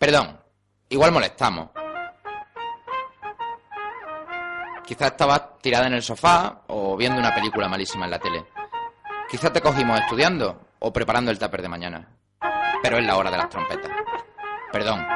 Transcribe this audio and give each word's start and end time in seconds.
Perdón, 0.00 0.40
igual 0.88 1.12
molestamos. 1.12 1.68
Quizás 4.86 5.10
estabas 5.10 5.58
tirada 5.60 5.88
en 5.88 5.92
el 5.92 6.02
sofá 6.02 6.62
o 6.68 6.96
viendo 6.96 7.20
una 7.20 7.34
película 7.34 7.68
malísima 7.68 8.06
en 8.06 8.12
la 8.12 8.18
tele. 8.18 8.46
Quizás 9.30 9.52
te 9.52 9.60
cogimos 9.60 10.00
estudiando 10.00 10.68
o 10.78 10.90
preparando 10.90 11.30
el 11.30 11.38
tupper 11.38 11.60
de 11.60 11.68
mañana. 11.68 12.08
Pero 12.82 12.96
es 12.96 13.04
la 13.04 13.18
hora 13.18 13.30
de 13.30 13.36
las 13.36 13.50
trompetas. 13.50 13.90
Perdón, 14.72 15.06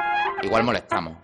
igual 0.43 0.63
molestamos. 0.63 1.17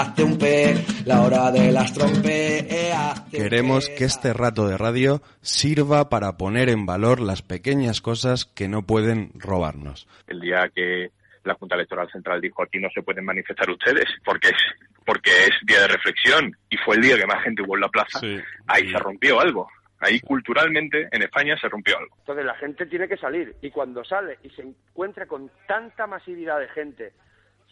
Un 0.00 0.38
la 1.04 1.20
hora 1.20 1.50
de 1.50 1.70
las 1.72 1.92
Queremos 3.30 3.90
que 3.90 4.04
este 4.04 4.32
rato 4.32 4.66
de 4.66 4.78
radio 4.78 5.20
sirva 5.42 6.08
para 6.08 6.38
poner 6.38 6.70
en 6.70 6.86
valor 6.86 7.20
las 7.20 7.42
pequeñas 7.42 8.00
cosas 8.00 8.46
que 8.46 8.66
no 8.66 8.86
pueden 8.86 9.30
robarnos. 9.34 10.08
El 10.26 10.40
día 10.40 10.70
que 10.74 11.10
la 11.44 11.52
Junta 11.54 11.74
Electoral 11.74 12.10
Central 12.10 12.40
dijo 12.40 12.62
aquí 12.62 12.78
no 12.78 12.88
se 12.94 13.02
pueden 13.02 13.26
manifestar 13.26 13.68
ustedes 13.68 14.06
porque 14.24 14.48
es 14.48 14.56
porque 15.04 15.30
es 15.30 15.50
día 15.66 15.80
de 15.80 15.88
reflexión 15.88 16.56
y 16.70 16.78
fue 16.78 16.96
el 16.96 17.02
día 17.02 17.18
que 17.18 17.26
más 17.26 17.42
gente 17.44 17.62
hubo 17.62 17.74
en 17.74 17.82
la 17.82 17.88
plaza, 17.88 18.20
ahí 18.68 18.90
se 18.90 18.98
rompió 18.98 19.38
algo. 19.38 19.68
Ahí 19.98 20.18
culturalmente 20.20 21.08
en 21.12 21.22
España 21.22 21.58
se 21.60 21.68
rompió 21.68 21.98
algo. 21.98 22.16
Entonces 22.20 22.46
la 22.46 22.54
gente 22.54 22.86
tiene 22.86 23.06
que 23.06 23.18
salir 23.18 23.54
y 23.60 23.70
cuando 23.70 24.02
sale 24.02 24.38
y 24.42 24.48
se 24.50 24.62
encuentra 24.62 25.26
con 25.26 25.50
tanta 25.66 26.06
masividad 26.06 26.58
de 26.58 26.68
gente 26.68 27.12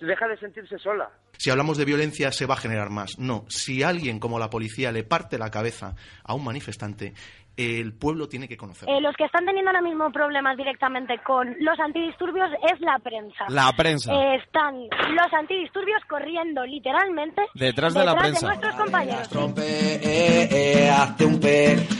deja 0.07 0.29
de 0.29 0.37
sentirse 0.39 0.79
sola. 0.79 1.11
Si 1.39 1.51
hablamos 1.51 1.79
de 1.79 1.85
violencia 1.85 2.33
se 2.33 2.47
va 2.47 2.55
a 2.55 2.59
generar 2.59 2.91
más. 2.91 3.19
No, 3.19 3.45
si 3.49 3.83
alguien 3.83 4.19
como 4.19 4.39
la 4.39 4.51
policía 4.51 4.93
le 4.93 5.05
parte 5.05 5.39
la 5.39 5.51
cabeza 5.51 5.95
a 6.25 6.35
un 6.35 6.45
manifestante, 6.45 7.15
el 7.59 7.93
pueblo 7.93 8.29
tiene 8.29 8.49
que 8.49 8.57
conocerlo. 8.57 8.97
Eh, 8.97 9.01
los 9.01 9.15
que 9.17 9.25
están 9.25 9.45
teniendo 9.45 9.71
ahora 9.71 9.83
mismo 9.83 10.11
problemas 10.13 10.57
directamente 10.57 11.19
con 11.25 11.57
los 11.61 11.79
antidisturbios 11.81 12.49
es 12.73 12.81
la 12.81 12.99
prensa. 13.01 13.47
La 13.49 13.73
prensa. 13.77 14.13
Eh, 14.15 14.37
están 14.37 14.75
los 14.81 15.33
antidisturbios 15.33 16.01
corriendo 16.09 16.65
literalmente 16.65 17.43
detrás 17.55 17.95
de 17.95 18.05
la 18.05 18.15
prensa. 18.15 18.47
De 18.47 18.57
nuestros 18.57 18.75
compañeros. 18.77 19.29
Eh, 19.59 20.91
hazte 20.91 21.25
un 21.25 21.39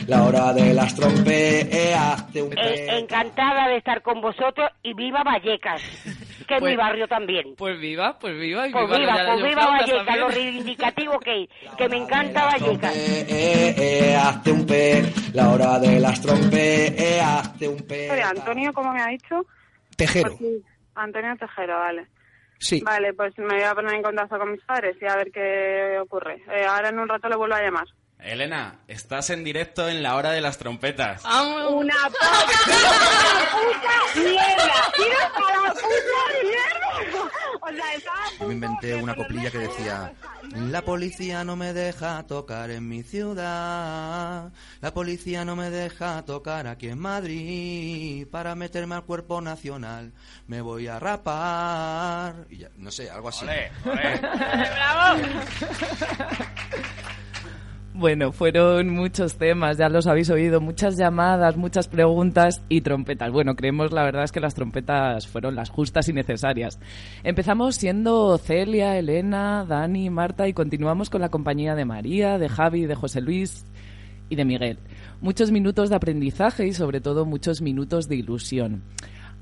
la 0.07 0.25
hora 0.25 0.53
de 0.53 0.73
las 0.75 0.95
trompe, 0.95 1.95
hazte 1.95 2.43
un 2.43 2.53
encantada 2.57 3.69
de 3.69 3.77
estar 3.77 4.03
con 4.03 4.21
vosotros 4.21 4.71
y 4.83 4.95
viva 4.95 5.23
Vallecas. 5.25 5.83
Que 6.49 6.57
es 6.57 6.63
mi 6.63 6.69
pues, 6.69 6.77
barrio 6.77 7.07
también. 7.07 7.55
Pues 7.57 7.79
viva, 7.79 8.19
pues 8.19 8.37
viva. 8.39 8.67
Y 8.67 8.73
pues 8.73 8.89
viva, 8.89 9.15
pues 9.27 9.43
viva 9.45 9.67
Vallecas, 9.67 10.19
lo 10.19 10.29
reivindicativo 10.29 11.21
que, 11.21 11.49
que 11.77 11.89
me 11.89 11.99
encanta 11.99 12.47
Vallecas. 12.47 12.97
Eh, 12.97 13.75
eh, 13.79 14.17
hazte 14.17 14.51
un 14.51 14.67
pe, 14.67 15.03
la 15.35 15.51
hora 15.51 15.79
de 15.79 16.01
las 16.01 16.21
trompe, 16.21 16.87
eh, 16.87 17.21
hazte 17.21 17.69
un 17.69 17.87
pe. 17.87 18.11
Antonio, 18.23 18.73
¿cómo 18.73 18.93
me 18.93 19.03
ha 19.03 19.09
dicho? 19.09 19.47
Tejero. 19.97 20.37
Pues 20.37 20.63
Antonio 20.95 21.37
Tejero, 21.37 21.79
vale. 21.79 22.07
Sí. 22.59 22.81
Vale, 22.81 23.13
pues 23.13 23.39
me 23.39 23.55
voy 23.55 23.63
a 23.63 23.75
poner 23.75 23.95
en 23.95 24.03
contacto 24.03 24.39
con 24.39 24.51
mis 24.51 24.63
padres 24.63 24.97
y 25.01 25.07
a 25.07 25.17
ver 25.17 25.31
qué 25.31 25.99
ocurre. 26.01 26.43
Eh, 26.51 26.65
ahora 26.67 26.89
en 26.89 26.99
un 26.99 27.09
rato 27.09 27.29
le 27.29 27.37
vuelvo 27.37 27.55
a 27.55 27.63
llamar. 27.63 27.87
Elena, 28.21 28.81
estás 28.89 29.31
en 29.31 29.45
directo 29.45 29.89
en 29.89 30.03
la 30.03 30.17
hora 30.17 30.33
de 30.33 30.41
las 30.41 30.59
trompetas. 30.59 31.23
¡Una 31.25 31.95
puta 32.09 32.31
mierda! 34.17 34.93
¡Tira 34.97 35.33
para 35.35 35.63
la 35.63 35.73
puta 35.73 36.25
mierda! 36.43 36.89
O 37.61 37.71
sea, 37.71 38.47
me 38.47 38.55
inventé 38.55 38.95
una 38.95 39.15
coplilla 39.15 39.51
que 39.51 39.59
decía 39.59 40.13
La 40.55 40.83
policía 40.83 41.45
no 41.45 41.55
me 41.57 41.73
deja 41.75 42.23
tocar 42.27 42.71
en 42.71 42.89
mi 42.89 43.03
ciudad 43.03 44.51
La 44.81 44.95
policía 44.95 45.45
no 45.45 45.55
me 45.55 45.69
deja 45.69 46.23
tocar 46.25 46.67
aquí 46.67 46.89
en 46.89 46.99
Madrid 46.99 48.27
Para 48.31 48.55
meterme 48.55 48.95
al 48.95 49.05
cuerpo 49.05 49.41
nacional 49.41 50.13
Me 50.47 50.61
voy 50.63 50.87
a 50.87 50.99
rapar 50.99 52.47
y 52.49 52.59
ya, 52.59 52.71
No 52.77 52.91
sé, 52.91 53.11
algo 53.11 53.29
así 53.29 53.45
¡Bravo! 53.85 55.23
Bueno, 57.99 58.31
fueron 58.31 58.91
muchos 58.91 59.39
temas, 59.39 59.77
ya 59.77 59.89
los 59.89 60.07
habéis 60.07 60.31
oído, 60.31 60.61
muchas 60.61 60.97
llamadas, 60.97 61.57
muchas 61.57 61.89
preguntas 61.89 62.63
y 62.69 62.83
trompetas. 62.83 63.33
Bueno, 63.33 63.57
creemos 63.57 63.91
la 63.91 64.05
verdad 64.05 64.23
es 64.23 64.31
que 64.31 64.39
las 64.39 64.55
trompetas 64.55 65.27
fueron 65.27 65.57
las 65.57 65.69
justas 65.69 66.09
y 66.09 66.13
necesarias. 66.13 66.79
Empezamos 67.25 67.75
siendo 67.75 68.39
Celia, 68.39 68.97
Elena, 68.97 69.67
Dani, 69.69 70.11
Marta 70.11 70.47
y 70.47 70.53
continuamos 70.53 71.11
con 71.11 71.23
la 71.23 71.31
compañía 71.31 71.75
de 71.75 71.87
María, 71.87 72.39
de 72.39 72.49
Javi, 72.49 72.87
de 72.87 72.95
José 72.95 73.21
Luis 73.21 73.67
y 74.29 74.37
de 74.37 74.45
Miguel. 74.45 74.79
Muchos 75.21 75.51
minutos 75.51 75.91
de 75.91 75.97
aprendizaje 75.97 76.69
y 76.69 76.75
sobre 76.75 77.01
todo 77.01 77.25
muchos 77.25 77.63
minutos 77.63 78.09
de 78.09 78.15
ilusión. 78.15 78.85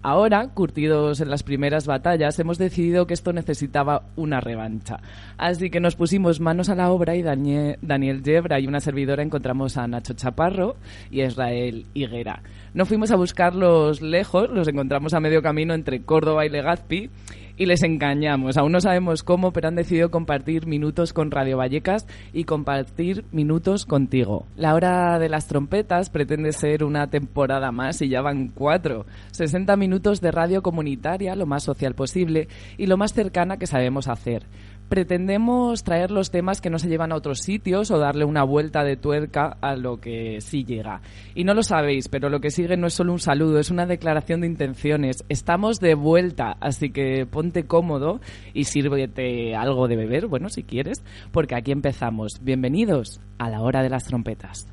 Ahora, 0.08 0.50
curtidos 0.54 1.20
en 1.20 1.30
las 1.30 1.42
primeras 1.42 1.88
batallas, 1.88 2.38
hemos 2.38 2.58
decidido 2.58 3.08
que 3.08 3.14
esto 3.14 3.32
necesitaba 3.32 4.04
una 4.14 4.40
revancha. 4.40 5.00
Así 5.36 5.68
que 5.68 5.80
nos 5.80 5.96
pusimos 5.96 6.38
manos 6.38 6.68
a 6.68 6.76
la 6.76 6.92
obra 6.92 7.16
y 7.16 7.22
Daniel 7.22 8.22
Yebra 8.22 8.60
y 8.60 8.68
una 8.68 8.78
servidora 8.78 9.24
encontramos 9.24 9.76
a 9.76 9.88
Nacho 9.88 10.14
Chaparro 10.14 10.76
y 11.10 11.22
Israel 11.22 11.86
Higuera. 11.92 12.40
No 12.72 12.86
fuimos 12.86 13.10
a 13.10 13.16
buscarlos 13.16 14.00
lejos, 14.00 14.48
los 14.48 14.68
encontramos 14.68 15.12
a 15.12 15.18
medio 15.18 15.42
camino 15.42 15.74
entre 15.74 16.00
Córdoba 16.02 16.46
y 16.46 16.50
Legazpi 16.50 17.10
y 17.56 17.66
les 17.66 17.82
engañamos. 17.82 18.56
Aún 18.56 18.72
no 18.72 18.80
sabemos 18.80 19.22
cómo, 19.22 19.52
pero 19.52 19.68
han 19.68 19.76
decidido 19.76 20.10
compartir 20.10 20.66
minutos 20.66 21.12
con 21.12 21.30
Radio 21.30 21.56
Vallecas 21.56 22.06
y 22.32 22.44
compartir 22.44 23.24
minutos 23.32 23.86
contigo. 23.86 24.46
La 24.56 24.74
hora 24.74 25.18
de 25.18 25.28
las 25.28 25.46
trompetas 25.46 26.10
pretende 26.10 26.52
ser 26.52 26.84
una 26.84 27.08
temporada 27.08 27.72
más 27.72 28.02
y 28.02 28.08
ya 28.08 28.20
van 28.22 28.48
cuatro. 28.48 29.06
60 29.32 29.76
minutos 29.76 30.20
de 30.20 30.30
radio 30.30 30.62
comunitaria, 30.62 31.34
lo 31.34 31.46
más 31.46 31.64
social 31.64 31.94
posible 31.94 32.48
y 32.76 32.86
lo 32.86 32.96
más 32.96 33.12
cercana 33.12 33.56
que 33.56 33.66
sabemos 33.66 34.08
hacer 34.08 34.46
pretendemos 34.88 35.82
traer 35.82 36.10
los 36.10 36.30
temas 36.30 36.60
que 36.60 36.70
no 36.70 36.78
se 36.78 36.88
llevan 36.88 37.12
a 37.12 37.16
otros 37.16 37.40
sitios 37.40 37.90
o 37.90 37.98
darle 37.98 38.24
una 38.24 38.44
vuelta 38.44 38.84
de 38.84 38.96
tuerca 38.96 39.56
a 39.60 39.74
lo 39.76 40.00
que 40.00 40.40
sí 40.40 40.64
llega. 40.64 41.00
Y 41.34 41.44
no 41.44 41.54
lo 41.54 41.62
sabéis, 41.62 42.08
pero 42.08 42.28
lo 42.28 42.40
que 42.40 42.50
sigue 42.50 42.76
no 42.76 42.86
es 42.86 42.94
solo 42.94 43.12
un 43.12 43.18
saludo, 43.18 43.58
es 43.58 43.70
una 43.70 43.86
declaración 43.86 44.40
de 44.40 44.46
intenciones. 44.46 45.24
Estamos 45.28 45.80
de 45.80 45.94
vuelta, 45.94 46.56
así 46.60 46.90
que 46.90 47.26
ponte 47.46 47.64
cómodo 47.64 48.20
y 48.54 48.64
sírvete 48.64 49.54
algo 49.54 49.86
de 49.86 49.94
beber, 49.94 50.26
bueno, 50.26 50.48
si 50.48 50.64
quieres, 50.64 51.04
porque 51.30 51.54
aquí 51.54 51.70
empezamos. 51.70 52.40
Bienvenidos 52.42 53.20
a 53.38 53.50
la 53.50 53.60
hora 53.62 53.82
de 53.82 53.88
las 53.88 54.04
trompetas. 54.04 54.66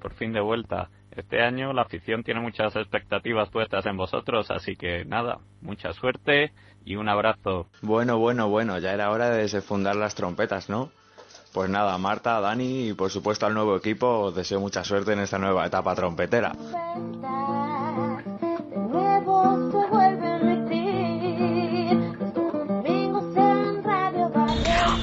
por 0.00 0.12
fin 0.14 0.32
de 0.32 0.40
vuelta. 0.40 0.90
Este 1.10 1.42
año 1.42 1.72
la 1.72 1.82
afición 1.82 2.22
tiene 2.22 2.40
muchas 2.40 2.76
expectativas 2.76 3.48
puestas 3.48 3.86
en 3.86 3.96
vosotros, 3.96 4.50
así 4.50 4.76
que 4.76 5.04
nada, 5.06 5.38
mucha 5.62 5.92
suerte 5.94 6.52
y 6.86 6.94
un 6.94 7.08
abrazo. 7.08 7.66
Bueno, 7.82 8.16
bueno, 8.18 8.48
bueno, 8.48 8.78
ya 8.78 8.94
era 8.94 9.10
hora 9.10 9.28
de 9.28 9.48
desfundar 9.48 9.96
las 9.96 10.14
trompetas, 10.14 10.70
¿no? 10.70 10.90
Pues 11.52 11.68
nada, 11.68 11.98
Marta, 11.98 12.40
Dani 12.40 12.88
y 12.88 12.92
por 12.92 13.10
supuesto 13.10 13.44
al 13.44 13.54
nuevo 13.54 13.76
equipo, 13.76 14.20
os 14.20 14.34
deseo 14.34 14.60
mucha 14.60 14.84
suerte 14.84 15.12
en 15.12 15.18
esta 15.18 15.36
nueva 15.38 15.66
etapa 15.66 15.94
trompetera. 15.96 16.52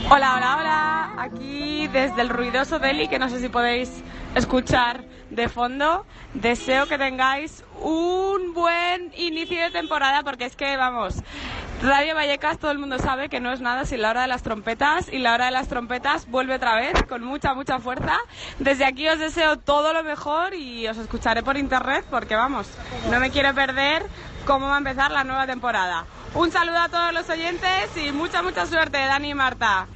Hola, 0.09 0.35
hola, 0.35 0.57
hola. 0.59 1.13
Aquí 1.17 1.87
desde 1.87 2.21
el 2.21 2.29
ruidoso 2.29 2.79
Delhi, 2.79 3.09
que 3.09 3.19
no 3.19 3.29
sé 3.29 3.39
si 3.39 3.49
podéis 3.49 4.03
escuchar 4.35 5.03
de 5.29 5.49
fondo. 5.49 6.05
Deseo 6.33 6.87
que 6.87 6.97
tengáis 6.97 7.63
un 7.81 8.53
buen 8.53 9.11
inicio 9.17 9.61
de 9.61 9.71
temporada 9.71 10.23
porque 10.23 10.45
es 10.45 10.55
que, 10.55 10.77
vamos, 10.77 11.15
Radio 11.81 12.15
Vallecas 12.15 12.59
todo 12.59 12.71
el 12.71 12.77
mundo 12.77 12.97
sabe 12.97 13.27
que 13.27 13.39
no 13.39 13.51
es 13.51 13.59
nada 13.59 13.85
sin 13.85 14.01
la 14.01 14.11
hora 14.11 14.21
de 14.21 14.27
las 14.27 14.41
trompetas 14.41 15.11
y 15.11 15.17
la 15.17 15.33
hora 15.33 15.45
de 15.45 15.51
las 15.51 15.67
trompetas 15.67 16.27
vuelve 16.29 16.55
otra 16.55 16.75
vez 16.75 16.93
con 17.09 17.23
mucha, 17.23 17.53
mucha 17.53 17.79
fuerza. 17.79 18.17
Desde 18.59 18.85
aquí 18.85 19.07
os 19.09 19.19
deseo 19.19 19.57
todo 19.57 19.91
lo 19.91 20.03
mejor 20.03 20.53
y 20.53 20.87
os 20.87 20.97
escucharé 20.97 21.43
por 21.43 21.57
internet 21.57 22.05
porque, 22.09 22.35
vamos, 22.35 22.69
no 23.11 23.19
me 23.19 23.31
quiero 23.31 23.53
perder 23.53 24.05
cómo 24.45 24.67
va 24.67 24.75
a 24.75 24.77
empezar 24.77 25.11
la 25.11 25.23
nueva 25.23 25.45
temporada. 25.45 26.05
Un 26.35 26.51
saludo 26.51 26.79
a 26.79 26.89
todos 26.89 27.13
los 27.13 27.29
oyentes 27.29 27.97
y 27.97 28.11
mucha, 28.11 28.41
mucha 28.41 28.65
suerte, 28.65 28.97
Dani 28.97 29.31
y 29.31 29.35
Marta. 29.35 29.87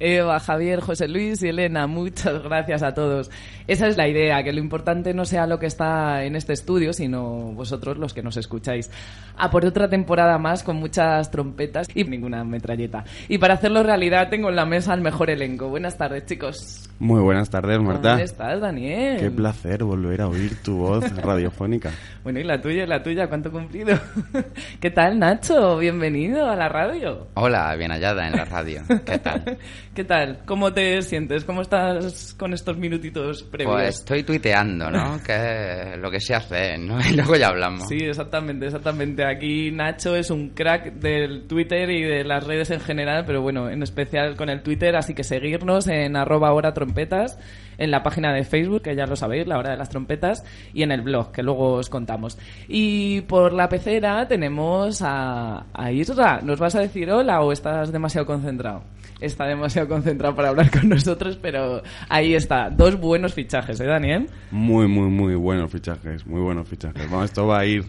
Eva, 0.00 0.40
Javier, 0.40 0.80
José 0.80 1.08
Luis 1.08 1.42
y 1.42 1.48
Elena, 1.48 1.86
muchas 1.86 2.42
gracias 2.42 2.82
a 2.82 2.94
todos. 2.94 3.30
Esa 3.66 3.86
es 3.86 3.98
la 3.98 4.08
idea, 4.08 4.42
que 4.42 4.52
lo 4.52 4.58
importante 4.58 5.12
no 5.12 5.26
sea 5.26 5.46
lo 5.46 5.58
que 5.58 5.66
está 5.66 6.24
en 6.24 6.34
este 6.36 6.54
estudio, 6.54 6.94
sino 6.94 7.52
vosotros 7.52 7.98
los 7.98 8.14
que 8.14 8.22
nos 8.22 8.38
escucháis. 8.38 8.90
A 9.36 9.50
por 9.50 9.64
otra 9.64 9.88
temporada 9.88 10.38
más 10.38 10.62
con 10.62 10.76
muchas 10.76 11.30
trompetas 11.30 11.86
y 11.94 12.04
ninguna 12.04 12.42
metralleta. 12.44 13.04
Y 13.28 13.38
para 13.38 13.54
hacerlo 13.54 13.82
realidad 13.82 14.28
tengo 14.30 14.48
en 14.48 14.56
la 14.56 14.64
mesa 14.64 14.94
al 14.94 15.02
mejor 15.02 15.30
elenco. 15.30 15.68
Buenas 15.68 15.98
tardes, 15.98 16.24
chicos. 16.24 16.88
Muy 16.98 17.20
buenas 17.20 17.48
tardes, 17.48 17.80
Marta. 17.80 18.12
¿Cómo 18.12 18.24
estás, 18.24 18.60
Daniel? 18.60 19.20
Qué 19.20 19.30
placer 19.30 19.84
volver 19.84 20.20
a 20.22 20.28
oír 20.28 20.62
tu 20.62 20.78
voz 20.78 21.16
radiofónica. 21.22 21.90
bueno, 22.24 22.40
y 22.40 22.44
la 22.44 22.60
tuya, 22.60 22.84
y 22.84 22.86
la 22.86 23.02
tuya, 23.02 23.28
¿cuánto 23.28 23.50
cumplido? 23.50 23.98
¿Qué 24.80 24.90
tal, 24.90 25.18
Nacho? 25.18 25.78
Bienvenido 25.78 26.50
a 26.50 26.56
la 26.56 26.68
radio. 26.68 27.28
Hola, 27.34 27.74
bien 27.76 27.90
hallada 27.90 28.26
en 28.26 28.36
la 28.36 28.44
radio. 28.44 28.82
¿Qué 29.04 29.18
tal? 29.18 29.58
¿Qué 29.94 30.04
tal? 30.04 30.38
¿Cómo 30.46 30.72
te 30.72 31.02
sientes? 31.02 31.44
¿Cómo 31.44 31.62
estás 31.62 32.34
con 32.38 32.52
estos 32.52 32.76
minutitos 32.76 33.42
previos? 33.42 33.74
Pues 33.74 33.96
estoy 33.96 34.22
tuiteando, 34.22 34.88
¿no? 34.88 35.20
que 35.26 35.96
lo 35.98 36.08
que 36.12 36.20
se 36.20 36.32
hace, 36.32 36.78
¿no? 36.78 37.00
Y 37.10 37.14
luego 37.14 37.34
ya 37.34 37.48
hablamos. 37.48 37.88
Sí, 37.88 37.96
exactamente, 37.96 38.66
exactamente. 38.66 39.24
Aquí 39.24 39.72
Nacho 39.72 40.14
es 40.14 40.30
un 40.30 40.50
crack 40.50 40.92
del 40.94 41.48
Twitter 41.48 41.90
y 41.90 42.02
de 42.02 42.22
las 42.22 42.46
redes 42.46 42.70
en 42.70 42.78
general, 42.78 43.24
pero 43.26 43.42
bueno, 43.42 43.68
en 43.68 43.82
especial 43.82 44.36
con 44.36 44.48
el 44.48 44.62
Twitter, 44.62 44.94
así 44.94 45.12
que 45.12 45.24
seguirnos 45.24 45.88
en 45.88 46.14
arroba 46.14 46.52
hora 46.52 46.72
trompetas, 46.72 47.36
en 47.76 47.90
la 47.90 48.04
página 48.04 48.32
de 48.32 48.44
Facebook, 48.44 48.82
que 48.82 48.94
ya 48.94 49.06
lo 49.06 49.16
sabéis, 49.16 49.48
la 49.48 49.58
hora 49.58 49.72
de 49.72 49.76
las 49.76 49.88
trompetas, 49.88 50.44
y 50.72 50.84
en 50.84 50.92
el 50.92 51.02
blog, 51.02 51.32
que 51.32 51.42
luego 51.42 51.72
os 51.72 51.88
contamos. 51.88 52.38
Y 52.68 53.22
por 53.22 53.52
la 53.52 53.68
pecera 53.68 54.28
tenemos 54.28 55.02
a, 55.02 55.66
a 55.74 55.90
Isra. 55.90 56.40
¿Nos 56.44 56.60
vas 56.60 56.76
a 56.76 56.80
decir 56.80 57.10
hola 57.10 57.40
o 57.40 57.50
estás 57.50 57.90
demasiado 57.90 58.24
concentrado? 58.24 58.84
Está 59.20 59.46
demasiado 59.46 59.88
concentrado 59.88 60.34
para 60.34 60.48
hablar 60.48 60.70
con 60.70 60.88
nosotros, 60.88 61.38
pero 61.40 61.82
ahí 62.08 62.34
está. 62.34 62.70
Dos 62.70 62.98
buenos 62.98 63.34
fichajes, 63.34 63.80
¿eh, 63.80 63.84
Daniel? 63.84 64.28
Muy, 64.50 64.88
muy, 64.88 65.10
muy 65.10 65.34
buenos 65.34 65.70
fichajes, 65.70 66.26
muy 66.26 66.40
buenos 66.40 66.68
fichajes. 66.68 67.08
Bueno, 67.08 67.24
esto 67.24 67.46
va 67.46 67.60
a 67.60 67.66
ir, 67.66 67.84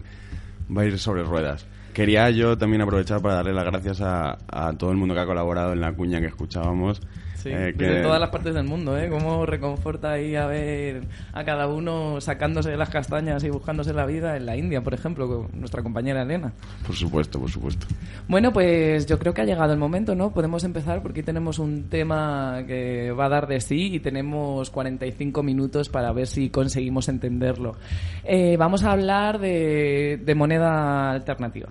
va 0.74 0.82
a 0.82 0.84
ir 0.86 0.98
sobre 0.98 1.22
ruedas. 1.22 1.66
Quería 1.94 2.30
yo 2.30 2.56
también 2.56 2.82
aprovechar 2.82 3.20
para 3.20 3.34
darle 3.34 3.52
las 3.52 3.64
gracias 3.64 4.00
a, 4.00 4.38
a 4.48 4.72
todo 4.74 4.90
el 4.90 4.96
mundo 4.96 5.14
que 5.14 5.20
ha 5.20 5.26
colaborado 5.26 5.72
en 5.72 5.80
la 5.80 5.92
cuña 5.92 6.20
que 6.20 6.26
escuchábamos 6.26 7.02
Sí, 7.42 7.48
eh, 7.50 7.72
desde 7.76 8.02
todas 8.02 8.20
las 8.20 8.30
partes 8.30 8.54
del 8.54 8.64
mundo, 8.64 8.96
¿eh? 8.96 9.08
Cómo 9.08 9.44
reconforta 9.44 10.12
ahí 10.12 10.36
a 10.36 10.46
ver 10.46 11.02
a 11.32 11.42
cada 11.42 11.66
uno 11.66 12.20
sacándose 12.20 12.76
las 12.76 12.88
castañas 12.88 13.42
y 13.42 13.50
buscándose 13.50 13.92
la 13.92 14.06
vida 14.06 14.36
en 14.36 14.46
la 14.46 14.56
India, 14.56 14.80
por 14.82 14.94
ejemplo, 14.94 15.26
con 15.26 15.60
nuestra 15.60 15.82
compañera 15.82 16.22
Elena. 16.22 16.52
Por 16.86 16.94
supuesto, 16.94 17.40
por 17.40 17.50
supuesto. 17.50 17.86
Bueno, 18.28 18.52
pues 18.52 19.06
yo 19.06 19.18
creo 19.18 19.34
que 19.34 19.40
ha 19.40 19.44
llegado 19.44 19.72
el 19.72 19.78
momento, 19.80 20.14
¿no? 20.14 20.32
Podemos 20.32 20.62
empezar 20.62 21.02
porque 21.02 21.24
tenemos 21.24 21.58
un 21.58 21.88
tema 21.88 22.62
que 22.64 23.10
va 23.10 23.26
a 23.26 23.28
dar 23.28 23.48
de 23.48 23.60
sí 23.60 23.94
y 23.94 23.98
tenemos 23.98 24.70
45 24.70 25.42
minutos 25.42 25.88
para 25.88 26.12
ver 26.12 26.28
si 26.28 26.48
conseguimos 26.48 27.08
entenderlo. 27.08 27.74
Eh, 28.22 28.56
vamos 28.56 28.84
a 28.84 28.92
hablar 28.92 29.40
de, 29.40 30.20
de 30.22 30.34
moneda 30.36 31.10
alternativa. 31.10 31.70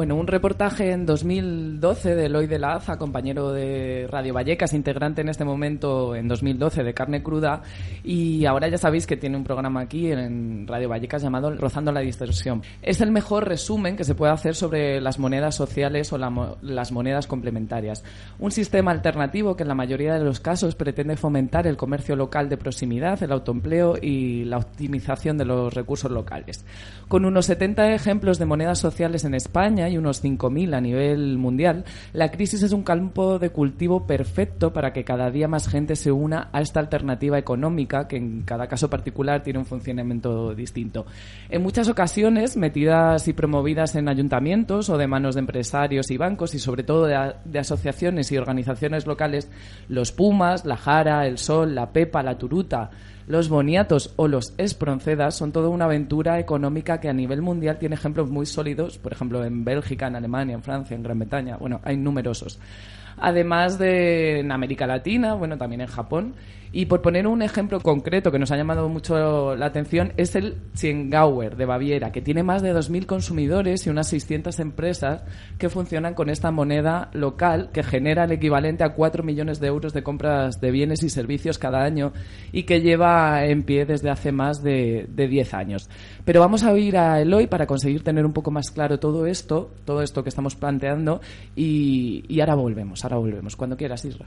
Bueno, 0.00 0.14
un 0.14 0.26
reportaje 0.26 0.92
en 0.92 1.04
2012 1.04 2.14
de 2.14 2.24
Eloy 2.24 2.46
de 2.46 2.58
la 2.58 2.72
Aza, 2.72 2.96
compañero 2.96 3.52
de 3.52 4.06
Radio 4.08 4.32
Vallecas, 4.32 4.72
integrante 4.72 5.20
en 5.20 5.28
este 5.28 5.44
momento 5.44 6.16
en 6.16 6.26
2012 6.26 6.84
de 6.84 6.94
Carne 6.94 7.22
Cruda, 7.22 7.60
y 8.02 8.46
ahora 8.46 8.68
ya 8.68 8.78
sabéis 8.78 9.06
que 9.06 9.18
tiene 9.18 9.36
un 9.36 9.44
programa 9.44 9.82
aquí 9.82 10.10
en 10.10 10.66
Radio 10.66 10.88
Vallecas 10.88 11.20
llamado 11.20 11.54
Rozando 11.54 11.92
la 11.92 12.00
Distorsión. 12.00 12.62
Es 12.80 13.02
el 13.02 13.10
mejor 13.10 13.46
resumen 13.46 13.94
que 13.94 14.04
se 14.04 14.14
puede 14.14 14.32
hacer 14.32 14.54
sobre 14.54 15.02
las 15.02 15.18
monedas 15.18 15.54
sociales 15.54 16.10
o 16.14 16.16
la, 16.16 16.56
las 16.62 16.92
monedas 16.92 17.26
complementarias. 17.26 18.02
Un 18.38 18.52
sistema 18.52 18.92
alternativo 18.92 19.54
que 19.54 19.64
en 19.64 19.68
la 19.68 19.74
mayoría 19.74 20.14
de 20.14 20.24
los 20.24 20.40
casos 20.40 20.76
pretende 20.76 21.18
fomentar 21.18 21.66
el 21.66 21.76
comercio 21.76 22.16
local 22.16 22.48
de 22.48 22.56
proximidad, 22.56 23.22
el 23.22 23.32
autoempleo 23.32 23.96
y 24.00 24.44
la 24.46 24.56
optimización 24.56 25.36
de 25.36 25.44
los 25.44 25.74
recursos 25.74 26.10
locales. 26.10 26.64
Con 27.06 27.26
unos 27.26 27.44
70 27.44 27.92
ejemplos 27.92 28.38
de 28.38 28.46
monedas 28.46 28.78
sociales 28.78 29.26
en 29.26 29.34
España, 29.34 29.89
y 29.90 29.98
unos 29.98 30.22
5.000 30.22 30.74
a 30.74 30.80
nivel 30.80 31.38
mundial, 31.38 31.84
la 32.12 32.30
crisis 32.30 32.62
es 32.62 32.72
un 32.72 32.82
campo 32.82 33.38
de 33.38 33.50
cultivo 33.50 34.06
perfecto 34.06 34.72
para 34.72 34.92
que 34.92 35.04
cada 35.04 35.30
día 35.30 35.48
más 35.48 35.68
gente 35.68 35.96
se 35.96 36.12
una 36.12 36.48
a 36.52 36.60
esta 36.60 36.80
alternativa 36.80 37.38
económica 37.38 38.08
que 38.08 38.16
en 38.16 38.42
cada 38.42 38.66
caso 38.66 38.88
particular 38.88 39.42
tiene 39.42 39.58
un 39.58 39.66
funcionamiento 39.66 40.54
distinto. 40.54 41.06
En 41.48 41.62
muchas 41.62 41.88
ocasiones, 41.88 42.56
metidas 42.56 43.28
y 43.28 43.32
promovidas 43.32 43.94
en 43.96 44.08
ayuntamientos 44.08 44.88
o 44.90 44.98
de 44.98 45.06
manos 45.06 45.34
de 45.34 45.40
empresarios 45.40 46.10
y 46.10 46.16
bancos 46.16 46.54
y 46.54 46.58
sobre 46.58 46.82
todo 46.82 47.06
de, 47.06 47.34
de 47.44 47.58
asociaciones 47.58 48.30
y 48.32 48.38
organizaciones 48.38 49.06
locales, 49.06 49.50
los 49.88 50.12
Pumas, 50.12 50.64
la 50.64 50.76
Jara, 50.76 51.26
el 51.26 51.38
Sol, 51.38 51.74
la 51.74 51.92
Pepa, 51.92 52.22
la 52.22 52.38
Turuta, 52.38 52.90
los 53.30 53.48
boniatos 53.48 54.12
o 54.16 54.26
los 54.26 54.54
esproncedas 54.58 55.36
son 55.36 55.52
toda 55.52 55.68
una 55.68 55.84
aventura 55.84 56.40
económica 56.40 56.98
que 56.98 57.08
a 57.08 57.12
nivel 57.12 57.42
mundial 57.42 57.78
tiene 57.78 57.94
ejemplos 57.94 58.28
muy 58.28 58.44
sólidos, 58.44 58.98
por 58.98 59.12
ejemplo 59.12 59.44
en 59.44 59.64
Bélgica, 59.64 60.08
en 60.08 60.16
Alemania, 60.16 60.54
en 60.56 60.64
Francia, 60.64 60.96
en 60.96 61.04
Gran 61.04 61.20
Bretaña, 61.20 61.56
bueno, 61.56 61.80
hay 61.84 61.96
numerosos. 61.96 62.58
Además 63.18 63.78
de 63.78 64.40
en 64.40 64.50
América 64.50 64.84
Latina, 64.84 65.34
bueno, 65.34 65.56
también 65.56 65.82
en 65.82 65.86
Japón. 65.86 66.34
Y 66.72 66.86
por 66.86 67.02
poner 67.02 67.26
un 67.26 67.42
ejemplo 67.42 67.80
concreto 67.80 68.30
que 68.30 68.38
nos 68.38 68.52
ha 68.52 68.56
llamado 68.56 68.88
mucho 68.88 69.56
la 69.56 69.66
atención, 69.66 70.12
es 70.16 70.36
el 70.36 70.56
Chiengauer 70.74 71.56
de 71.56 71.64
Baviera, 71.64 72.12
que 72.12 72.22
tiene 72.22 72.42
más 72.42 72.62
de 72.62 72.72
2.000 72.72 73.06
consumidores 73.06 73.86
y 73.86 73.90
unas 73.90 74.08
600 74.08 74.58
empresas 74.60 75.24
que 75.58 75.68
funcionan 75.68 76.14
con 76.14 76.30
esta 76.30 76.50
moneda 76.50 77.10
local 77.12 77.70
que 77.72 77.82
genera 77.82 78.24
el 78.24 78.32
equivalente 78.32 78.84
a 78.84 78.94
4 78.94 79.24
millones 79.24 79.58
de 79.58 79.66
euros 79.66 79.92
de 79.92 80.02
compras 80.02 80.60
de 80.60 80.70
bienes 80.70 81.02
y 81.02 81.10
servicios 81.10 81.58
cada 81.58 81.82
año 81.82 82.12
y 82.52 82.62
que 82.62 82.80
lleva 82.80 83.44
en 83.44 83.64
pie 83.64 83.84
desde 83.84 84.10
hace 84.10 84.30
más 84.30 84.62
de, 84.62 85.06
de 85.08 85.26
10 85.26 85.54
años. 85.54 85.90
Pero 86.24 86.40
vamos 86.40 86.62
a 86.62 86.72
oír 86.72 86.96
a 86.96 87.20
Eloy 87.20 87.48
para 87.48 87.66
conseguir 87.66 88.04
tener 88.04 88.24
un 88.24 88.32
poco 88.32 88.50
más 88.50 88.70
claro 88.70 89.00
todo 89.00 89.26
esto, 89.26 89.72
todo 89.84 90.02
esto 90.02 90.22
que 90.22 90.28
estamos 90.28 90.54
planteando 90.54 91.20
y, 91.56 92.24
y 92.28 92.40
ahora 92.40 92.54
volvemos, 92.54 93.04
ahora 93.04 93.16
volvemos. 93.16 93.56
Cuando 93.56 93.76
quieras, 93.76 94.04
Isra. 94.04 94.26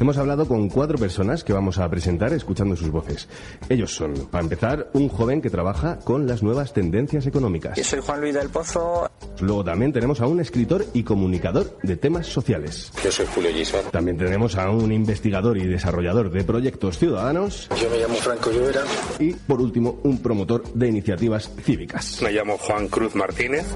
Hemos 0.00 0.16
hablado 0.16 0.46
con 0.46 0.68
cuatro 0.68 0.96
personas 0.96 1.42
que 1.42 1.52
vamos 1.52 1.78
a 1.78 1.90
presentar 1.90 2.32
escuchando 2.32 2.76
sus 2.76 2.90
voces. 2.90 3.28
Ellos 3.68 3.92
son, 3.92 4.14
para 4.30 4.44
empezar, 4.44 4.90
un 4.92 5.08
joven 5.08 5.40
que 5.40 5.50
trabaja 5.50 5.98
con 5.98 6.26
las 6.26 6.40
nuevas 6.40 6.72
tendencias 6.72 7.26
económicas. 7.26 7.76
Yo 7.76 7.82
soy 7.82 8.00
Juan 8.00 8.20
Luis 8.20 8.34
del 8.34 8.48
Pozo. 8.48 9.10
Luego 9.40 9.64
también 9.64 9.92
tenemos 9.92 10.20
a 10.20 10.26
un 10.28 10.38
escritor 10.38 10.84
y 10.94 11.02
comunicador 11.02 11.78
de 11.82 11.96
temas 11.96 12.26
sociales. 12.28 12.92
Yo 13.02 13.10
soy 13.10 13.26
Julio 13.34 13.50
Gisbert. 13.52 13.90
También 13.90 14.16
tenemos 14.16 14.56
a 14.56 14.70
un 14.70 14.92
investigador 14.92 15.58
y 15.58 15.66
desarrollador 15.66 16.30
de 16.30 16.44
proyectos 16.44 16.98
ciudadanos. 16.98 17.68
Yo 17.80 17.90
me 17.90 17.98
llamo 17.98 18.14
Franco 18.14 18.52
Llobera. 18.52 18.84
Y, 19.18 19.32
por 19.32 19.60
último, 19.60 19.98
un 20.04 20.22
promotor 20.22 20.62
de 20.74 20.88
iniciativas 20.88 21.50
cívicas. 21.64 22.22
Me 22.22 22.30
llamo 22.30 22.56
Juan 22.56 22.86
Cruz 22.86 23.16
Martínez 23.16 23.66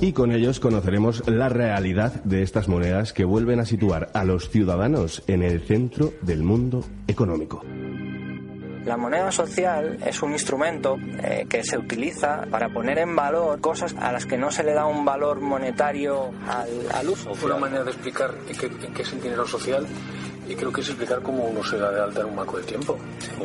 y 0.00 0.12
con 0.12 0.32
ellos 0.32 0.60
conoceremos 0.60 1.26
la 1.28 1.48
realidad 1.48 2.22
de 2.24 2.42
estas 2.42 2.68
monedas 2.68 3.12
que 3.12 3.24
vuelven 3.24 3.60
a 3.60 3.64
situar 3.64 4.10
a 4.14 4.24
los 4.24 4.48
ciudadanos 4.48 5.22
en 5.26 5.42
el 5.42 5.60
centro 5.60 6.12
del 6.22 6.42
mundo 6.42 6.84
económico. 7.06 7.64
La 8.84 8.96
moneda 8.96 9.30
social 9.30 9.98
es 10.06 10.22
un 10.22 10.32
instrumento 10.32 10.96
eh, 11.22 11.46
que 11.48 11.62
se 11.62 11.76
utiliza 11.76 12.46
para 12.50 12.72
poner 12.72 12.98
en 12.98 13.14
valor 13.14 13.60
cosas 13.60 13.94
a 13.98 14.12
las 14.12 14.24
que 14.24 14.38
no 14.38 14.50
se 14.50 14.62
le 14.64 14.72
da 14.72 14.86
un 14.86 15.04
valor 15.04 15.40
monetario 15.40 16.30
al, 16.46 16.68
al 16.94 17.08
uso. 17.08 17.32
Una 17.44 17.58
manera 17.58 17.84
de 17.84 17.90
explicar 17.90 18.32
en 18.48 18.56
qué, 18.56 18.70
qué 18.70 19.02
es 19.02 19.12
el 19.12 19.20
dinero 19.20 19.46
social 19.46 19.86
y 20.48 20.54
creo 20.54 20.72
que 20.72 20.80
es 20.80 20.88
explicar 20.88 21.20
cómo 21.20 21.44
uno 21.44 21.62
se 21.62 21.76
da 21.76 21.90
de 21.90 22.00
alta 22.00 22.20
en 22.20 22.28
un 22.28 22.36
banco 22.36 22.56
de 22.56 22.62
tiempo. 22.62 22.96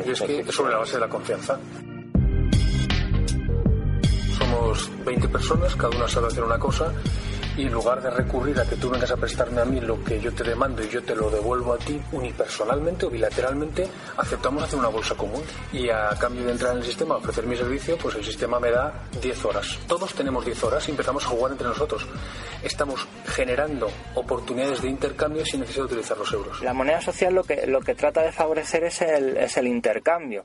Y 0.06 0.10
es 0.10 0.22
que 0.22 0.40
es 0.40 0.54
sobre 0.54 0.72
la 0.72 0.78
base 0.78 0.94
de 0.94 1.00
la 1.00 1.08
confianza. 1.08 1.58
Somos 4.44 4.90
20 5.06 5.28
personas, 5.28 5.74
cada 5.74 5.96
una 5.96 6.06
sabe 6.06 6.26
hacer 6.26 6.44
una 6.44 6.58
cosa 6.58 6.92
y 7.56 7.62
en 7.62 7.72
lugar 7.72 8.02
de 8.02 8.10
recurrir 8.10 8.60
a 8.60 8.66
que 8.66 8.76
tú 8.76 8.90
vengas 8.90 9.10
a 9.10 9.16
prestarme 9.16 9.62
a 9.62 9.64
mí 9.64 9.80
lo 9.80 10.02
que 10.04 10.20
yo 10.20 10.34
te 10.34 10.44
demando 10.44 10.84
y 10.84 10.88
yo 10.88 11.02
te 11.02 11.14
lo 11.14 11.30
devuelvo 11.30 11.72
a 11.72 11.78
ti 11.78 11.98
unipersonalmente 12.12 13.06
o 13.06 13.10
bilateralmente, 13.10 13.88
aceptamos 14.18 14.64
hacer 14.64 14.78
una 14.78 14.88
bolsa 14.88 15.14
común. 15.14 15.42
Y 15.72 15.88
a 15.88 16.10
cambio 16.20 16.44
de 16.44 16.52
entrar 16.52 16.72
en 16.72 16.78
el 16.78 16.84
sistema, 16.84 17.16
ofrecer 17.16 17.46
mi 17.46 17.56
servicio, 17.56 17.96
pues 17.96 18.16
el 18.16 18.24
sistema 18.24 18.60
me 18.60 18.70
da 18.70 18.92
10 19.22 19.44
horas. 19.46 19.78
Todos 19.86 20.12
tenemos 20.12 20.44
10 20.44 20.64
horas 20.64 20.86
y 20.88 20.90
empezamos 20.90 21.24
a 21.24 21.28
jugar 21.28 21.52
entre 21.52 21.68
nosotros. 21.68 22.06
Estamos 22.62 23.06
generando 23.26 23.88
oportunidades 24.14 24.82
de 24.82 24.88
intercambio 24.88 25.44
sin 25.46 25.60
necesidad 25.60 25.86
de 25.86 25.94
utilizar 25.94 26.18
los 26.18 26.32
euros. 26.32 26.60
La 26.60 26.74
moneda 26.74 27.00
social 27.00 27.34
lo 27.34 27.44
que, 27.44 27.66
lo 27.66 27.80
que 27.80 27.94
trata 27.94 28.20
de 28.20 28.32
favorecer 28.32 28.84
es 28.84 29.00
el, 29.00 29.38
es 29.38 29.56
el 29.56 29.68
intercambio. 29.68 30.44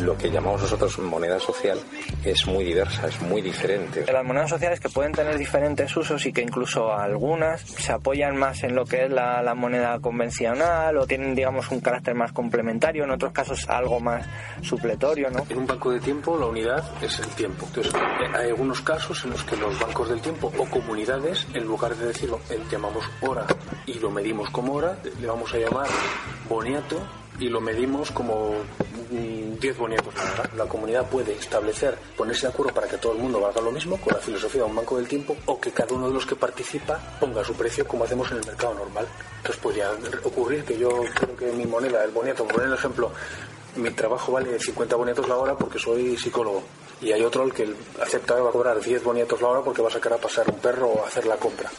Lo 0.00 0.16
que 0.16 0.30
llamamos 0.30 0.62
nosotros 0.62 0.98
moneda 0.98 1.38
social 1.38 1.78
es 2.24 2.46
muy 2.46 2.64
diversa, 2.64 3.06
es 3.08 3.20
muy 3.22 3.42
diferente. 3.42 4.04
Las 4.10 4.24
monedas 4.24 4.50
sociales 4.50 4.80
que 4.80 4.88
pueden 4.88 5.12
tener 5.12 5.38
diferentes 5.38 5.94
usos 5.96 6.24
y 6.26 6.32
que 6.32 6.42
incluso 6.42 6.92
algunas 6.92 7.60
se 7.60 7.92
apoyan 7.92 8.36
más 8.36 8.62
en 8.62 8.74
lo 8.74 8.84
que 8.84 9.04
es 9.04 9.10
la, 9.10 9.42
la 9.42 9.54
moneda 9.54 9.98
convencional 10.00 10.96
o 10.96 11.06
tienen, 11.06 11.34
digamos, 11.34 11.70
un 11.70 11.80
carácter 11.80 12.14
más 12.14 12.32
complementario, 12.32 13.04
en 13.04 13.10
otros 13.10 13.32
casos 13.32 13.68
algo 13.68 14.00
más 14.00 14.26
supletorio, 14.62 15.30
¿no? 15.30 15.44
En 15.48 15.58
un 15.58 15.66
banco 15.66 15.90
de 15.90 16.00
tiempo 16.00 16.36
la 16.38 16.46
unidad 16.46 16.84
es 17.02 17.18
el 17.18 17.28
tiempo. 17.28 17.66
Entonces, 17.66 17.92
hay 18.34 18.48
algunos 18.48 18.80
casos 18.80 19.24
en 19.24 19.30
los 19.30 19.42
que 19.44 19.56
los 19.56 19.78
bancos 19.78 20.08
del 20.08 20.20
tiempo 20.20 20.52
o 20.56 20.66
comunidades, 20.66 21.46
en 21.54 21.64
lugar 21.64 21.94
de 21.96 22.06
decirlo, 22.06 22.40
llamamos 22.70 23.04
hora 23.20 23.46
y 23.86 23.94
lo 23.94 24.10
medimos 24.10 24.50
como 24.50 24.74
hora, 24.74 24.96
le 25.20 25.26
vamos 25.26 25.52
a 25.54 25.58
llamar 25.58 25.88
boniato 26.48 27.00
y 27.42 27.48
lo 27.48 27.60
medimos 27.60 28.12
como 28.12 28.54
10 29.10 29.76
boniatos. 29.76 30.14
La 30.56 30.64
comunidad 30.66 31.08
puede 31.10 31.32
establecer, 31.32 31.98
ponerse 32.16 32.46
de 32.46 32.52
acuerdo 32.52 32.72
para 32.72 32.86
que 32.86 32.98
todo 32.98 33.12
el 33.12 33.18
mundo 33.18 33.40
valga 33.40 33.60
lo 33.60 33.72
mismo 33.72 33.96
con 33.96 34.14
la 34.14 34.20
filosofía 34.20 34.62
de 34.62 34.68
un 34.68 34.76
banco 34.76 34.96
del 34.96 35.08
tiempo 35.08 35.36
o 35.46 35.60
que 35.60 35.72
cada 35.72 35.92
uno 35.94 36.06
de 36.06 36.14
los 36.14 36.24
que 36.24 36.36
participa 36.36 37.00
ponga 37.18 37.44
su 37.44 37.54
precio 37.54 37.86
como 37.86 38.04
hacemos 38.04 38.30
en 38.30 38.38
el 38.38 38.46
mercado 38.46 38.74
normal. 38.74 39.06
Entonces 39.38 39.60
podría 39.60 39.90
ocurrir 40.22 40.64
que 40.64 40.78
yo 40.78 40.88
creo 41.14 41.36
que 41.36 41.52
mi 41.52 41.66
moneda, 41.66 42.04
el 42.04 42.12
boniato, 42.12 42.44
por 42.44 42.54
poner 42.54 42.68
el 42.68 42.74
ejemplo, 42.74 43.10
mi 43.74 43.90
trabajo 43.90 44.30
vale 44.30 44.60
50 44.60 44.94
boniatos 44.94 45.28
la 45.28 45.36
hora 45.36 45.56
porque 45.56 45.80
soy 45.80 46.16
psicólogo. 46.16 46.62
Y 47.00 47.10
hay 47.10 47.24
otro 47.24 47.42
el 47.42 47.52
que 47.52 47.74
acepta 48.00 48.40
va 48.40 48.50
a 48.50 48.52
cobrar 48.52 48.80
10 48.80 49.02
boniatos 49.02 49.42
la 49.42 49.48
hora 49.48 49.62
porque 49.62 49.82
va 49.82 49.88
a 49.88 49.92
sacar 49.92 50.12
a 50.12 50.18
pasar 50.18 50.48
un 50.48 50.60
perro 50.60 50.86
o 50.86 51.04
a 51.04 51.08
hacer 51.08 51.26
la 51.26 51.36
compra. 51.36 51.70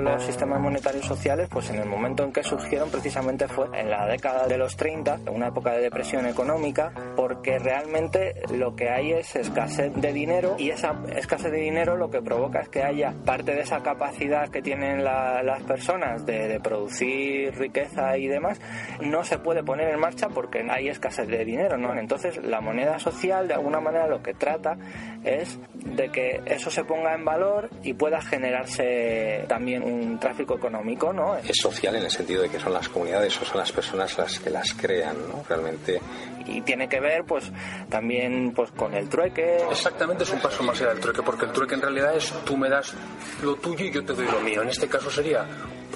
Los 0.00 0.22
sistemas 0.22 0.60
monetarios 0.60 1.04
sociales, 1.04 1.48
pues 1.50 1.70
en 1.70 1.76
el 1.76 1.86
momento 1.86 2.24
en 2.24 2.32
que 2.32 2.42
surgieron 2.42 2.90
precisamente 2.90 3.48
fue 3.48 3.66
en 3.74 3.90
la 3.90 4.06
década 4.06 4.46
de 4.46 4.58
los 4.58 4.76
30, 4.76 5.20
una 5.30 5.48
época 5.48 5.72
de 5.72 5.82
depresión 5.82 6.26
económica, 6.26 6.92
porque 7.16 7.58
realmente 7.58 8.34
lo 8.52 8.74
que 8.74 8.88
hay 8.90 9.12
es 9.12 9.36
escasez 9.36 9.92
de 9.94 10.12
dinero 10.12 10.56
y 10.58 10.70
esa 10.70 10.94
escasez 11.14 11.52
de 11.52 11.58
dinero 11.58 11.96
lo 11.96 12.10
que 12.10 12.22
provoca 12.22 12.60
es 12.60 12.68
que 12.68 12.82
haya 12.82 13.14
parte 13.24 13.54
de 13.54 13.62
esa 13.62 13.82
capacidad 13.82 14.48
que 14.48 14.62
tienen 14.62 15.04
las 15.04 15.62
personas 15.62 16.24
de, 16.26 16.58
producir 16.62 17.54
riqueza 17.54 18.16
y 18.16 18.26
demás, 18.26 18.60
no 19.00 19.22
se 19.22 19.38
puede 19.38 19.62
poner 19.62 19.88
en 19.88 20.00
marcha 20.00 20.28
porque 20.28 20.66
hay 20.68 20.88
escasez 20.88 21.28
de 21.28 21.44
dinero, 21.44 21.76
¿no? 21.78 21.94
Entonces 21.96 22.42
la 22.42 22.60
moneda 22.60 22.98
social 22.98 23.46
de 23.46 23.54
alguna 23.54 23.80
manera 23.80 24.08
lo 24.08 24.22
que 24.22 24.34
trata 24.34 24.76
es 25.24 25.58
de 25.74 26.10
que 26.10 26.40
eso 26.46 26.70
se 26.70 26.84
ponga 26.84 27.14
en 27.14 27.24
valor 27.24 27.70
y 27.82 27.94
pueda 27.94 28.20
generarse 28.20 29.44
también 29.48 29.82
un 29.88 30.18
tráfico 30.18 30.54
económico, 30.54 31.12
¿no? 31.12 31.36
Es 31.36 31.56
social 31.56 31.96
en 31.96 32.04
el 32.04 32.10
sentido 32.10 32.42
de 32.42 32.48
que 32.48 32.58
son 32.58 32.72
las 32.72 32.88
comunidades 32.88 33.40
o 33.40 33.44
son 33.44 33.58
las 33.58 33.72
personas 33.72 34.16
las 34.18 34.38
que 34.38 34.50
las 34.50 34.74
crean, 34.74 35.16
¿no? 35.28 35.42
Realmente. 35.48 36.00
Y 36.46 36.60
tiene 36.62 36.88
que 36.88 37.00
ver, 37.00 37.24
pues, 37.24 37.50
también, 37.88 38.52
pues, 38.54 38.70
con 38.72 38.94
el 38.94 39.08
trueque. 39.08 39.58
Exactamente, 39.70 40.24
es 40.24 40.30
un 40.30 40.40
paso 40.40 40.62
más 40.62 40.80
allá 40.80 40.90
del 40.90 41.00
trueque, 41.00 41.22
porque 41.22 41.46
el 41.46 41.52
trueque 41.52 41.74
en 41.74 41.82
realidad 41.82 42.16
es 42.16 42.32
tú 42.44 42.56
me 42.56 42.68
das 42.68 42.94
lo 43.42 43.56
tuyo 43.56 43.84
y 43.84 43.90
yo 43.90 44.04
te 44.04 44.14
doy 44.14 44.26
lo 44.26 44.40
mío. 44.40 44.62
En 44.62 44.68
este 44.68 44.88
caso 44.88 45.10
sería 45.10 45.46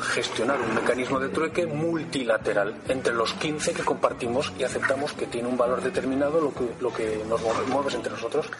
gestionar 0.00 0.60
un 0.60 0.74
mecanismo 0.74 1.20
de 1.20 1.28
trueque 1.28 1.66
multilateral 1.66 2.74
entre 2.88 3.14
los 3.14 3.34
15 3.34 3.72
que 3.72 3.82
compartimos 3.82 4.52
y 4.58 4.64
aceptamos 4.64 5.12
que 5.12 5.26
tiene 5.26 5.48
un 5.48 5.56
valor 5.56 5.82
determinado 5.82 6.40
lo 6.40 6.54
que, 6.54 6.68
lo 6.80 6.92
que 6.92 7.22
nos 7.28 7.40
mueve 7.42 7.94
entre 7.94 8.12
nosotros. 8.12 8.50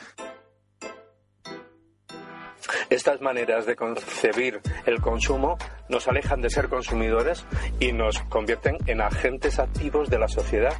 Estas 2.93 3.23
maneras 3.23 3.65
de 3.65 3.75
concebir 3.75 4.61
el 4.85 5.01
consumo 5.01 5.57
nos 5.89 6.09
alejan 6.09 6.43
de 6.43 6.51
ser 6.51 6.69
consumidores 6.69 7.43
y 7.81 7.91
nos 7.91 8.19
convierten 8.25 8.77
en 8.85 9.01
agentes 9.01 9.59
activos 9.59 10.11
de 10.11 10.19
la 10.19 10.29
sociedad. 10.29 10.75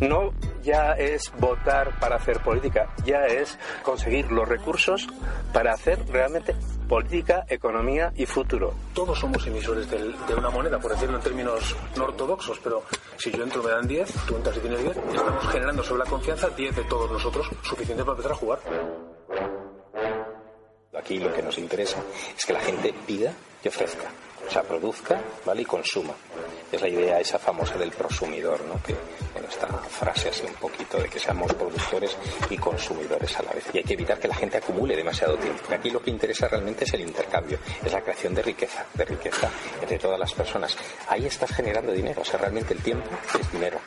No 0.00 0.32
ya 0.62 0.92
es 0.92 1.30
votar 1.38 2.00
para 2.00 2.16
hacer 2.16 2.40
política, 2.40 2.88
ya 3.04 3.26
es 3.26 3.58
conseguir 3.82 4.32
los 4.32 4.48
recursos 4.48 5.08
para 5.52 5.74
hacer 5.74 5.98
realmente 6.08 6.56
política, 6.88 7.44
economía 7.50 8.14
y 8.16 8.24
futuro. 8.24 8.72
Todos 8.94 9.18
somos 9.18 9.46
emisores 9.46 9.90
de, 9.90 10.34
una 10.34 10.48
moneda, 10.48 10.78
por 10.78 10.92
decirlo 10.92 11.18
en 11.18 11.22
términos 11.22 11.76
no 11.98 12.04
ortodoxos, 12.04 12.58
pero 12.64 12.82
si 13.18 13.30
yo 13.30 13.42
entro 13.42 13.62
me 13.62 13.72
dan 13.72 13.86
10, 13.86 14.10
tú 14.26 14.36
entras 14.36 14.56
y 14.56 14.60
tienes 14.60 14.82
10, 14.84 14.96
estamos 14.96 15.48
generando 15.48 15.82
sobre 15.82 16.04
la 16.04 16.10
confianza 16.10 16.48
10 16.48 16.76
de 16.76 16.84
todos 16.84 17.10
nosotros, 17.10 17.46
suficiente 17.62 18.04
para 18.04 18.12
empezar 18.12 18.32
a 18.32 18.36
jugar. 18.36 18.58
Aquí 20.98 21.18
lo 21.18 21.32
que 21.32 21.42
nos 21.42 21.56
interesa 21.58 22.02
es 22.36 22.44
que 22.44 22.52
la 22.52 22.60
gente 22.60 22.92
pida 23.06 23.32
y 23.62 23.68
ofrezca, 23.68 24.08
o 24.46 24.50
sea, 24.50 24.62
produzca, 24.62 25.20
¿vale? 25.44 25.62
Y 25.62 25.64
consuma. 25.64 26.14
Es 26.70 26.80
la 26.80 26.88
idea 26.88 27.20
esa 27.20 27.38
famosa 27.38 27.76
del 27.76 27.90
prosumidor, 27.90 28.60
¿no? 28.64 28.82
Que, 28.82 28.94
bueno, 29.32 29.48
esta 29.48 29.66
frase 29.66 30.28
así 30.28 30.44
un 30.44 30.54
poquito 30.54 30.98
de 30.98 31.08
que 31.08 31.18
seamos 31.18 31.54
productores 31.54 32.16
y 32.50 32.58
consumidores 32.58 33.38
a 33.38 33.42
la 33.42 33.52
vez. 33.52 33.64
Y 33.72 33.78
hay 33.78 33.84
que 33.84 33.94
evitar 33.94 34.18
que 34.18 34.28
la 34.28 34.34
gente 34.34 34.58
acumule 34.58 34.96
demasiado 34.96 35.36
tiempo. 35.36 35.62
Aquí 35.72 35.90
lo 35.90 36.02
que 36.02 36.10
interesa 36.10 36.48
realmente 36.48 36.84
es 36.84 36.92
el 36.92 37.00
intercambio, 37.00 37.58
es 37.82 37.92
la 37.92 38.02
creación 38.02 38.34
de 38.34 38.42
riqueza, 38.42 38.84
de 38.92 39.04
riqueza 39.04 39.50
entre 39.80 39.98
todas 39.98 40.18
las 40.18 40.34
personas. 40.34 40.76
Ahí 41.08 41.26
estás 41.26 41.50
generando 41.52 41.92
dinero, 41.92 42.22
o 42.22 42.24
sea, 42.24 42.38
realmente 42.38 42.74
el 42.74 42.82
tiempo 42.82 43.08
es 43.38 43.52
dinero. 43.52 43.80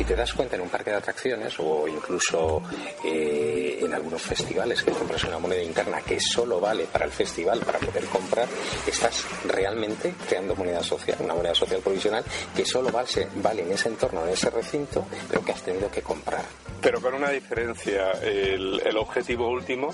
Si 0.00 0.06
te 0.06 0.16
das 0.16 0.32
cuenta 0.32 0.56
en 0.56 0.62
un 0.62 0.70
parque 0.70 0.92
de 0.92 0.96
atracciones 0.96 1.56
o 1.58 1.86
incluso 1.86 2.62
eh, 3.04 3.80
en 3.82 3.92
algunos 3.92 4.22
festivales 4.22 4.82
que 4.82 4.92
compras 4.92 5.24
una 5.24 5.38
moneda 5.38 5.62
interna 5.62 6.00
que 6.00 6.18
solo 6.18 6.58
vale 6.58 6.86
para 6.86 7.04
el 7.04 7.10
festival, 7.10 7.60
para 7.60 7.78
poder 7.78 8.06
comprar, 8.06 8.48
estás 8.86 9.26
realmente 9.44 10.14
creando 10.26 10.56
moneda 10.56 10.82
social, 10.82 11.18
una 11.20 11.34
moneda 11.34 11.54
social 11.54 11.82
provisional 11.82 12.24
que 12.56 12.64
solo 12.64 12.90
vale, 12.90 13.28
vale 13.42 13.60
en 13.60 13.72
ese 13.72 13.90
entorno, 13.90 14.24
en 14.24 14.30
ese 14.30 14.48
recinto, 14.48 15.04
pero 15.28 15.44
que 15.44 15.52
has 15.52 15.62
tenido 15.62 15.90
que 15.90 16.00
comprar 16.00 16.46
pero 16.80 17.00
con 17.00 17.14
una 17.14 17.30
diferencia. 17.30 18.12
El, 18.22 18.80
objetivo 18.96 19.48
último 19.48 19.90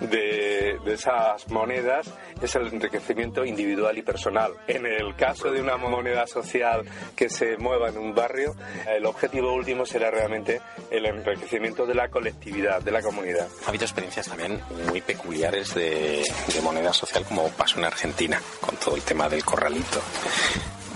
de, 0.00 0.78
esas 0.86 1.48
monedas 1.48 2.12
es 2.40 2.54
el 2.54 2.68
enriquecimiento 2.68 3.44
individual 3.44 3.96
y 3.98 4.02
personal. 4.02 4.52
En 4.66 4.86
el 4.86 5.14
caso 5.16 5.50
de 5.50 5.60
una 5.60 5.76
moneda 5.76 6.26
social 6.26 6.84
que 7.16 7.28
se 7.28 7.56
mueva 7.56 7.88
en 7.88 7.98
un 7.98 8.14
barrio, 8.14 8.54
el 8.86 9.06
objetivo 9.06 9.43
último 9.52 9.84
será 9.84 10.10
realmente 10.10 10.60
el 10.90 11.06
enriquecimiento 11.06 11.86
de 11.86 11.94
la 11.94 12.08
colectividad, 12.08 12.80
de 12.80 12.90
la 12.90 13.02
comunidad. 13.02 13.48
Ha 13.64 13.68
habido 13.68 13.84
experiencias 13.84 14.28
también 14.28 14.60
muy 14.88 15.00
peculiares 15.00 15.74
de, 15.74 16.22
de 16.52 16.60
moneda 16.62 16.92
social, 16.92 17.24
como 17.24 17.48
pasó 17.50 17.78
en 17.78 17.84
Argentina, 17.84 18.40
con 18.60 18.76
todo 18.76 18.96
el 18.96 19.02
tema 19.02 19.28
del 19.28 19.44
corralito. 19.44 20.00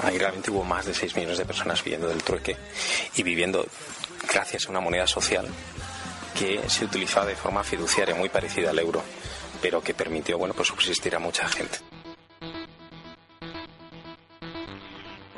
Ahí 0.03 0.17
realmente 0.17 0.51
hubo 0.51 0.65
más 0.65 0.87
de 0.87 0.95
6 0.95 1.17
millones 1.17 1.39
de 1.39 1.45
personas 1.45 1.83
viviendo 1.83 2.09
del 2.09 2.23
trueque 2.23 2.57
y 3.17 3.23
viviendo 3.23 3.67
gracias 4.33 4.67
a 4.67 4.71
una 4.71 4.81
moneda 4.81 5.07
social 5.07 5.47
que 6.39 6.69
se 6.69 6.85
utilizaba 6.85 7.27
de 7.27 7.35
forma 7.35 7.65
fiduciaria 7.65 8.15
muy 8.15 8.29
parecida 8.29 8.71
al 8.71 8.79
euro, 8.79 9.03
pero 9.61 9.83
que 9.83 9.95
permitió 9.95 10.39
bueno, 10.39 10.55
pues 10.55 10.69
subsistir 10.69 11.17
a 11.17 11.19
mucha 11.19 11.49
gente. 11.49 11.79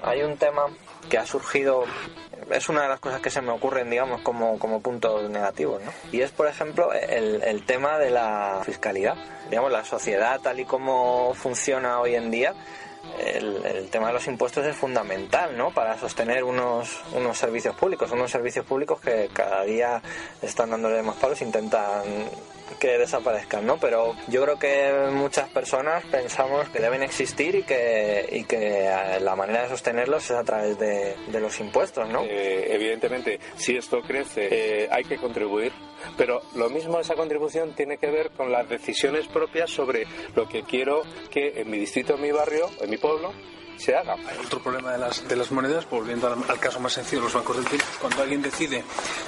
Hay 0.02 0.22
un 0.22 0.36
tema 0.36 0.66
que 1.08 1.18
ha 1.18 1.26
surgido, 1.26 1.84
es 2.50 2.68
una 2.68 2.82
de 2.82 2.88
las 2.88 3.00
cosas 3.00 3.20
que 3.20 3.30
se 3.30 3.40
me 3.40 3.52
ocurren, 3.52 3.90
digamos, 3.90 4.20
como, 4.22 4.58
como 4.58 4.80
puntos 4.80 5.28
negativos, 5.30 5.82
¿no? 5.82 5.92
Y 6.12 6.20
es, 6.20 6.30
por 6.30 6.46
ejemplo, 6.46 6.92
el, 6.92 7.42
el 7.42 7.64
tema 7.64 7.98
de 7.98 8.10
la 8.10 8.60
fiscalidad. 8.64 9.16
Digamos, 9.48 9.72
la 9.72 9.84
sociedad 9.84 10.40
tal 10.40 10.60
y 10.60 10.64
como 10.64 11.34
funciona 11.34 12.00
hoy 12.00 12.14
en 12.14 12.30
día, 12.30 12.54
el, 13.18 13.88
tema 13.90 14.08
de 14.08 14.14
los 14.14 14.26
impuestos 14.26 14.64
es 14.66 14.76
fundamental 14.76 15.56
¿no? 15.56 15.70
para 15.70 15.98
sostener 15.98 16.44
unos, 16.44 17.00
unos 17.12 17.38
servicios 17.38 17.74
públicos, 17.74 18.10
unos 18.12 18.30
servicios 18.30 18.64
públicos 18.64 19.00
que 19.00 19.28
cada 19.32 19.62
día 19.64 20.02
están 20.42 20.70
dándole 20.70 21.02
más 21.02 21.16
palos, 21.16 21.40
intentan 21.42 22.04
que 22.78 22.98
desaparezcan, 22.98 23.66
¿no? 23.66 23.78
Pero 23.78 24.14
yo 24.28 24.42
creo 24.42 24.58
que 24.58 25.10
muchas 25.12 25.48
personas 25.48 26.04
pensamos 26.06 26.68
que 26.68 26.80
deben 26.80 27.02
existir 27.02 27.54
y 27.54 27.62
que, 27.62 28.28
y 28.30 28.44
que 28.44 28.90
la 29.20 29.36
manera 29.36 29.62
de 29.62 29.68
sostenerlos 29.68 30.24
es 30.24 30.36
a 30.36 30.44
través 30.44 30.78
de, 30.78 31.16
los 31.40 31.58
impuestos, 31.60 32.08
¿no? 32.08 32.22
Eh, 32.24 32.74
evidentemente, 32.74 33.40
si 33.56 33.76
esto 33.76 34.02
crece, 34.02 34.48
eh, 34.50 34.88
hay 34.90 35.04
que 35.04 35.16
contribuir, 35.16 35.72
pero 36.16 36.42
lo 36.54 36.68
mismo 36.68 37.00
esa 37.00 37.14
contribución 37.14 37.74
tiene 37.74 37.98
que 37.98 38.10
ver 38.10 38.30
con 38.30 38.52
las 38.52 38.68
decisiones 38.68 39.26
propias 39.28 39.70
sobre 39.70 40.06
lo 40.34 40.48
que 40.48 40.62
quiero 40.62 41.02
que 41.30 41.60
en 41.60 41.70
mi 41.70 41.78
distrito, 41.78 42.14
en 42.14 42.22
mi 42.22 42.30
barrio, 42.30 42.68
en 42.80 42.90
mi 42.90 42.98
pueblo, 42.98 43.32
se 43.80 43.96
haga. 43.96 44.14
Hay 44.14 44.38
otro 44.44 44.62
problema 44.62 44.92
de 44.92 44.98
las, 44.98 45.26
de 45.26 45.36
las 45.36 45.50
monedas, 45.50 45.88
volviendo 45.88 46.26
al, 46.26 46.38
al 46.48 46.60
caso 46.60 46.78
más 46.80 46.92
sencillo, 46.92 47.22
los 47.22 47.34
bancos 47.34 47.56
del 47.56 47.66
tiempo, 47.66 47.86
cuando 48.00 48.22
alguien 48.22 48.42
decide, 48.42 48.84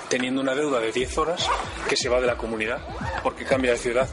teniendo 0.09 0.41
una 0.41 0.55
deuda 0.55 0.79
de 0.81 0.93
10 0.93 1.19
horas, 1.19 1.49
que 1.89 1.97
se 1.97 2.09
va 2.09 2.21
de 2.21 2.27
la 2.27 2.37
comunidad 2.37 2.79
porque 3.23 3.45
cambia 3.45 3.73
de 3.73 3.79
ciudad 3.79 4.09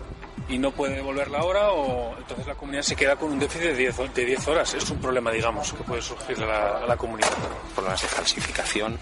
y 0.49 0.57
no 0.57 0.71
puede 0.71 0.95
devolverla 0.95 1.39
ahora 1.39 1.71
o 1.71 2.17
entonces 2.17 2.47
la 2.47 2.55
comunidad 2.55 2.81
se 2.81 2.95
queda 2.95 3.15
con 3.15 3.31
un 3.31 3.39
déficit 3.39 3.67
de 3.67 3.75
10, 3.75 4.13
de 4.13 4.25
10 4.25 4.47
horas. 4.47 4.73
Es 4.73 4.89
un 4.89 4.99
problema, 4.99 5.31
digamos, 5.31 5.71
que 5.73 5.83
puede 5.83 6.01
surgir 6.01 6.41
a 6.41 6.45
la, 6.45 6.77
a 6.79 6.87
la 6.87 6.97
comunidad. 6.97 7.29
problemas 7.75 8.01
de 8.01 8.07
falsificación, 8.07 8.97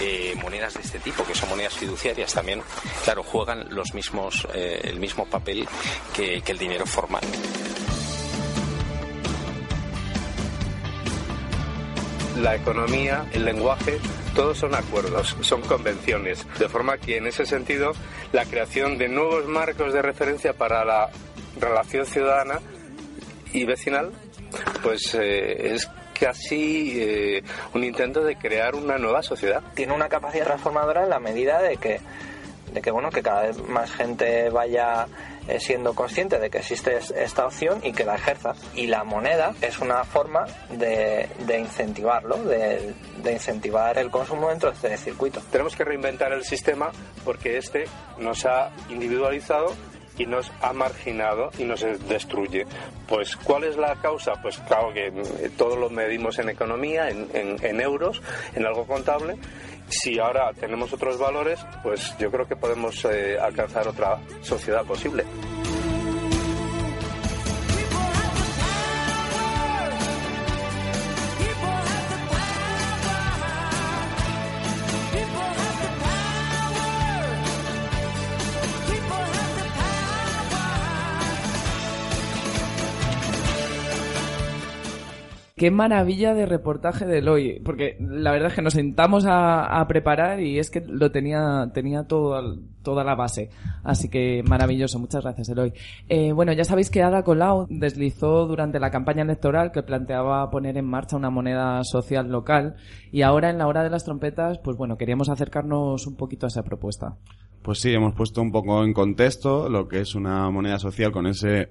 eh, 0.00 0.34
monedas 0.40 0.74
de 0.74 0.80
este 0.80 0.98
tipo, 0.98 1.24
que 1.24 1.34
son 1.34 1.50
monedas 1.50 1.74
fiduciarias 1.74 2.32
también, 2.32 2.62
claro, 3.04 3.22
juegan 3.22 3.66
los 3.70 3.92
mismos, 3.94 4.46
eh, 4.54 4.80
el 4.84 4.98
mismo 4.98 5.26
papel 5.26 5.68
que, 6.14 6.40
que 6.40 6.52
el 6.52 6.58
dinero 6.58 6.86
formal. 6.86 7.22
La 12.40 12.54
economía, 12.54 13.26
el 13.32 13.44
lenguaje, 13.44 13.98
todos 14.34 14.58
son 14.58 14.74
acuerdos, 14.74 15.36
son 15.40 15.62
convenciones. 15.62 16.46
De 16.58 16.68
forma 16.68 16.98
que 16.98 17.16
en 17.16 17.26
ese 17.26 17.46
sentido, 17.46 17.92
la 18.32 18.44
creación 18.44 18.98
de 18.98 19.08
nuevos 19.08 19.46
marcos 19.46 19.92
de 19.92 20.02
referencia 20.02 20.52
para 20.52 20.84
la 20.84 21.08
relación 21.58 22.04
ciudadana 22.04 22.60
y 23.52 23.64
vecinal, 23.64 24.12
pues 24.82 25.14
eh, 25.14 25.74
es 25.74 25.88
casi 26.18 27.00
eh, 27.00 27.42
un 27.74 27.84
intento 27.84 28.22
de 28.22 28.36
crear 28.36 28.74
una 28.74 28.98
nueva 28.98 29.22
sociedad. 29.22 29.62
Tiene 29.74 29.94
una 29.94 30.08
capacidad 30.08 30.44
transformadora 30.44 31.04
en 31.04 31.10
la 31.10 31.18
medida 31.18 31.62
de 31.62 31.76
que, 31.78 32.00
de 32.72 32.82
que 32.82 32.90
bueno, 32.90 33.10
que 33.10 33.22
cada 33.22 33.42
vez 33.42 33.58
más 33.68 33.90
gente 33.92 34.50
vaya 34.50 35.06
eh, 35.48 35.60
siendo 35.60 35.94
consciente 35.94 36.38
de 36.38 36.50
que 36.50 36.58
existe 36.58 36.96
es- 36.96 37.10
esta 37.10 37.46
opción 37.46 37.80
y 37.84 37.92
que 37.92 38.04
la 38.04 38.16
ejerza. 38.16 38.54
Y 38.74 38.86
la 38.86 39.04
moneda 39.04 39.54
es 39.60 39.78
una 39.78 40.04
forma 40.04 40.44
de, 40.70 41.28
incentivarlo, 41.58 42.36
de, 42.44 42.94
incentivar 43.30 43.98
el 43.98 44.10
consumo 44.10 44.48
dentro 44.50 44.70
de 44.70 44.74
este 44.76 44.96
circuito. 44.96 45.40
Tenemos 45.50 45.74
que 45.76 45.84
reinventar 45.84 46.32
el 46.32 46.44
sistema 46.44 46.90
porque 47.24 47.56
este 47.58 47.84
nos 48.18 48.44
ha 48.46 48.70
individualizado 48.88 49.74
y 50.18 50.24
nos 50.24 50.50
ha 50.62 50.72
marginado 50.72 51.50
y 51.58 51.64
nos 51.64 51.84
destruye. 52.08 52.64
Pues, 53.06 53.36
¿cuál 53.36 53.64
es 53.64 53.76
la 53.76 53.94
causa? 53.96 54.32
Pues, 54.40 54.56
claro 54.66 54.92
que 54.94 55.08
eh, 55.08 55.50
todo 55.58 55.76
lo 55.76 55.90
medimos 55.90 56.38
en 56.38 56.48
economía, 56.48 57.10
en 57.10 57.80
euros, 57.80 58.22
en 58.54 58.64
algo 58.64 58.86
contable. 58.86 59.36
Si 59.88 60.18
ahora 60.18 60.52
tenemos 60.52 60.92
otros 60.92 61.18
valores, 61.18 61.60
pues 61.82 62.14
yo 62.18 62.30
creo 62.30 62.46
que 62.46 62.56
podemos 62.56 63.04
eh, 63.04 63.38
alcanzar 63.38 63.86
otra 63.88 64.18
sociedad 64.42 64.84
posible. 64.84 65.24
Qué 85.58 85.70
maravilla 85.70 86.34
de 86.34 86.44
reportaje 86.44 87.06
de 87.06 87.20
Eloy, 87.20 87.62
porque 87.64 87.96
la 87.98 88.30
verdad 88.30 88.48
es 88.48 88.54
que 88.54 88.60
nos 88.60 88.74
sentamos 88.74 89.24
a, 89.24 89.80
a 89.80 89.88
preparar 89.88 90.38
y 90.38 90.58
es 90.58 90.68
que 90.68 90.82
lo 90.86 91.10
tenía, 91.10 91.70
tenía 91.72 92.02
todo, 92.02 92.58
toda 92.82 93.04
la 93.04 93.14
base. 93.14 93.48
Así 93.82 94.10
que 94.10 94.42
maravilloso, 94.46 94.98
muchas 94.98 95.22
gracias 95.22 95.48
Eloy. 95.48 95.72
Eh, 96.10 96.32
bueno, 96.32 96.52
ya 96.52 96.64
sabéis 96.64 96.90
que 96.90 97.02
Ada 97.02 97.22
Colau 97.22 97.66
deslizó 97.70 98.46
durante 98.46 98.78
la 98.78 98.90
campaña 98.90 99.22
electoral 99.22 99.72
que 99.72 99.82
planteaba 99.82 100.50
poner 100.50 100.76
en 100.76 100.84
marcha 100.84 101.16
una 101.16 101.30
moneda 101.30 101.82
social 101.84 102.28
local 102.28 102.76
y 103.10 103.22
ahora 103.22 103.48
en 103.48 103.56
la 103.56 103.66
hora 103.66 103.82
de 103.82 103.88
las 103.88 104.04
trompetas, 104.04 104.58
pues 104.58 104.76
bueno, 104.76 104.98
queríamos 104.98 105.30
acercarnos 105.30 106.06
un 106.06 106.16
poquito 106.16 106.44
a 106.44 106.48
esa 106.48 106.64
propuesta. 106.64 107.16
Pues 107.62 107.78
sí, 107.78 107.94
hemos 107.94 108.12
puesto 108.14 108.42
un 108.42 108.52
poco 108.52 108.84
en 108.84 108.92
contexto 108.92 109.70
lo 109.70 109.88
que 109.88 110.00
es 110.00 110.14
una 110.14 110.50
moneda 110.50 110.78
social 110.78 111.12
con 111.12 111.26
ese 111.26 111.70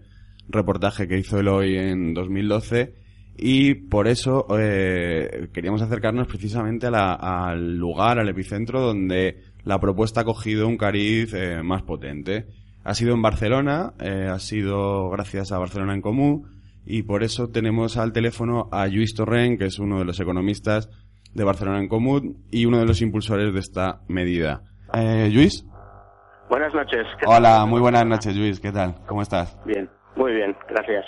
reportaje 0.50 1.08
que 1.08 1.20
hizo 1.20 1.38
Eloy 1.38 1.78
en 1.78 2.16
2012 2.16 3.05
y 3.38 3.74
por 3.76 4.08
eso 4.08 4.46
eh, 4.58 5.50
queríamos 5.54 5.82
acercarnos 5.82 6.28
precisamente 6.28 6.88
a 6.88 6.92
la- 6.92 7.14
al 7.14 7.76
lugar, 7.78 8.20
al 8.20 8.30
epicentro 8.30 8.82
donde 8.82 9.44
la 9.64 9.80
propuesta 9.80 10.22
ha 10.22 10.24
cogido 10.26 10.68
un 10.68 10.78
cariz 10.78 11.34
eh, 11.34 11.62
más 11.64 11.84
potente. 11.84 12.46
Ha 12.84 12.94
sido 12.94 13.14
en 13.16 13.22
Barcelona, 13.22 13.94
eh, 14.00 14.30
ha 14.32 14.40
sido 14.40 15.10
gracias 15.10 15.52
a 15.52 15.58
Barcelona 15.58 15.94
en 15.96 16.02
Común 16.02 16.62
y 16.86 17.02
por 17.04 17.24
eso 17.24 17.50
tenemos 17.50 17.98
al 17.98 18.14
teléfono 18.14 18.70
a 18.72 18.88
Lluís 18.88 19.16
Torrent, 19.16 19.58
que 19.58 19.66
es 19.66 19.80
uno 19.80 19.98
de 20.00 20.06
los 20.06 20.20
economistas 20.20 20.90
de 21.34 21.44
Barcelona 21.44 21.80
en 21.80 21.88
Común 21.90 22.46
y 22.52 22.66
uno 22.66 22.78
de 22.80 22.86
los 22.86 23.02
impulsores 23.02 23.54
de 23.54 23.60
esta 23.60 24.02
medida. 24.08 24.62
Eh, 24.94 25.30
Lluís. 25.34 25.66
Buenas 26.48 26.74
noches. 26.76 27.08
¿qué 27.20 27.26
Hola, 27.28 27.66
muy 27.66 27.82
buenas 27.82 28.06
noches, 28.06 28.36
Luis. 28.38 28.60
¿Qué 28.60 28.72
tal? 28.72 28.96
¿Cómo 29.08 29.24
estás? 29.24 29.58
Bien, 29.66 29.90
muy 30.16 30.32
bien, 30.32 30.56
gracias. 30.70 31.04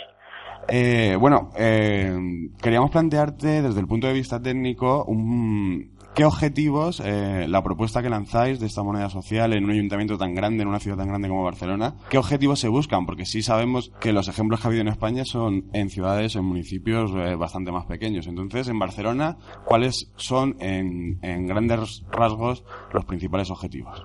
Eh, 0.70 1.16
bueno, 1.20 1.52
eh, 1.58 2.14
queríamos 2.62 2.92
plantearte 2.92 3.62
desde 3.62 3.80
el 3.80 3.88
punto 3.88 4.08
de 4.08 4.14
vista 4.14 4.42
técnico 4.42 5.06
un- 5.06 5.92
qué 6.14 6.26
objetivos 6.26 7.02
eh, 7.06 7.46
la 7.48 7.64
propuesta 7.64 8.02
que 8.02 8.10
lanzáis 8.10 8.60
de 8.60 8.66
esta 8.66 8.84
moneda 8.84 9.10
social 9.10 9.54
en 9.54 9.64
un 9.64 9.72
ayuntamiento 9.72 10.18
tan 10.18 10.34
grande, 10.34 10.64
en 10.64 10.68
una 10.70 10.80
ciudad 10.80 10.98
tan 10.98 11.08
grande 11.08 11.30
como 11.30 11.44
Barcelona, 11.44 11.96
qué 12.10 12.18
objetivos 12.18 12.60
se 12.60 12.68
buscan, 12.68 13.06
porque 13.06 13.26
sí 13.26 13.44
sabemos 13.44 13.92
que 14.02 14.12
los 14.12 14.28
ejemplos 14.28 14.60
que 14.60 14.68
ha 14.68 14.70
habido 14.70 14.82
en 14.82 14.88
España 14.90 15.24
son 15.26 15.66
en 15.74 15.90
ciudades, 15.90 16.36
en 16.36 16.44
municipios 16.44 17.12
eh, 17.16 17.36
bastante 17.36 17.72
más 17.72 17.86
pequeños. 17.86 18.28
Entonces, 18.28 18.68
en 18.68 18.80
Barcelona, 18.80 19.38
¿cuáles 19.64 20.12
son 20.18 20.56
en, 20.60 21.20
en 21.22 21.46
grandes 21.48 22.04
rasgos 22.12 22.64
los 22.92 23.06
principales 23.06 23.52
objetivos? 23.52 24.04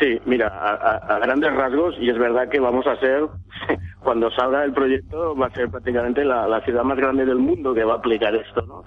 Sí, 0.00 0.18
mira, 0.24 0.48
a, 0.48 0.70
a- 0.74 1.16
a 1.16 1.18
grandes 1.18 1.52
rasgos, 1.54 1.94
y 2.00 2.08
es 2.08 2.18
verdad 2.18 2.48
que 2.48 2.58
vamos 2.58 2.86
a 2.86 2.96
ser, 2.96 3.28
cuando 4.02 4.30
salga 4.30 4.64
el 4.64 4.72
proyecto, 4.72 5.36
va 5.36 5.46
a 5.46 5.50
ser 5.50 5.70
prácticamente 5.70 6.24
la, 6.24 6.48
la 6.48 6.60
ciudad 6.62 6.82
más 6.84 6.96
grande 6.96 7.26
del 7.26 7.36
mundo 7.38 7.74
que 7.74 7.84
va 7.84 7.94
a 7.94 7.96
aplicar 7.98 8.34
esto, 8.34 8.64
¿no? 8.66 8.84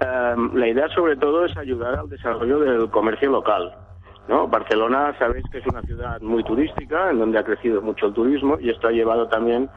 Em, 0.00 0.54
la 0.54 0.68
idea 0.68 0.88
sobre 0.90 1.16
todo 1.16 1.44
es 1.44 1.56
ayudar 1.56 1.96
al 1.98 2.08
desarrollo 2.08 2.60
del 2.60 2.88
comercio 2.90 3.30
local. 3.30 3.74
¿no? 4.26 4.48
Barcelona, 4.48 5.14
sabéis 5.18 5.44
que 5.50 5.58
es 5.58 5.66
una 5.66 5.82
ciudad 5.82 6.18
muy 6.22 6.42
turística, 6.44 7.10
en 7.10 7.18
donde 7.18 7.38
ha 7.38 7.44
crecido 7.44 7.82
mucho 7.82 8.06
el 8.06 8.14
turismo, 8.14 8.56
y 8.58 8.70
esto 8.70 8.88
ha 8.88 8.92
llevado 8.92 9.28
también, 9.28 9.68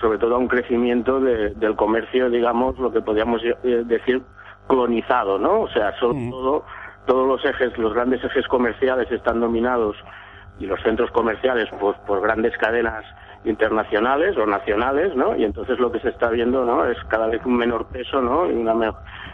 sobre 0.00 0.18
todo, 0.18 0.34
a 0.34 0.38
un 0.38 0.48
crecimiento 0.48 1.18
de- 1.20 1.50
del 1.54 1.76
comercio, 1.76 2.28
digamos, 2.28 2.78
lo 2.78 2.92
que 2.92 3.00
podríamos 3.00 3.40
eh, 3.44 3.82
decir, 3.86 4.22
clonizado, 4.68 5.38
¿no? 5.38 5.62
O 5.62 5.68
sea, 5.70 5.98
sobre 5.98 6.18
todo, 6.30 6.64
todos 7.10 7.26
los 7.26 7.44
ejes, 7.44 7.76
los 7.76 7.92
grandes 7.92 8.22
ejes 8.22 8.46
comerciales 8.46 9.10
están 9.10 9.40
dominados 9.40 9.96
y 10.60 10.66
los 10.66 10.80
centros 10.82 11.10
comerciales 11.10 11.68
pues, 11.80 11.96
por 12.06 12.20
grandes 12.20 12.56
cadenas 12.56 13.04
internacionales 13.42 14.36
o 14.36 14.46
nacionales, 14.46 15.16
¿no? 15.16 15.34
Y 15.36 15.42
entonces 15.44 15.80
lo 15.80 15.90
que 15.90 15.98
se 15.98 16.10
está 16.10 16.30
viendo, 16.30 16.64
¿no? 16.64 16.86
Es 16.86 16.96
cada 17.08 17.26
vez 17.26 17.44
un 17.44 17.56
menor 17.56 17.86
peso, 17.88 18.22
¿no? 18.22 18.48
Y 18.48 18.54
una 18.54 18.74
me- 18.74 18.92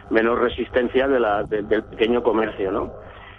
menor 0.09 0.41
resistencia 0.41 1.07
de 1.07 1.21
la, 1.21 1.45
de- 1.45 1.65
del 1.65 1.85
pequeño 1.85 2.23
comercio, 2.23 2.73
¿no? 2.73 2.95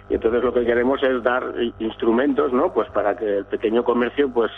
Y 0.08 0.14
entonces 0.14 0.44
lo 0.44 0.52
que 0.54 0.64
queremos 0.64 1.02
es 1.02 1.20
dar 1.24 1.42
instrumentos, 1.80 2.52
¿no? 2.52 2.72
Pues 2.72 2.88
para 2.90 3.16
que 3.16 3.38
el 3.38 3.46
pequeño 3.46 3.82
comercio, 3.82 4.30
pues, 4.32 4.52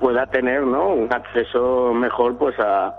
pueda 0.00 0.26
tener, 0.26 0.62
¿no? 0.62 0.88
Un 0.88 1.12
acceso 1.14 1.94
mejor, 1.94 2.36
pues, 2.38 2.58
a, 2.58 2.92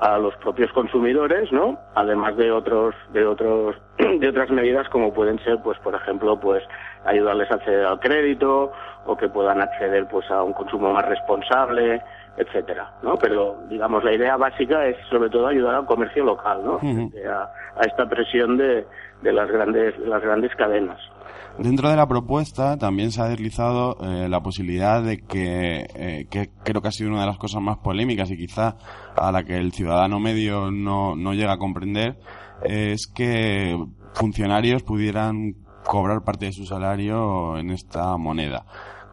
a 0.00 0.18
los 0.18 0.34
propios 0.36 0.72
consumidores, 0.72 1.50
¿no? 1.52 1.78
Además 1.94 2.36
de 2.36 2.52
otros, 2.52 2.94
de 3.12 3.26
otros, 3.26 3.76
de 3.98 4.28
otras 4.28 4.50
medidas 4.50 4.88
como 4.88 5.12
pueden 5.12 5.38
ser, 5.40 5.58
pues, 5.62 5.78
por 5.80 5.94
ejemplo, 5.94 6.38
pues, 6.38 6.62
ayudarles 7.04 7.50
a 7.50 7.54
acceder 7.54 7.84
al 7.84 7.98
crédito 7.98 8.72
o 9.06 9.16
que 9.16 9.28
puedan 9.28 9.60
acceder, 9.60 10.06
pues, 10.08 10.30
a 10.30 10.42
un 10.42 10.52
consumo 10.52 10.92
más 10.92 11.04
responsable, 11.06 12.02
etcétera, 12.38 12.94
¿no? 13.02 13.16
Pero, 13.16 13.56
digamos, 13.68 14.04
la 14.04 14.14
idea 14.14 14.36
básica 14.36 14.86
es, 14.86 14.96
sobre 15.10 15.28
todo, 15.28 15.48
ayudar 15.48 15.74
al 15.74 15.86
comercio 15.86 16.24
local, 16.24 16.62
¿no? 16.64 16.74
A, 16.76 17.50
a 17.76 17.82
esta 17.84 18.08
presión 18.08 18.56
de, 18.56 18.86
de 19.22 19.32
las 19.32 19.50
grandes, 19.50 19.98
las 19.98 20.22
grandes 20.22 20.54
cadenas. 20.54 20.98
Dentro 21.58 21.90
de 21.90 21.96
la 21.96 22.06
propuesta 22.06 22.76
también 22.76 23.10
se 23.10 23.20
ha 23.20 23.28
deslizado 23.28 23.96
eh, 24.00 24.28
la 24.28 24.40
posibilidad 24.40 25.02
de 25.02 25.18
que, 25.26 25.86
eh, 25.96 26.26
que 26.30 26.50
creo 26.62 26.80
que 26.80 26.88
ha 26.88 26.92
sido 26.92 27.10
una 27.10 27.22
de 27.22 27.26
las 27.26 27.38
cosas 27.38 27.60
más 27.60 27.78
polémicas 27.78 28.30
y 28.30 28.36
quizá 28.36 28.76
a 29.16 29.32
la 29.32 29.42
que 29.42 29.56
el 29.56 29.72
ciudadano 29.72 30.20
medio 30.20 30.70
no, 30.70 31.16
no 31.16 31.34
llega 31.34 31.54
a 31.54 31.58
comprender, 31.58 32.16
eh, 32.62 32.92
es 32.92 33.12
que 33.12 33.76
funcionarios 34.14 34.84
pudieran 34.84 35.54
cobrar 35.84 36.22
parte 36.22 36.46
de 36.46 36.52
su 36.52 36.64
salario 36.64 37.58
en 37.58 37.70
esta 37.70 38.16
moneda. 38.16 38.64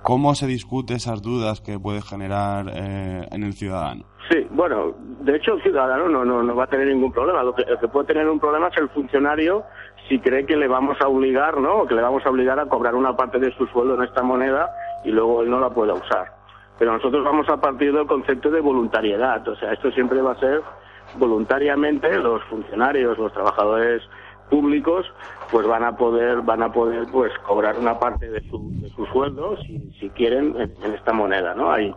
¿Cómo 0.05 0.35
se 0.35 0.45
discute 0.45 0.93
esas 0.93 1.23
dudas 1.23 1.61
que 1.61 1.79
puede 1.79 1.99
generar 1.99 2.67
eh, 2.71 3.27
en 3.31 3.41
el 3.41 3.53
ciudadano? 3.53 4.03
Sí, 4.29 4.45
bueno, 4.51 4.93
de 5.21 5.35
hecho 5.35 5.53
el 5.55 5.63
ciudadano 5.63 6.07
no, 6.07 6.23
no, 6.23 6.43
no 6.43 6.55
va 6.55 6.65
a 6.65 6.67
tener 6.67 6.89
ningún 6.89 7.11
problema. 7.11 7.41
Lo 7.41 7.55
que, 7.55 7.63
el 7.63 7.79
que 7.79 7.87
puede 7.87 8.05
tener 8.05 8.29
un 8.29 8.39
problema 8.39 8.67
es 8.67 8.77
el 8.77 8.87
funcionario 8.89 9.63
si 10.07 10.19
cree 10.19 10.45
que 10.45 10.57
le 10.57 10.67
vamos 10.67 10.95
a 11.01 11.07
obligar, 11.07 11.59
¿no? 11.59 11.79
O 11.79 11.87
que 11.87 11.95
le 11.95 12.03
vamos 12.03 12.23
a 12.23 12.29
obligar 12.29 12.59
a 12.59 12.67
cobrar 12.67 12.93
una 12.93 13.15
parte 13.15 13.39
de 13.39 13.51
su 13.57 13.65
sueldo 13.65 13.95
en 13.95 14.03
esta 14.03 14.21
moneda 14.21 14.69
y 15.03 15.09
luego 15.09 15.41
él 15.41 15.49
no 15.49 15.59
la 15.59 15.71
pueda 15.71 15.95
usar. 15.95 16.31
Pero 16.77 16.93
nosotros 16.93 17.23
vamos 17.25 17.49
a 17.49 17.57
partir 17.59 17.91
del 17.91 18.05
concepto 18.05 18.51
de 18.51 18.61
voluntariedad. 18.61 19.47
O 19.47 19.55
sea, 19.55 19.73
esto 19.73 19.89
siempre 19.89 20.21
va 20.21 20.33
a 20.33 20.39
ser 20.39 20.61
voluntariamente 21.17 22.15
los 22.19 22.43
funcionarios, 22.43 23.17
los 23.17 23.33
trabajadores 23.33 24.03
públicos, 24.49 25.05
pues 25.51 25.67
van 25.67 25.83
a 25.83 25.95
poder 25.95 26.41
van 26.41 26.63
a 26.63 26.71
poder 26.71 27.05
pues 27.11 27.31
cobrar 27.39 27.77
una 27.77 27.99
parte 27.99 28.29
de 28.29 28.41
su, 28.49 28.71
de 28.81 28.89
su 28.89 29.05
sueldo 29.07 29.57
si, 29.57 29.91
si 29.99 30.09
quieren 30.09 30.55
en, 30.59 30.73
en 30.83 30.93
esta 30.93 31.13
moneda, 31.13 31.53
¿no? 31.53 31.71
Hay 31.71 31.93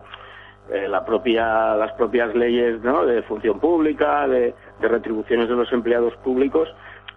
eh, 0.71 0.89
la 0.89 1.05
propia 1.05 1.75
las 1.77 1.93
propias 1.93 2.35
leyes, 2.35 2.81
¿no? 2.83 3.07
De 3.07 3.23
función 3.23 3.59
pública, 3.61 4.27
de, 4.29 4.55
de 4.81 4.89
retribuciones 4.89 5.49
de 5.49 5.55
los 5.55 5.73
empleados 5.73 6.15
públicos 6.17 6.69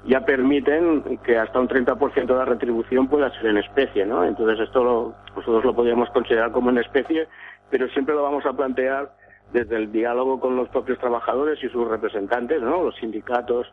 ya 0.06 0.22
permiten 0.22 1.20
que 1.24 1.38
hasta 1.38 1.60
un 1.60 1.67
30% 1.67 2.26
de 2.26 2.34
la 2.34 2.46
retribución 2.46 3.08
pueda 3.08 3.30
ser 3.38 3.48
en 3.48 3.58
especie, 3.58 4.06
¿no? 4.06 4.24
Entonces 4.24 4.60
esto 4.60 4.84
lo, 4.84 5.15
nosotros 5.36 5.63
lo 5.63 5.76
podríamos 5.76 6.10
considerar 6.10 6.52
como 6.52 6.70
en 6.72 6.80
especie, 6.80 7.28
pero 7.70 7.88
siempre 7.89 8.15
lo 8.15 8.24
vamos 8.24 8.46
a 8.46 8.54
plantear 8.54 9.12
desde 9.54 9.76
el 9.76 9.91
diálogo 9.91 10.39
con 10.39 10.56
los 10.56 10.70
propios 10.70 10.98
trabajadores 10.98 11.63
y 11.63 11.70
sus 11.70 11.88
representantes, 11.88 12.62
¿no? 12.62 12.84
Los 12.84 12.96
sindicatos 12.96 13.72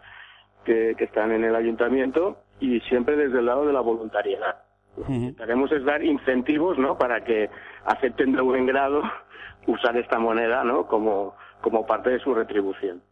que, 0.65 0.95
que 0.97 1.05
están 1.05 1.33
en 1.33 1.45
el 1.45 1.55
ayuntamiento 1.55 2.39
y 2.61 2.81
siempre 2.81 3.17
desde 3.17 3.39
el 3.39 3.47
lado 3.47 3.67
de 3.67 3.73
la 3.73 3.81
voluntariedad. 3.81 4.63
Lo 4.97 5.05
que 5.05 5.13
intentaremos 5.13 5.71
es 5.73 5.85
dar 5.85 6.03
incentivos, 6.03 6.79
¿no? 6.79 6.99
Para 6.99 7.23
que 7.23 7.49
acepten 7.85 8.33
de 8.33 8.43
buen 8.43 8.67
grado 8.67 9.03
usar 9.67 9.97
esta 9.97 10.19
moneda, 10.19 10.65
¿no? 10.65 10.87
Como, 10.87 11.35
como 11.61 11.87
parte 11.87 12.11
de 12.11 12.19
su 12.19 12.35
retribución. 12.35 13.03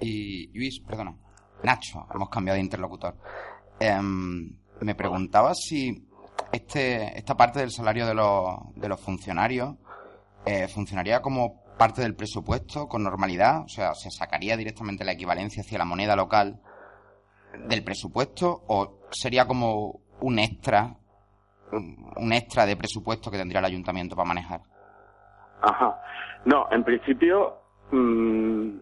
Y 0.00 0.56
Luis, 0.56 0.80
perdona, 0.80 1.16
Nacho, 1.62 2.06
hemos 2.14 2.28
cambiado 2.28 2.56
de 2.56 2.64
interlocutor. 2.64 3.14
Em, 3.80 4.50
me 4.80 4.94
preguntaba 4.94 5.54
si 5.54 6.08
este, 6.52 7.18
esta 7.18 7.36
parte 7.36 7.60
del 7.60 7.70
salario 7.70 8.06
de 8.06 8.14
los, 8.14 8.74
de 8.76 8.88
los 8.88 9.00
funcionarios 9.00 9.76
eh, 10.46 10.68
funcionaría 10.68 11.20
como 11.20 11.63
parte 11.78 12.02
del 12.02 12.14
presupuesto 12.14 12.86
con 12.86 13.02
normalidad, 13.02 13.62
o 13.64 13.68
sea, 13.68 13.94
se 13.94 14.10
sacaría 14.10 14.56
directamente 14.56 15.04
la 15.04 15.12
equivalencia 15.12 15.62
hacia 15.62 15.78
la 15.78 15.84
moneda 15.84 16.16
local 16.16 16.60
del 17.66 17.84
presupuesto 17.84 18.62
o 18.68 18.98
sería 19.10 19.46
como 19.46 20.00
un 20.20 20.38
extra, 20.38 20.96
un 21.72 22.32
extra 22.32 22.66
de 22.66 22.76
presupuesto 22.76 23.30
que 23.30 23.38
tendría 23.38 23.60
el 23.60 23.66
ayuntamiento 23.66 24.16
para 24.16 24.28
manejar. 24.28 24.60
Ajá. 25.62 26.00
No, 26.44 26.66
en 26.70 26.84
principio, 26.84 27.58
mm, 27.90 28.78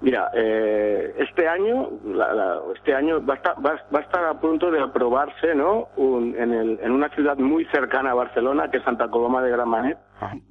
mira, 0.00 0.30
eh, 0.34 1.14
este 1.18 1.46
año, 1.48 1.88
la- 2.04 2.32
la- 2.32 2.60
este 2.74 2.94
año 2.94 3.24
va 3.24 3.34
a, 3.34 3.36
estar, 3.36 3.54
va, 3.64 3.74
va 3.94 3.98
a 3.98 4.02
estar 4.02 4.24
a 4.24 4.34
punto 4.40 4.70
de 4.70 4.80
aprobarse, 4.80 5.54
¿no? 5.54 5.88
Un- 5.96 6.34
en, 6.38 6.52
el- 6.52 6.78
en 6.82 6.92
una 6.92 7.08
ciudad 7.10 7.36
muy 7.38 7.64
cercana 7.66 8.10
a 8.12 8.14
Barcelona, 8.14 8.70
que 8.70 8.78
es 8.78 8.84
Santa 8.84 9.08
Coloma 9.08 9.42
de 9.42 9.50
Gramenet, 9.50 9.98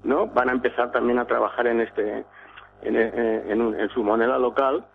¿no? 0.04 0.28
Van 0.28 0.50
a 0.50 0.54
empezar 0.54 0.92
también 0.92 1.20
a 1.20 1.26
trabajar 1.26 1.68
en 1.68 1.82
este, 1.82 2.26
en, 2.84 2.96
en- 2.96 3.80
en 3.80 3.90
su 3.90 4.04
moneda 4.04 4.38
local. 4.38 4.86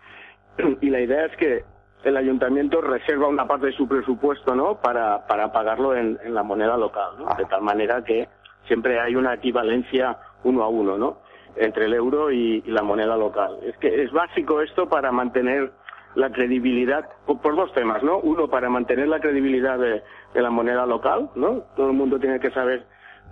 Y 0.80 0.88
la 0.90 1.00
idea 1.00 1.24
es 1.26 1.36
que 1.36 1.64
el 2.04 2.16
ayuntamiento 2.16 2.80
reserva 2.80 3.26
una 3.28 3.46
parte 3.48 3.66
de 3.66 3.72
su 3.72 3.88
presupuesto, 3.88 4.54
¿no? 4.54 4.76
Para, 4.80 5.26
para 5.26 5.50
pagarlo 5.52 5.94
en, 5.96 6.18
en 6.22 6.34
la 6.34 6.42
moneda 6.42 6.76
local, 6.76 7.12
¿no? 7.18 7.34
De 7.36 7.44
tal 7.46 7.62
manera 7.62 8.04
que 8.04 8.28
siempre 8.66 9.00
hay 9.00 9.16
una 9.16 9.34
equivalencia 9.34 10.16
uno 10.44 10.62
a 10.62 10.68
uno, 10.68 10.96
¿no? 10.98 11.18
Entre 11.56 11.86
el 11.86 11.94
euro 11.94 12.30
y, 12.30 12.62
y 12.66 12.70
la 12.70 12.82
moneda 12.82 13.16
local. 13.16 13.58
Es 13.62 13.76
que 13.78 14.02
es 14.02 14.10
básico 14.12 14.60
esto 14.60 14.88
para 14.88 15.12
mantener 15.12 15.72
la 16.14 16.30
credibilidad, 16.30 17.08
por, 17.26 17.56
dos 17.56 17.72
temas, 17.72 18.02
¿no? 18.02 18.18
Uno, 18.18 18.48
para 18.48 18.68
mantener 18.68 19.08
la 19.08 19.20
credibilidad 19.20 19.78
de, 19.78 20.02
de 20.32 20.42
la 20.42 20.50
moneda 20.50 20.86
local, 20.86 21.30
¿no? 21.34 21.62
Todo 21.76 21.88
el 21.88 21.96
mundo 21.96 22.18
tiene 22.18 22.40
que 22.40 22.50
saber 22.50 22.86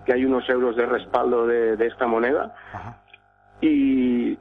que 0.04 0.12
hay 0.12 0.24
unos 0.24 0.48
euros 0.48 0.76
de 0.76 0.86
respaldo 0.86 1.46
de, 1.46 1.76
de 1.76 1.86
esta 1.86 2.06
moneda. 2.06 2.54
Y, 3.60 4.36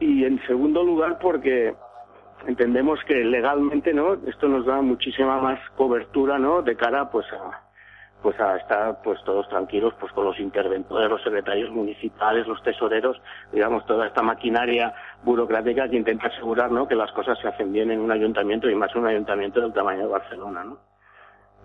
y 0.00 0.24
en 0.24 0.44
segundo 0.46 0.82
lugar, 0.82 1.18
porque 1.20 1.74
entendemos 2.46 2.98
que 3.04 3.24
legalmente, 3.24 3.94
¿no? 3.94 4.14
Esto 4.26 4.48
nos 4.48 4.66
da 4.66 4.80
muchísima 4.80 5.40
más 5.40 5.60
cobertura, 5.76 6.38
¿no? 6.38 6.62
De 6.62 6.76
cara, 6.76 7.10
pues, 7.10 7.26
a, 7.32 7.63
pues 8.24 8.40
a 8.40 8.56
estar, 8.56 9.02
pues, 9.02 9.22
todos 9.22 9.46
tranquilos, 9.50 9.92
pues, 10.00 10.10
con 10.14 10.24
los 10.24 10.40
interventores, 10.40 11.10
los 11.10 11.22
secretarios 11.22 11.70
municipales, 11.70 12.46
los 12.46 12.62
tesoreros, 12.62 13.20
digamos, 13.52 13.84
toda 13.84 14.06
esta 14.06 14.22
maquinaria 14.22 14.94
burocrática 15.22 15.90
que 15.90 15.96
intenta 15.98 16.28
asegurar, 16.28 16.72
¿no? 16.72 16.88
Que 16.88 16.94
las 16.94 17.12
cosas 17.12 17.38
se 17.38 17.48
hacen 17.48 17.70
bien 17.70 17.90
en 17.90 18.00
un 18.00 18.10
ayuntamiento 18.10 18.70
y 18.70 18.74
más 18.74 18.96
un 18.96 19.06
ayuntamiento 19.06 19.60
del 19.60 19.74
tamaño 19.74 20.04
de 20.04 20.06
Barcelona, 20.06 20.64
¿no? 20.64 20.78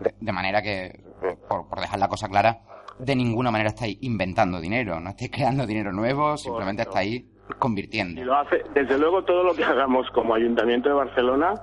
De, 0.02 0.14
de 0.20 0.32
manera 0.34 0.62
que, 0.62 0.88
eh, 0.88 1.38
por, 1.48 1.70
por 1.70 1.80
dejar 1.80 1.98
la 1.98 2.10
cosa 2.10 2.28
clara, 2.28 2.60
de 3.00 3.16
ninguna 3.16 3.52
manera 3.52 3.70
estáis 3.70 3.98
inventando 4.02 4.60
dinero, 4.60 5.00
no 5.00 5.12
estáis 5.12 5.32
creando 5.32 5.66
dinero 5.66 5.94
nuevo, 5.94 6.36
simplemente 6.36 6.82
estáis 6.82 7.24
convirtiendo. 7.58 8.20
Y 8.20 8.26
lo 8.26 8.36
hace, 8.36 8.66
desde 8.74 8.98
luego, 8.98 9.24
todo 9.24 9.46
lo 9.46 9.54
que 9.54 9.64
hagamos 9.64 10.10
como 10.12 10.36
Ayuntamiento 10.36 10.90
de 10.90 10.96
Barcelona, 10.96 11.54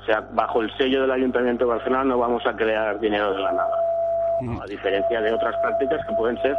o 0.00 0.04
sea, 0.04 0.22
bajo 0.32 0.60
el 0.60 0.76
sello 0.76 1.02
del 1.02 1.12
Ayuntamiento 1.12 1.66
de 1.66 1.70
Barcelona, 1.70 2.02
no 2.02 2.18
vamos 2.18 2.44
a 2.44 2.56
crear 2.56 2.98
dinero 2.98 3.32
de 3.32 3.38
la 3.38 3.52
nada. 3.52 3.91
A 4.60 4.66
diferencia 4.66 5.20
de 5.20 5.32
otras 5.32 5.56
prácticas 5.58 6.04
que 6.06 6.14
pueden 6.14 6.40
ser 6.42 6.56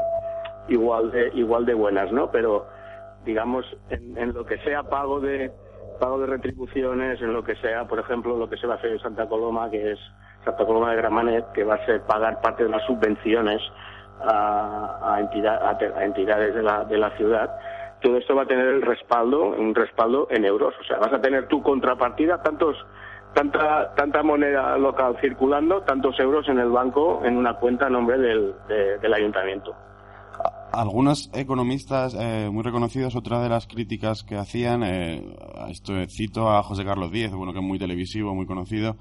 igual 0.70 1.12
de 1.12 1.30
igual 1.34 1.66
de 1.66 1.74
buenas, 1.74 2.12
¿no? 2.12 2.32
Pero 2.32 2.66
digamos 3.26 3.66
en, 3.90 4.18
en 4.18 4.34
lo 4.34 4.46
que 4.46 4.58
sea 4.60 4.84
pago 4.84 5.20
de 5.20 5.52
pago 6.00 6.20
de 6.20 6.28
retribuciones, 6.28 7.22
en 7.22 7.34
lo 7.34 7.44
que 7.44 7.56
sea, 7.58 7.86
por 7.86 8.00
ejemplo, 8.00 8.38
lo 8.38 8.50
que 8.50 8.58
se 8.58 8.68
va 8.68 8.76
a 8.76 8.78
hacer 8.78 8.92
en 8.92 9.00
Santa 9.00 9.28
Coloma, 9.28 9.70
que 9.70 9.92
es 9.92 10.00
Santa 10.44 10.66
Coloma 10.66 10.92
de 10.92 10.98
Gramanet, 10.98 11.52
que 11.54 11.64
va 11.64 11.76
a 11.76 11.86
ser 11.86 12.02
pagar 12.02 12.42
parte 12.42 12.64
de 12.64 12.70
las 12.70 12.84
subvenciones 12.86 13.62
a, 14.22 15.14
a, 15.16 15.20
entidad- 15.20 15.62
a 15.64 16.04
entidades 16.06 16.56
de 16.56 16.64
la, 16.64 16.84
de 16.86 16.98
la 16.98 17.10
ciudad, 17.18 17.50
todo 18.02 18.18
esto 18.18 18.36
va 18.36 18.44
a 18.44 18.46
tener 18.48 18.68
el 18.68 18.82
respaldo, 18.82 19.44
un 19.50 19.74
respaldo 19.76 20.28
en 20.30 20.44
euros. 20.46 20.74
O 20.80 20.84
sea, 20.84 20.98
vas 20.98 21.14
a 21.14 21.22
tener 21.22 21.48
tu 21.48 21.62
contrapartida, 21.62 22.42
tantos, 22.42 22.76
tanta, 23.34 23.93
tanta 23.96 24.24
moneda 24.24 24.78
local 24.78 25.17
circulando, 25.22 25.82
tantos 25.82 26.19
euros 26.19 26.48
en 26.50 26.60
el 26.60 26.69
banco, 26.69 27.22
en 27.26 27.38
una 27.38 27.54
cuenta 27.56 27.88
a 27.88 27.89
nombre 27.89 28.17
del, 28.17 28.54
de- 28.67 28.98
del 29.00 29.13
ayuntamiento. 29.13 29.74
Algunos 30.72 31.30
economistas 31.36 32.15
eh, 32.19 32.50
muy 32.52 32.63
reconocidos, 32.63 33.15
otra 33.15 33.39
de 33.43 33.50
las 33.50 33.67
críticas 33.67 34.24
que 34.24 34.38
hacían, 34.38 34.82
eh, 34.84 35.36
esto 35.69 35.93
cito 36.10 36.50
a 36.50 36.63
José 36.63 36.84
Carlos 36.84 37.12
Díez, 37.12 37.32
bueno, 37.32 37.54
que 37.54 37.60
es 37.60 37.65
muy 37.65 37.78
televisivo, 37.78 38.34
muy 38.34 38.48
conocido, 38.48 38.96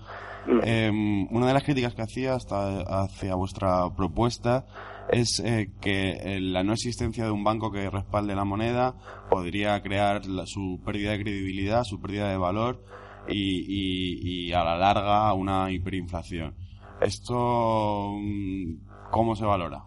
eh, 0.64 0.90
una 1.30 1.46
de 1.46 1.54
las 1.54 1.62
críticas 1.64 1.94
que 1.94 2.02
hacía 2.02 2.34
hasta 2.34 2.80
hacia 3.02 3.36
vuestra 3.36 3.88
propuesta 3.96 4.66
es 5.10 5.40
eh, 5.40 5.70
que 5.80 6.10
eh, 6.10 6.40
la 6.40 6.62
no 6.62 6.74
existencia 6.74 7.24
de 7.24 7.30
un 7.30 7.42
banco 7.42 7.72
que 7.72 7.88
respalde 7.88 8.34
la 8.34 8.44
moneda 8.44 8.94
podría 9.30 9.80
crear 9.82 10.26
la- 10.26 10.44
su 10.46 10.78
pérdida 10.84 11.12
de 11.12 11.22
credibilidad, 11.22 11.84
su 11.84 12.00
pérdida 12.02 12.28
de 12.28 12.36
valor 12.36 12.82
y, 13.28 13.64
y- 13.68 14.48
y 14.48 14.52
a 14.52 14.64
la 14.64 14.76
larga 14.76 15.32
una 15.34 15.70
hiperinflación. 15.70 16.54
¿Esto 17.00 18.12
mm, 18.16 18.74
cómo 19.10 19.34
se 19.36 19.44
valora? 19.44 19.82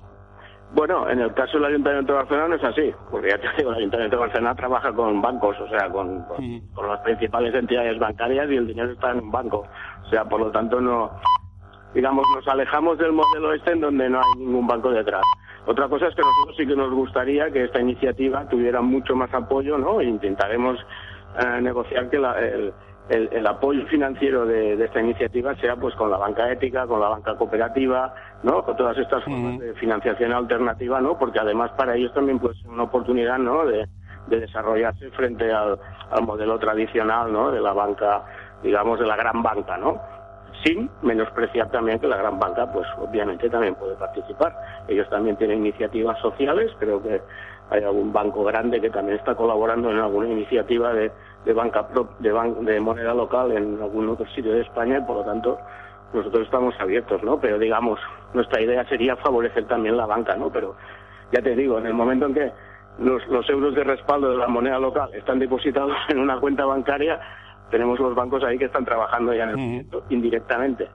Bueno, 0.74 1.10
en 1.10 1.19
el 1.19 1.34
caso 1.34 1.54
del 1.58 1.65
Ayuntamiento 1.65 2.12
de 2.12 2.17
Barcelona 2.19 2.48
no 2.50 2.56
es 2.56 2.63
así, 2.63 2.91
porque 3.10 3.30
ya 3.30 3.38
te 3.39 3.48
digo, 3.58 3.69
el 3.71 3.78
Ayuntamiento 3.78 4.17
de 4.17 4.21
Barcelona 4.21 4.56
trabaja 4.56 4.91
con 4.93 5.21
bancos, 5.21 5.56
o 5.62 5.69
sea, 5.69 5.89
con, 5.89 6.24
con, 6.24 6.60
con 6.74 6.88
las 6.89 7.00
principales 7.02 7.54
entidades 7.56 7.98
bancarias 8.00 8.50
y 8.52 8.56
el 8.56 8.67
dinero 8.67 8.91
está 8.91 9.12
en 9.12 9.19
un 9.19 9.32
banco. 9.32 9.65
O 10.06 10.10
sea, 10.10 10.26
por 10.26 10.41
lo 10.41 10.52
tanto, 10.52 10.82
no, 10.82 11.12
digamos, 11.93 12.26
nos 12.36 12.45
alejamos 12.48 12.98
del 12.98 13.13
modelo 13.13 13.54
este 13.54 13.71
en 13.71 13.82
donde 13.82 14.10
no 14.10 14.17
hay 14.19 14.39
ningún 14.39 14.67
banco 14.67 14.89
detrás. 14.91 15.21
Otra 15.67 15.88
cosa 15.88 16.08
es 16.08 16.15
que 16.15 16.21
nosotros 16.21 16.56
sí 16.58 16.67
que 16.67 16.76
nos 16.76 16.91
gustaría 16.93 17.50
que 17.52 17.63
esta 17.63 17.80
iniciativa 17.80 18.48
tuviera 18.50 18.82
mucho 18.82 19.15
más 19.15 19.34
apoyo, 19.34 19.78
¿no? 19.78 20.02
E 20.02 20.06
intentaremos 20.06 20.78
eh, 21.39 21.62
negociar 21.62 22.10
que 22.10 22.17
la- 22.19 22.38
el, 22.39 22.74
el- 23.09 23.29
el 23.31 23.45
apoyo 23.47 23.85
financiero 23.87 24.45
de, 24.45 24.75
de 24.77 24.85
esta 24.85 24.99
iniciativa 24.99 25.55
sea 25.55 25.75
pues 25.75 25.93
con 25.95 26.09
la 26.09 26.17
banca 26.17 26.51
ética, 26.51 26.87
con 26.87 26.99
la 26.99 27.09
banca 27.09 27.35
cooperativa, 27.35 28.13
¿no? 28.43 28.63
Con 28.63 28.75
todas 28.75 28.97
estas 28.97 29.23
formas 29.23 29.59
de 29.59 29.73
financiación 29.75 30.33
alternativa, 30.33 30.99
¿no? 31.01 31.17
Porque 31.17 31.39
además 31.39 31.71
para 31.77 31.95
ellos 31.95 32.13
también 32.13 32.39
pues 32.39 32.57
una 32.65 32.83
oportunidad, 32.83 33.37
¿no? 33.37 33.65
De, 33.65 33.87
de 34.27 34.39
desarrollarse 34.39 35.11
frente 35.11 35.51
al, 35.53 35.77
al 36.11 36.23
modelo 36.23 36.57
tradicional, 36.57 37.31
¿no? 37.31 37.51
De 37.51 37.61
la 37.61 37.73
banca, 37.73 38.23
digamos, 38.63 38.99
de 38.99 39.05
la 39.05 39.15
gran 39.15 39.43
banca, 39.43 39.77
¿no? 39.77 39.99
sin 40.63 40.89
menospreciar 41.03 41.69
también 41.69 41.99
que 41.99 42.07
la 42.07 42.15
gran 42.17 42.39
banca, 42.39 42.71
pues 42.71 42.87
obviamente 42.97 43.49
también 43.49 43.75
puede 43.75 43.93
participar. 43.95 44.55
Ellos 44.87 45.07
también 45.09 45.35
tienen 45.35 45.59
iniciativas 45.59 46.17
sociales, 46.19 46.71
creo 46.79 47.03
que 47.03 47.21
hay 47.69 47.83
algún 47.83 48.11
banco 48.13 48.43
grande 48.45 48.79
que 48.81 48.89
también 48.89 49.17
está 49.19 49.35
colaborando 49.35 49.91
en 49.91 49.99
alguna 49.99 50.29
iniciativa 50.29 50.91
de, 50.93 51.11
de 51.45 51.53
banca 51.53 51.88
de, 52.19 52.34
ban- 52.34 52.65
de 52.65 52.79
moneda 52.79 53.13
local 53.13 53.51
en 53.51 53.81
algún 53.81 54.10
otro 54.10 54.25
sitio 54.36 54.51
de 54.53 54.62
España 54.62 54.97
y 54.99 55.01
por 55.05 55.17
lo 55.17 55.23
tanto 55.23 55.58
nosotros 56.13 56.43
estamos 56.45 56.73
abiertos, 56.79 57.21
¿no? 57.23 57.39
Pero 57.39 57.60
digamos, 57.60 57.99
nuestra 58.34 58.62
idea 58.62 58.88
sería 58.88 59.15
favorecer 59.17 59.67
también 59.67 59.97
la 59.97 60.05
banca, 60.05 60.36
¿no? 60.36 60.49
Pero 60.51 60.75
ya 61.31 61.41
te 61.41 61.55
digo, 61.55 61.77
en 61.77 61.88
el 61.88 61.93
momento 61.93 62.25
en 62.27 62.34
que 62.34 62.51
los, 62.99 63.25
los 63.27 63.49
euros 63.49 63.75
de 63.75 63.84
respaldo 63.84 64.29
de 64.29 64.38
la 64.38 64.47
moneda 64.47 64.79
local 64.79 65.10
están 65.13 65.39
depositados 65.39 65.91
en 66.10 66.19
una 66.19 66.39
cuenta 66.39 66.65
bancaria, 66.65 67.19
tenemos 67.69 67.99
los 67.99 68.15
bancos 68.15 68.43
ahí 68.43 68.58
que 68.58 68.65
están 68.65 68.86
trabajando 68.86 69.34
ya 69.34 69.43
en 69.43 69.49
el 69.49 69.55
proyecto 69.55 70.03
indirectamente. 70.10 70.88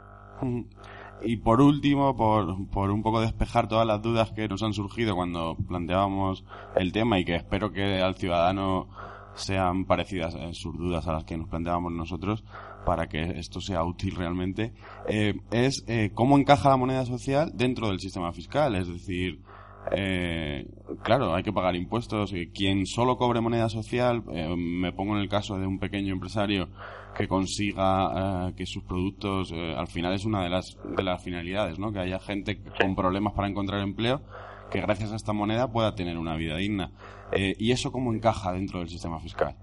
Y 1.22 1.36
por 1.36 1.60
último, 1.60 2.16
por, 2.16 2.46
por 2.72 2.90
un 2.90 3.02
poco 3.02 3.20
despejar 3.20 3.68
todas 3.68 3.86
las 3.86 4.00
dudas 4.00 4.32
que 4.32 4.48
nos 4.48 4.62
han 4.62 4.72
surgido 4.72 5.14
cuando 5.14 5.54
planteábamos 5.68 6.46
el 6.76 6.92
tema 6.92 7.18
y 7.18 7.24
que 7.26 7.34
espero 7.34 7.72
que 7.72 8.00
al 8.00 8.14
ciudadano 8.14 8.88
sean 9.34 9.84
parecidas 9.84 10.34
en 10.34 10.54
sus 10.54 10.76
dudas 10.76 11.06
a 11.06 11.12
las 11.12 11.24
que 11.24 11.36
nos 11.36 11.48
planteábamos 11.48 11.92
nosotros 11.92 12.44
para 12.84 13.08
que 13.08 13.38
esto 13.38 13.60
sea 13.60 13.84
útil 13.84 14.16
realmente, 14.16 14.72
eh, 15.08 15.34
es 15.50 15.84
eh, 15.86 16.10
cómo 16.14 16.38
encaja 16.38 16.70
la 16.70 16.76
moneda 16.76 17.04
social 17.04 17.52
dentro 17.54 17.88
del 17.88 18.00
sistema 18.00 18.32
fiscal. 18.32 18.74
Es 18.74 18.88
decir, 18.88 19.40
eh, 19.92 20.66
claro, 21.02 21.34
hay 21.34 21.42
que 21.42 21.52
pagar 21.52 21.74
impuestos. 21.76 22.32
y 22.32 22.48
Quien 22.48 22.86
solo 22.86 23.16
cobre 23.16 23.40
moneda 23.40 23.68
social, 23.68 24.22
eh, 24.32 24.54
me 24.56 24.92
pongo 24.92 25.14
en 25.16 25.22
el 25.22 25.28
caso 25.28 25.58
de 25.58 25.66
un 25.66 25.78
pequeño 25.78 26.12
empresario 26.12 26.68
que 27.16 27.26
consiga 27.26 28.48
eh, 28.48 28.54
que 28.56 28.66
sus 28.66 28.84
productos, 28.84 29.52
eh, 29.52 29.74
al 29.76 29.88
final 29.88 30.14
es 30.14 30.24
una 30.24 30.42
de 30.42 30.50
las, 30.50 30.76
de 30.84 31.02
las 31.02 31.22
finalidades, 31.22 31.78
¿no? 31.78 31.92
Que 31.92 32.00
haya 32.00 32.18
gente 32.20 32.60
con 32.80 32.94
problemas 32.94 33.32
para 33.34 33.48
encontrar 33.48 33.80
empleo 33.80 34.22
que 34.70 34.80
gracias 34.80 35.12
a 35.12 35.16
esta 35.16 35.32
moneda 35.32 35.70
pueda 35.70 35.94
tener 35.94 36.18
una 36.18 36.36
vida 36.36 36.56
digna. 36.56 36.90
Eh, 37.32 37.54
¿Y 37.58 37.72
eso 37.72 37.92
cómo 37.92 38.12
encaja 38.12 38.52
dentro 38.52 38.78
del 38.78 38.88
sistema 38.88 39.18
fiscal? 39.20 39.54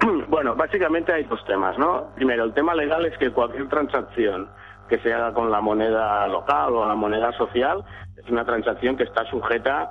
Bueno, 0.28 0.56
básicamente 0.56 1.12
hay 1.12 1.24
dos 1.24 1.44
temas, 1.44 1.78
¿no? 1.78 2.10
Primero, 2.14 2.44
el 2.44 2.54
tema 2.54 2.74
legal 2.74 3.04
es 3.06 3.16
que 3.18 3.30
cualquier 3.30 3.68
transacción 3.68 4.48
que 4.88 4.98
se 4.98 5.12
haga 5.12 5.32
con 5.32 5.50
la 5.50 5.60
moneda 5.60 6.26
local 6.26 6.74
o 6.74 6.86
la 6.86 6.94
moneda 6.94 7.32
social 7.32 7.84
es 8.16 8.28
una 8.30 8.44
transacción 8.44 8.96
que 8.96 9.04
está 9.04 9.24
sujeta 9.30 9.90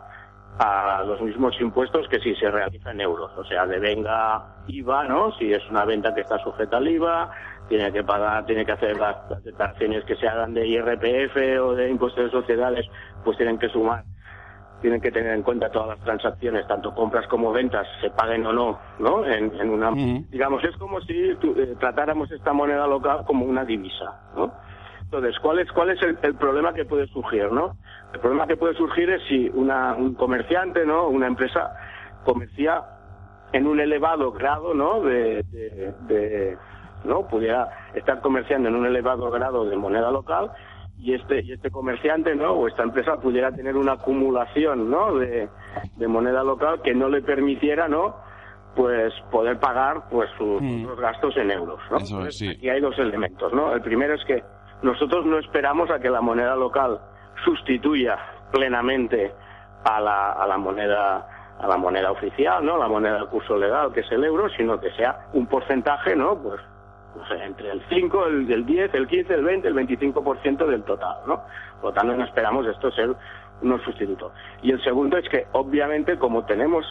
a 0.59 1.03
los 1.05 1.21
mismos 1.21 1.59
impuestos 1.61 2.07
que 2.09 2.19
si 2.19 2.35
se 2.35 2.51
realiza 2.51 2.91
en 2.91 3.01
euros. 3.01 3.31
O 3.37 3.43
sea, 3.45 3.65
devenga 3.65 4.63
IVA, 4.67 5.05
¿no? 5.05 5.31
Si 5.37 5.51
es 5.51 5.61
una 5.69 5.85
venta 5.85 6.13
que 6.13 6.21
está 6.21 6.37
sujeta 6.39 6.77
al 6.77 6.87
IVA, 6.87 7.31
tiene 7.69 7.91
que 7.91 8.03
pagar, 8.03 8.45
tiene 8.45 8.65
que 8.65 8.73
hacer 8.73 8.97
las, 8.97 9.15
declaraciones 9.43 10.03
que 10.05 10.15
se 10.17 10.27
hagan 10.27 10.53
de 10.53 10.67
IRPF 10.67 11.61
o 11.61 11.73
de 11.73 11.89
impuestos 11.89 12.25
de 12.25 12.31
sociedades, 12.31 12.85
pues 13.23 13.37
tienen 13.37 13.57
que 13.57 13.69
sumar 13.69 14.03
tienen 14.81 14.99
que 15.01 15.11
tener 15.11 15.33
en 15.33 15.43
cuenta 15.43 15.69
todas 15.69 15.89
las 15.89 15.99
transacciones, 15.99 16.67
tanto 16.67 16.93
compras 16.93 17.27
como 17.27 17.51
ventas, 17.51 17.87
se 18.01 18.09
paguen 18.09 18.45
o 18.45 18.53
no, 18.53 18.79
¿no? 18.99 19.25
En, 19.25 19.53
en 19.59 19.69
una, 19.69 19.91
digamos, 20.31 20.63
es 20.63 20.75
como 20.77 20.99
si 21.01 21.35
tu- 21.35 21.53
eh, 21.59 21.75
tratáramos 21.79 22.31
esta 22.31 22.51
moneda 22.53 22.87
local 22.87 23.23
como 23.25 23.45
una 23.45 23.63
divisa, 23.63 24.19
¿no? 24.35 24.51
Entonces, 25.03 25.37
¿cuál 25.39 25.59
es, 25.59 25.71
cuál 25.73 25.89
es 25.91 26.01
el, 26.03 26.17
el 26.23 26.35
problema 26.35 26.73
que 26.73 26.85
puede 26.85 27.05
surgir, 27.07 27.51
no? 27.51 27.75
El 28.13 28.19
problema 28.21 28.47
que 28.47 28.55
puede 28.57 28.75
surgir 28.75 29.09
es 29.09 29.21
si 29.27 29.49
una, 29.53 29.93
un 29.93 30.15
comerciante, 30.15 30.85
¿no? 30.85 31.07
Una 31.07 31.27
empresa 31.27 31.73
comercia 32.23 32.83
en 33.53 33.67
un 33.67 33.79
elevado 33.81 34.31
grado, 34.31 34.73
¿no? 34.73 35.01
De, 35.01 35.43
de, 35.51 35.93
de- 36.07 36.57
¿no? 37.03 37.27
Pudiera 37.27 37.67
estar 37.95 38.21
comerciando 38.21 38.69
en 38.69 38.75
un 38.75 38.85
elevado 38.85 39.29
grado 39.31 39.65
de 39.65 39.75
moneda 39.75 40.11
local 40.11 40.51
y 41.01 41.15
este 41.15 41.41
y 41.43 41.51
este 41.53 41.71
comerciante 41.71 42.35
no 42.35 42.51
o 42.53 42.67
esta 42.67 42.83
empresa 42.83 43.17
pudiera 43.19 43.51
tener 43.51 43.75
una 43.75 43.93
acumulación 43.93 44.89
no 44.89 45.15
de, 45.15 45.49
de 45.97 46.07
moneda 46.07 46.43
local 46.43 46.81
que 46.83 46.93
no 46.93 47.09
le 47.09 47.21
permitiera 47.21 47.87
no 47.87 48.15
pues 48.75 49.11
poder 49.31 49.59
pagar 49.59 50.03
pues 50.09 50.29
sus 50.37 50.61
otros 50.83 50.99
gastos 50.99 51.35
en 51.37 51.51
euros 51.51 51.79
no 51.89 51.97
Eso 51.97 52.15
Entonces, 52.17 52.37
sí. 52.37 52.49
aquí 52.49 52.69
hay 52.69 52.79
dos 52.81 52.97
elementos 52.99 53.51
no 53.51 53.73
el 53.73 53.81
primero 53.81 54.13
es 54.13 54.23
que 54.25 54.43
nosotros 54.83 55.25
no 55.25 55.39
esperamos 55.39 55.89
a 55.89 55.99
que 55.99 56.09
la 56.09 56.21
moneda 56.21 56.55
local 56.55 56.99
sustituya 57.43 58.17
plenamente 58.51 59.33
a 59.83 59.99
la, 59.99 60.31
a 60.33 60.45
la 60.47 60.57
moneda 60.57 61.55
a 61.59 61.67
la 61.67 61.77
moneda 61.77 62.11
oficial 62.11 62.63
no 62.63 62.77
la 62.77 62.87
moneda 62.87 63.15
del 63.15 63.27
curso 63.27 63.57
legal 63.57 63.91
que 63.91 64.01
es 64.01 64.11
el 64.11 64.23
euro 64.23 64.49
sino 64.49 64.79
que 64.79 64.91
sea 64.91 65.27
un 65.33 65.47
porcentaje 65.47 66.15
no 66.15 66.37
pues 66.41 66.61
entre 67.43 67.71
el 67.71 67.81
5, 67.89 68.25
el, 68.27 68.51
el 68.51 68.65
10, 68.65 68.93
el 68.93 69.07
15, 69.07 69.33
el 69.33 69.43
20, 69.43 69.67
el 69.67 69.75
25% 69.75 70.65
del 70.65 70.83
total, 70.83 71.17
¿no? 71.27 71.43
Por 71.81 71.91
lo 71.91 71.93
tanto, 71.93 72.15
no 72.15 72.23
esperamos 72.23 72.65
esto 72.67 72.91
ser 72.91 73.15
unos 73.61 73.81
sustitutos. 73.83 74.31
Y 74.63 74.71
el 74.71 74.81
segundo 74.83 75.17
es 75.17 75.27
que, 75.29 75.47
obviamente, 75.51 76.17
como 76.17 76.45
tenemos, 76.45 76.85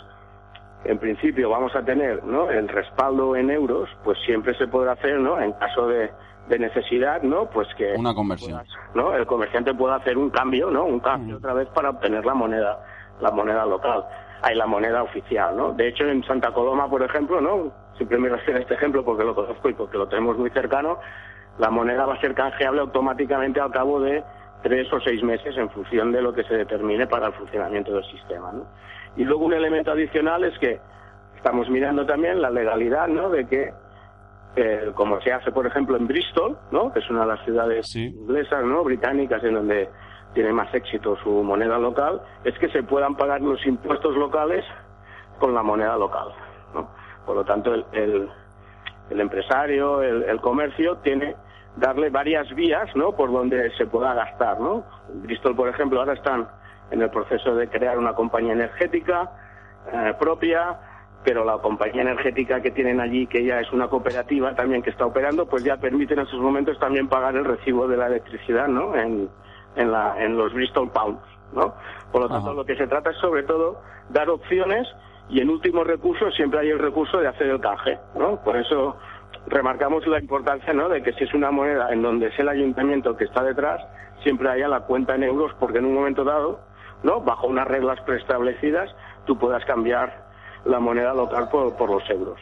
en 0.84 0.98
principio, 0.98 1.50
vamos 1.50 1.74
a 1.74 1.82
tener, 1.82 2.24
¿no? 2.24 2.50
El 2.50 2.68
respaldo 2.68 3.36
en 3.36 3.50
euros, 3.50 3.88
pues 4.04 4.18
siempre 4.24 4.54
se 4.54 4.66
podrá 4.66 4.92
hacer, 4.92 5.18
¿no? 5.20 5.40
En 5.40 5.52
caso 5.52 5.86
de, 5.88 6.10
de 6.48 6.58
necesidad, 6.58 7.22
¿no? 7.22 7.46
Pues 7.46 7.68
que 7.76 7.94
Una 7.96 8.12
conversión. 8.14 8.62
¿no? 8.94 9.14
El 9.14 9.26
comerciante 9.26 9.72
puede 9.72 9.94
hacer 9.94 10.18
un 10.18 10.30
cambio, 10.30 10.70
¿no? 10.70 10.84
Un 10.84 11.00
cambio 11.00 11.36
otra 11.36 11.54
vez 11.54 11.68
para 11.68 11.90
obtener 11.90 12.26
la 12.26 12.34
moneda, 12.34 12.78
la 13.20 13.30
moneda 13.30 13.64
local, 13.64 14.04
hay 14.42 14.56
la 14.56 14.66
moneda 14.66 15.02
oficial, 15.02 15.56
¿no? 15.56 15.72
De 15.72 15.88
hecho, 15.88 16.04
en 16.04 16.24
Santa 16.24 16.52
Coloma, 16.52 16.88
por 16.90 17.02
ejemplo, 17.02 17.40
¿no? 17.40 17.72
Refiero 18.08 18.58
a 18.58 18.60
este 18.60 18.74
ejemplo 18.74 19.04
porque 19.04 19.24
lo 19.24 19.34
conozco 19.34 19.68
y 19.68 19.74
porque 19.74 19.98
lo 19.98 20.08
tenemos 20.08 20.38
muy 20.38 20.50
cercano. 20.50 20.98
La 21.58 21.70
moneda 21.70 22.06
va 22.06 22.14
a 22.14 22.20
ser 22.20 22.34
canjeable 22.34 22.80
automáticamente 22.80 23.60
al 23.60 23.70
cabo 23.70 24.00
de 24.00 24.22
tres 24.62 24.90
o 24.92 25.00
seis 25.00 25.22
meses 25.22 25.56
en 25.56 25.70
función 25.70 26.12
de 26.12 26.22
lo 26.22 26.32
que 26.32 26.44
se 26.44 26.54
determine 26.54 27.06
para 27.06 27.28
el 27.28 27.32
funcionamiento 27.34 27.92
del 27.94 28.04
sistema, 28.04 28.52
¿no? 28.52 28.66
Y 29.16 29.24
luego 29.24 29.44
un 29.44 29.54
elemento 29.54 29.90
adicional 29.90 30.44
es 30.44 30.58
que 30.58 30.80
estamos 31.36 31.68
mirando 31.68 32.06
también 32.06 32.40
la 32.40 32.50
legalidad, 32.50 33.08
¿no? 33.08 33.30
De 33.30 33.46
que 33.46 33.72
eh, 34.56 34.92
como 34.94 35.20
se 35.20 35.32
hace, 35.32 35.52
por 35.52 35.66
ejemplo, 35.66 35.96
en 35.96 36.06
Bristol, 36.06 36.58
¿no? 36.70 36.92
Que 36.92 37.00
es 37.00 37.10
una 37.10 37.20
de 37.20 37.26
las 37.26 37.44
ciudades 37.44 37.94
inglesas, 37.94 38.64
¿no? 38.64 38.82
Británicas, 38.84 39.42
en 39.44 39.54
donde 39.54 39.88
tiene 40.34 40.52
más 40.52 40.72
éxito 40.74 41.16
su 41.22 41.30
moneda 41.42 41.78
local, 41.78 42.20
es 42.44 42.56
que 42.58 42.68
se 42.70 42.82
puedan 42.82 43.16
pagar 43.16 43.40
los 43.40 43.64
impuestos 43.66 44.16
locales 44.16 44.64
con 45.38 45.54
la 45.54 45.62
moneda 45.62 45.96
local. 45.96 46.28
Por 47.26 47.36
lo 47.36 47.44
tanto, 47.44 47.74
el, 47.74 47.84
el, 47.92 48.28
el 49.10 49.20
empresario, 49.20 50.02
el, 50.02 50.40
comercio, 50.40 50.96
tiene 50.98 51.36
darle 51.76 52.10
varias 52.10 52.52
vías, 52.54 52.94
¿no? 52.96 53.12
Por 53.12 53.32
donde 53.32 53.70
se 53.76 53.86
pueda 53.86 54.14
gastar, 54.14 54.60
¿no? 54.60 54.84
Bristol, 55.14 55.54
por 55.54 55.68
ejemplo, 55.68 56.00
ahora 56.00 56.14
están 56.14 56.48
en 56.90 57.02
el 57.02 57.10
proceso 57.10 57.54
de 57.54 57.68
crear 57.68 57.98
una 57.98 58.14
compañía 58.14 58.52
energética 58.52 59.30
eh, 59.92 60.14
propia, 60.18 60.78
pero 61.24 61.44
la 61.44 61.58
compañía 61.58 62.02
energética 62.02 62.60
que 62.60 62.70
tienen 62.70 63.00
allí, 63.00 63.26
que 63.26 63.44
ya 63.44 63.60
es 63.60 63.70
una 63.72 63.88
cooperativa 63.88 64.54
también 64.54 64.82
que 64.82 64.90
está 64.90 65.06
operando, 65.06 65.46
pues 65.46 65.62
ya 65.62 65.76
permite 65.76 66.14
en 66.14 66.20
esos 66.20 66.40
momentos 66.40 66.78
también 66.78 67.08
pagar 67.08 67.36
el 67.36 67.44
recibo 67.44 67.86
de 67.86 67.96
la 67.96 68.06
electricidad, 68.06 68.68
¿no? 68.68 68.96
En, 68.96 69.28
en, 69.76 69.92
la, 69.92 70.14
en 70.22 70.36
los 70.36 70.52
Bristol 70.52 70.90
Pounds, 70.90 71.22
¿no? 71.52 71.74
Por 72.12 72.22
lo 72.22 72.28
tanto, 72.28 72.52
lo 72.54 72.64
que 72.64 72.76
se 72.76 72.86
trata 72.86 73.10
es 73.10 73.16
sobre 73.18 73.42
todo 73.42 73.80
dar 74.10 74.28
opciones 74.28 74.86
y 75.28 75.40
en 75.40 75.50
último 75.50 75.84
recurso 75.84 76.30
siempre 76.32 76.60
hay 76.60 76.70
el 76.70 76.78
recurso 76.78 77.18
de 77.18 77.28
hacer 77.28 77.48
el 77.48 77.60
canje, 77.60 77.98
¿no? 78.16 78.42
Por 78.42 78.56
eso 78.56 78.96
remarcamos 79.46 80.06
la 80.06 80.18
importancia, 80.18 80.72
¿no? 80.72 80.88
De 80.88 81.02
que 81.02 81.12
si 81.12 81.24
es 81.24 81.34
una 81.34 81.50
moneda 81.50 81.92
en 81.92 82.02
donde 82.02 82.28
es 82.28 82.38
el 82.38 82.48
ayuntamiento 82.48 83.16
que 83.16 83.24
está 83.24 83.42
detrás, 83.42 83.80
siempre 84.22 84.50
haya 84.50 84.68
la 84.68 84.80
cuenta 84.80 85.14
en 85.14 85.24
euros, 85.24 85.52
porque 85.58 85.78
en 85.78 85.86
un 85.86 85.94
momento 85.94 86.24
dado, 86.24 86.60
¿no? 87.02 87.20
Bajo 87.20 87.46
unas 87.46 87.66
reglas 87.66 88.00
preestablecidas, 88.02 88.90
tú 89.26 89.38
puedas 89.38 89.64
cambiar 89.64 90.28
la 90.64 90.80
moneda 90.80 91.14
local 91.14 91.48
por, 91.50 91.76
por 91.76 91.90
los 91.90 92.08
euros. 92.10 92.40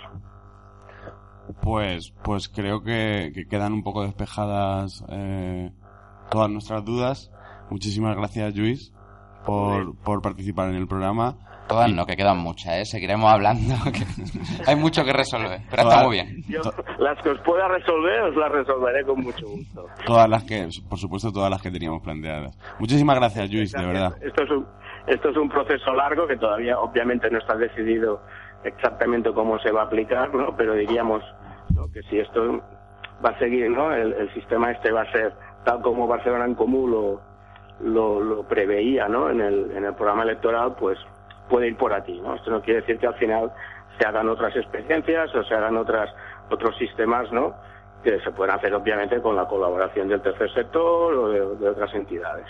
Pues, 1.63 2.13
pues 2.25 2.49
creo 2.49 2.83
que, 2.83 3.33
que 3.35 3.47
quedan 3.47 3.73
un 3.73 3.83
poco 3.83 4.03
despejadas 4.03 5.05
eh, 5.09 5.71
todas 6.31 6.51
nuestras 6.51 6.85
dudas. 6.85 7.31
Muchísimas 7.71 8.17
gracias, 8.17 8.57
Luis, 8.57 8.95
por, 9.47 9.97
por 10.03 10.23
participar 10.23 10.69
en 10.69 10.77
el 10.77 10.87
programa. 10.87 11.35
Todas 11.69 11.93
no, 11.93 12.07
que 12.07 12.17
quedan 12.17 12.39
muchas, 12.39 12.77
¿eh? 12.79 12.85
Seguiremos 12.87 13.31
hablando. 13.31 13.75
que 13.93 14.03
hay 14.67 14.75
mucho 14.77 15.05
que 15.05 15.13
resolver, 15.13 15.61
pero 15.69 15.83
está 15.83 15.95
Todas- 15.97 16.07
muy 16.07 16.17
bien. 16.17 16.43
Yo, 16.49 16.61
las 16.99 17.23
que 17.23 17.29
os 17.29 17.39
pueda 17.41 17.69
resolver, 17.69 18.23
os 18.23 18.37
las 18.37 18.51
resolveré 18.51 19.05
con 19.05 19.21
mucho 19.21 19.47
gusto. 19.47 19.85
Todas 20.07 20.29
las 20.31 20.45
que, 20.45 20.67
por 20.89 20.99
supuesto, 20.99 21.31
todas 21.31 21.51
las 21.51 21.61
que 21.61 21.71
teníamos 21.71 22.03
planteadas. 22.03 22.57
Muchísimas 22.79 23.17
gracias, 23.17 23.53
Luis, 23.53 23.71
de 23.73 23.85
verdad. 23.85 24.13
Esto 24.23 24.45
es 24.45 24.51
un, 24.51 24.67
esto 25.09 25.29
es 25.29 25.37
un 25.37 25.49
proceso 25.51 25.93
largo 25.93 26.27
que 26.27 26.37
todavía 26.39 26.79
obviamente 26.79 27.31
no 27.31 27.37
está 27.39 27.55
decidido 27.55 28.23
exactamente 28.65 29.31
cómo 29.35 29.59
se 29.59 29.71
va 29.71 29.83
a 29.83 29.85
aplicar, 29.85 30.35
¿no? 30.35 30.57
Pero 30.57 30.73
diríamos 30.75 31.23
¿no? 31.75 31.87
que 31.93 32.01
si 32.09 32.19
esto 32.19 32.63
va 33.25 33.31
a 33.31 33.39
seguir, 33.39 33.71
¿no? 33.71 33.93
El, 33.93 34.15
el 34.15 34.33
sistema 34.33 34.71
este 34.71 34.91
va 34.91 35.03
a 35.03 35.13
ser 35.13 35.35
tal 35.67 35.83
como 35.83 36.07
Barcelona 36.07 36.47
en 36.47 36.55
Común 36.55 36.91
lo, 36.91 37.21
lo, 37.83 38.21
lo 38.21 38.43
preveía, 38.49 39.09
¿no? 39.09 39.31
En 39.31 39.41
el, 39.41 39.71
en 39.73 39.85
el 39.85 39.95
programa 39.95 40.23
electoral, 40.25 40.75
pues 40.79 40.99
puede 41.49 41.69
ir 41.69 41.77
por 41.77 41.93
aquí, 41.93 42.21
¿no? 42.21 42.35
Esto 42.35 42.51
no 42.51 42.61
quiere 42.61 42.81
decir 42.81 42.99
que 42.99 43.07
al 43.07 43.15
final 43.15 43.51
se 43.99 44.07
hagan 44.07 44.29
otras 44.29 44.55
experiencias 44.57 45.35
o 45.35 45.43
se 45.45 45.55
hagan 45.55 45.77
otras 45.77 46.11
otros 46.51 46.77
sistemas, 46.79 47.31
¿no? 47.33 47.55
Que 48.03 48.21
se 48.21 48.31
pueden 48.31 48.55
hacer 48.55 48.73
obviamente 48.75 49.21
con 49.21 49.35
la 49.37 49.47
colaboración 49.47 50.09
del 50.09 50.23
tercer 50.23 50.53
sector 50.55 51.15
o 51.15 51.29
de- 51.29 51.57
de 51.57 51.69
otras 51.71 51.93
entidades. 51.95 52.47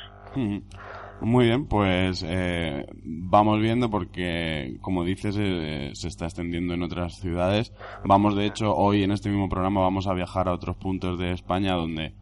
Muy 1.20 1.46
bien, 1.46 1.66
pues 1.66 2.24
eh, 2.28 2.86
vamos 3.02 3.58
viendo 3.60 3.90
porque, 3.90 4.76
como 4.80 5.02
dices, 5.04 5.36
eh, 5.40 5.90
se 5.94 6.06
está 6.08 6.26
extendiendo 6.26 6.74
en 6.74 6.82
otras 6.84 7.14
ciudades. 7.18 7.72
Vamos, 8.04 8.36
de 8.36 8.46
hecho, 8.46 8.72
hoy 8.72 9.02
en 9.02 9.10
este 9.10 9.28
mismo 9.28 9.48
programa 9.48 9.80
vamos 9.80 10.06
a 10.06 10.14
viajar 10.14 10.48
a 10.48 10.52
otros 10.52 10.76
puntos 10.76 11.18
de 11.18 11.32
España 11.32 11.74
donde, 11.74 12.12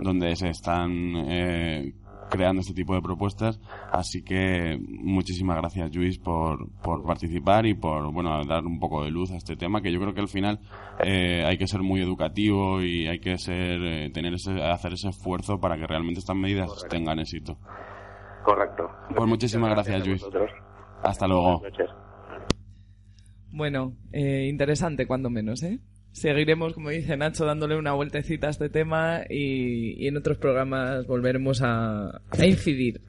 donde 0.00 0.34
se 0.36 0.48
están 0.48 0.90
eh, 1.28 1.92
creando 2.30 2.60
este 2.60 2.74
tipo 2.74 2.94
de 2.94 3.02
propuestas. 3.02 3.60
Así 3.90 4.22
que 4.22 4.78
muchísimas 4.80 5.56
gracias, 5.56 5.94
Luis, 5.94 6.18
por, 6.18 6.70
por 6.82 7.04
participar 7.04 7.66
y 7.66 7.74
por 7.74 8.12
bueno 8.12 8.44
dar 8.44 8.64
un 8.64 8.78
poco 8.78 9.04
de 9.04 9.10
luz 9.10 9.30
a 9.32 9.36
este 9.36 9.56
tema 9.56 9.80
que 9.80 9.92
yo 9.92 10.00
creo 10.00 10.14
que 10.14 10.20
al 10.20 10.28
final 10.28 10.60
eh, 11.04 11.44
hay 11.44 11.58
que 11.58 11.66
ser 11.66 11.82
muy 11.82 12.00
educativo 12.00 12.82
y 12.82 13.06
hay 13.06 13.18
que 13.18 13.38
ser 13.38 13.80
eh, 13.82 14.10
tener 14.10 14.34
ese, 14.34 14.62
hacer 14.62 14.92
ese 14.92 15.08
esfuerzo 15.08 15.58
para 15.58 15.76
que 15.76 15.86
realmente 15.86 16.20
estas 16.20 16.36
medidas 16.36 16.70
tengan 16.88 17.18
éxito. 17.18 17.58
Correcto. 18.44 18.88
Pues 19.14 19.28
muchísimas 19.28 19.70
gracias, 19.70 20.06
Luis. 20.06 20.24
Hasta 21.02 21.26
luego. 21.26 21.62
Bueno, 23.50 23.94
eh, 24.12 24.46
interesante 24.48 25.06
cuando 25.06 25.30
menos, 25.30 25.62
¿eh? 25.62 25.80
Seguiremos, 26.16 26.72
como 26.72 26.88
dice 26.88 27.14
Nacho, 27.14 27.44
dándole 27.44 27.76
una 27.76 27.92
vueltecita 27.92 28.46
a 28.46 28.50
este 28.50 28.70
tema 28.70 29.24
y, 29.28 30.08
en 30.08 30.16
otros 30.16 30.38
programas 30.38 31.06
volveremos 31.06 31.60
a, 31.62 32.22
incidir. 32.42 33.02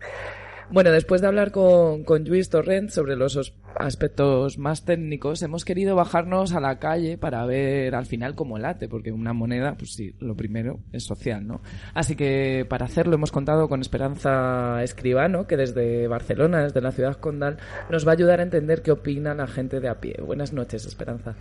Bueno, 0.72 0.92
después 0.92 1.22
de 1.22 1.28
hablar 1.28 1.52
con, 1.52 2.04
con 2.04 2.26
Luis 2.26 2.50
Torrent 2.50 2.90
sobre 2.90 3.16
los 3.16 3.54
aspectos 3.78 4.58
más 4.58 4.84
técnicos, 4.84 5.42
hemos 5.42 5.64
querido 5.64 5.96
bajarnos 5.96 6.52
a 6.54 6.60
la 6.60 6.80
calle 6.80 7.18
para 7.18 7.46
ver 7.46 7.96
al 7.96 8.08
final 8.08 8.36
cómo 8.36 8.58
late, 8.58 8.90
porque 8.90 9.14
una 9.14 9.32
moneda, 9.32 9.76
pues 9.78 9.94
sí, 9.94 10.14
lo 10.20 10.36
primero 10.36 10.82
es 10.92 11.06
social, 11.06 11.48
¿no? 11.48 11.62
Así 11.94 12.18
que 12.18 12.66
para 12.68 12.88
hacerlo 12.88 13.16
hemos 13.16 13.32
contado 13.32 13.70
con 13.70 13.80
Esperanza 13.80 14.84
Escribano, 14.84 15.48
que 15.48 15.56
desde 15.56 16.10
Barcelona, 16.10 16.64
desde 16.64 16.82
la 16.82 16.92
ciudad 16.92 17.16
condal, 17.16 17.56
nos 17.90 18.06
va 18.06 18.12
a 18.12 18.16
ayudar 18.16 18.42
a 18.42 18.44
entender 18.44 18.82
qué 18.82 18.92
opina 18.92 19.34
la 19.34 19.48
gente 19.48 19.80
de 19.80 19.88
a 19.88 20.02
pie. 20.02 20.18
Buenas 20.22 20.52
noches, 20.52 20.86
Esperanza. 20.86 21.38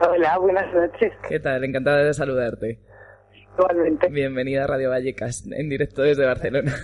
Hola, 0.00 0.38
buenas 0.38 0.72
noches. 0.72 1.12
¿Qué 1.28 1.38
tal? 1.40 1.62
Encantada 1.62 2.02
de 2.04 2.14
saludarte. 2.14 2.78
Igualmente. 3.52 4.08
Bienvenida 4.08 4.64
a 4.64 4.66
Radio 4.66 4.88
Vallecas, 4.88 5.46
en 5.46 5.68
directo 5.68 6.00
desde 6.00 6.24
Barcelona. 6.24 6.74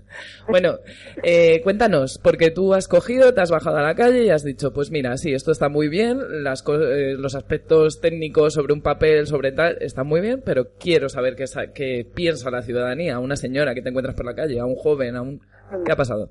bueno, 0.48 0.78
eh, 1.22 1.60
cuéntanos, 1.62 2.18
porque 2.22 2.50
tú 2.50 2.72
has 2.72 2.88
cogido, 2.88 3.34
te 3.34 3.42
has 3.42 3.50
bajado 3.50 3.76
a 3.76 3.82
la 3.82 3.94
calle 3.94 4.24
y 4.24 4.30
has 4.30 4.42
dicho, 4.42 4.72
pues 4.72 4.90
mira, 4.90 5.18
sí, 5.18 5.34
esto 5.34 5.52
está 5.52 5.68
muy 5.68 5.88
bien, 5.88 6.42
las 6.42 6.64
eh, 6.66 7.14
los 7.18 7.34
aspectos 7.34 8.00
técnicos 8.00 8.54
sobre 8.54 8.72
un 8.72 8.80
papel, 8.80 9.26
sobre 9.26 9.52
tal, 9.52 9.76
está 9.80 10.02
muy 10.02 10.22
bien, 10.22 10.42
pero 10.42 10.68
quiero 10.80 11.10
saber 11.10 11.36
qué, 11.36 11.44
qué 11.74 12.06
piensa 12.14 12.50
la 12.50 12.62
ciudadanía, 12.62 13.18
una 13.18 13.36
señora 13.36 13.74
que 13.74 13.82
te 13.82 13.90
encuentras 13.90 14.16
por 14.16 14.24
la 14.24 14.34
calle, 14.34 14.58
a 14.58 14.64
un 14.64 14.76
joven, 14.76 15.16
a 15.16 15.20
un... 15.20 15.40
¿Qué 15.84 15.92
ha 15.92 15.96
pasado? 15.96 16.30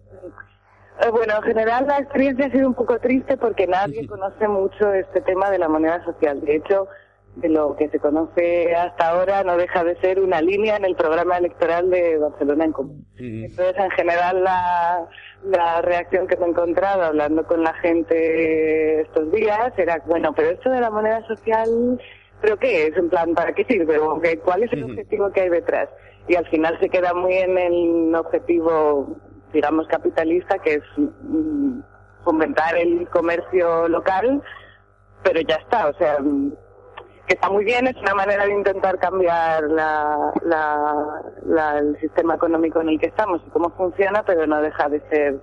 Eh, 1.01 1.09
bueno, 1.09 1.33
en 1.37 1.43
general 1.43 1.87
la 1.87 1.99
experiencia 1.99 2.45
ha 2.45 2.51
sido 2.51 2.67
un 2.67 2.75
poco 2.75 2.99
triste 2.99 3.35
porque 3.37 3.65
nadie 3.65 4.07
conoce 4.07 4.47
mucho 4.47 4.93
este 4.93 5.21
tema 5.21 5.49
de 5.49 5.57
la 5.57 5.67
moneda 5.67 6.03
social. 6.05 6.41
De 6.41 6.57
hecho, 6.57 6.87
de 7.35 7.49
lo 7.49 7.75
que 7.75 7.89
se 7.89 7.99
conoce 7.99 8.75
hasta 8.75 9.09
ahora 9.09 9.43
no 9.43 9.57
deja 9.57 9.83
de 9.83 9.95
ser 10.01 10.19
una 10.19 10.41
línea 10.41 10.75
en 10.75 10.85
el 10.85 10.95
programa 10.95 11.37
electoral 11.37 11.89
de 11.89 12.17
Barcelona 12.17 12.65
en 12.65 12.71
Común. 12.71 13.05
Entonces, 13.17 13.75
en 13.77 13.89
general, 13.91 14.43
la, 14.43 15.07
la 15.43 15.81
reacción 15.81 16.27
que 16.27 16.37
me 16.37 16.45
he 16.45 16.49
encontrado 16.49 17.03
hablando 17.03 17.45
con 17.45 17.63
la 17.63 17.73
gente 17.75 19.01
estos 19.01 19.31
días 19.31 19.73
era, 19.77 20.03
bueno, 20.05 20.33
pero 20.35 20.49
esto 20.49 20.69
de 20.69 20.81
la 20.81 20.91
moneda 20.91 21.25
social, 21.25 21.99
¿pero 22.41 22.57
qué 22.57 22.87
es? 22.87 22.97
En 22.97 23.09
plan, 23.09 23.33
¿para 23.33 23.53
qué 23.53 23.63
sirve? 23.63 23.97
¿Cuál 24.43 24.63
es 24.63 24.73
el 24.73 24.83
objetivo 24.83 25.31
que 25.31 25.41
hay 25.41 25.49
detrás? 25.49 25.89
Y 26.27 26.35
al 26.35 26.47
final 26.49 26.77
se 26.79 26.89
queda 26.89 27.13
muy 27.13 27.33
en 27.33 27.57
el 27.57 28.13
objetivo 28.13 29.17
digamos, 29.53 29.87
capitalista, 29.87 30.59
que 30.59 30.75
es 30.75 30.83
mm, 30.97 31.79
fomentar 32.23 32.75
el 32.77 33.07
comercio 33.09 33.87
local, 33.87 34.41
pero 35.23 35.41
ya 35.41 35.55
está, 35.55 35.87
o 35.87 35.93
sea, 35.93 36.19
mm, 36.19 36.51
que 37.27 37.33
está 37.35 37.49
muy 37.49 37.63
bien, 37.63 37.87
es 37.87 37.95
una 37.97 38.15
manera 38.15 38.45
de 38.45 38.53
intentar 38.53 38.97
cambiar 38.99 39.63
la, 39.63 40.33
la, 40.43 41.77
el 41.77 41.99
sistema 41.99 42.35
económico 42.35 42.81
en 42.81 42.89
el 42.89 42.99
que 42.99 43.07
estamos 43.07 43.41
y 43.45 43.49
cómo 43.51 43.69
funciona, 43.71 44.23
pero 44.23 44.47
no 44.47 44.61
deja 44.61 44.89
de 44.89 45.01
ser 45.09 45.39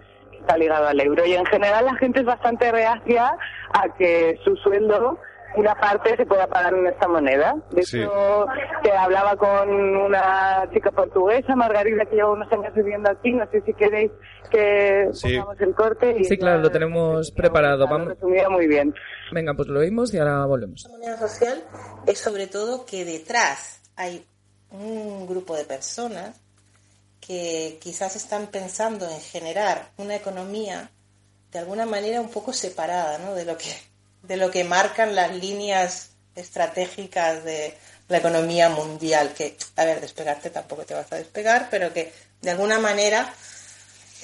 está 0.48 0.56
ligado 0.56 0.88
al 0.88 1.00
euro. 1.00 1.26
Y 1.26 1.34
en 1.34 1.44
general 1.46 1.84
la 1.84 1.94
gente 1.96 2.20
es 2.20 2.26
bastante 2.26 2.70
reacia 2.72 3.36
a 3.72 3.88
que 3.96 4.38
su 4.44 4.56
sueldo 4.56 5.18
una 5.56 5.74
parte 5.74 6.16
se 6.16 6.26
pueda 6.26 6.46
pagar 6.46 6.74
en 6.74 6.86
esta 6.86 7.08
moneda. 7.08 7.56
De 7.70 7.80
hecho, 7.80 8.46
que 8.82 8.92
hablaba 8.92 9.36
con 9.36 9.68
una 9.68 10.68
chica 10.72 10.90
portuguesa, 10.90 11.56
Margarita, 11.56 12.04
que 12.06 12.16
lleva 12.16 12.32
unos 12.32 12.50
años 12.52 12.72
viviendo 12.74 13.10
aquí. 13.10 13.32
No 13.32 13.48
sé 13.50 13.62
si 13.62 13.72
queréis 13.74 14.10
que 14.50 15.10
pongamos 15.22 15.60
el 15.60 15.74
corte. 15.74 16.16
Y 16.18 16.24
sí, 16.24 16.36
claro, 16.36 16.60
lo 16.60 16.70
tenemos 16.70 17.30
preparado. 17.32 17.86
Vamos. 17.88 18.08
Resumida 18.08 18.48
muy 18.48 18.66
bien. 18.66 18.94
Venga, 19.32 19.54
pues 19.54 19.68
lo 19.68 19.80
oímos 19.80 20.12
y 20.14 20.18
ahora 20.18 20.44
volvemos. 20.46 20.84
La 20.84 20.90
moneda 20.90 21.18
social 21.18 21.62
es 22.06 22.18
sobre 22.18 22.46
todo 22.46 22.84
que 22.84 23.04
detrás 23.04 23.82
hay 23.96 24.24
un 24.70 25.26
grupo 25.26 25.56
de 25.56 25.64
personas 25.64 26.40
que 27.20 27.78
quizás 27.80 28.16
están 28.16 28.46
pensando 28.46 29.08
en 29.08 29.20
generar 29.20 29.90
una 29.96 30.16
economía 30.16 30.90
de 31.52 31.58
alguna 31.58 31.86
manera 31.86 32.20
un 32.20 32.30
poco 32.30 32.52
separada 32.52 33.18
¿no? 33.18 33.34
de 33.34 33.44
lo 33.44 33.56
que 33.56 33.70
de 34.22 34.36
lo 34.36 34.50
que 34.50 34.64
marcan 34.64 35.14
las 35.14 35.34
líneas 35.34 36.10
estratégicas 36.34 37.44
de 37.44 37.74
la 38.08 38.18
economía 38.18 38.68
mundial, 38.70 39.32
que, 39.36 39.56
a 39.76 39.84
ver, 39.84 40.00
despegarte 40.00 40.50
tampoco 40.50 40.84
te 40.84 40.94
vas 40.94 41.12
a 41.12 41.16
despegar, 41.16 41.68
pero 41.70 41.92
que 41.92 42.12
de 42.40 42.50
alguna 42.50 42.78
manera 42.78 43.32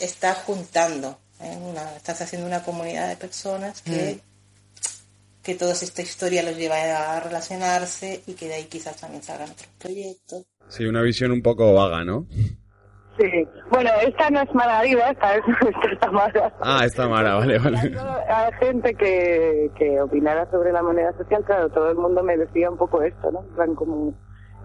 estás 0.01 0.39
juntando, 0.39 1.19
¿eh? 1.41 1.59
estás 1.97 2.23
haciendo 2.23 2.47
una 2.47 2.63
comunidad 2.63 3.09
de 3.09 3.17
personas 3.17 3.83
que, 3.83 4.21
mm. 4.21 5.43
que 5.43 5.55
toda 5.55 5.75
esta 5.75 6.03
historia 6.03 6.43
los 6.43 6.57
lleva 6.57 7.17
a 7.17 7.21
relacionarse 7.21 8.23
y 8.27 8.33
que 8.33 8.49
de 8.49 8.55
ahí 8.55 8.65
quizás 8.65 8.97
también 8.97 9.23
salgan 9.23 9.51
otros 9.51 9.69
proyectos. 9.79 10.45
Sí, 10.71 10.85
una 10.85 11.03
visión 11.03 11.31
un 11.31 11.43
poco 11.43 11.75
vaga, 11.75 12.05
¿no? 12.05 12.27
Sí, 13.19 13.49
bueno, 13.71 13.91
esta 14.03 14.29
no 14.31 14.41
es 14.41 14.55
Margarida, 14.55 15.11
esta 15.11 15.37
es 15.37 15.45
esta 15.93 16.11
Mara. 16.11 16.53
Ah, 16.61 16.83
esta 16.85 17.09
Mara, 17.09 17.35
vale, 17.37 17.59
vale. 17.59 17.79
Hay 18.29 18.53
gente 18.59 18.95
que, 18.95 19.71
que 19.77 20.01
opinara 20.01 20.51
sobre 20.51 20.73
la 20.73 20.83
moneda 20.83 21.13
social, 21.17 21.45
claro, 21.45 21.69
todo 21.69 21.91
el 21.91 21.97
mundo 21.97 22.23
me 22.23 22.37
decía 22.37 22.71
un 22.71 22.77
poco 22.77 23.03
esto, 23.03 23.31
¿no? 23.31 23.45
Van 23.57 23.75
como, 23.77 24.15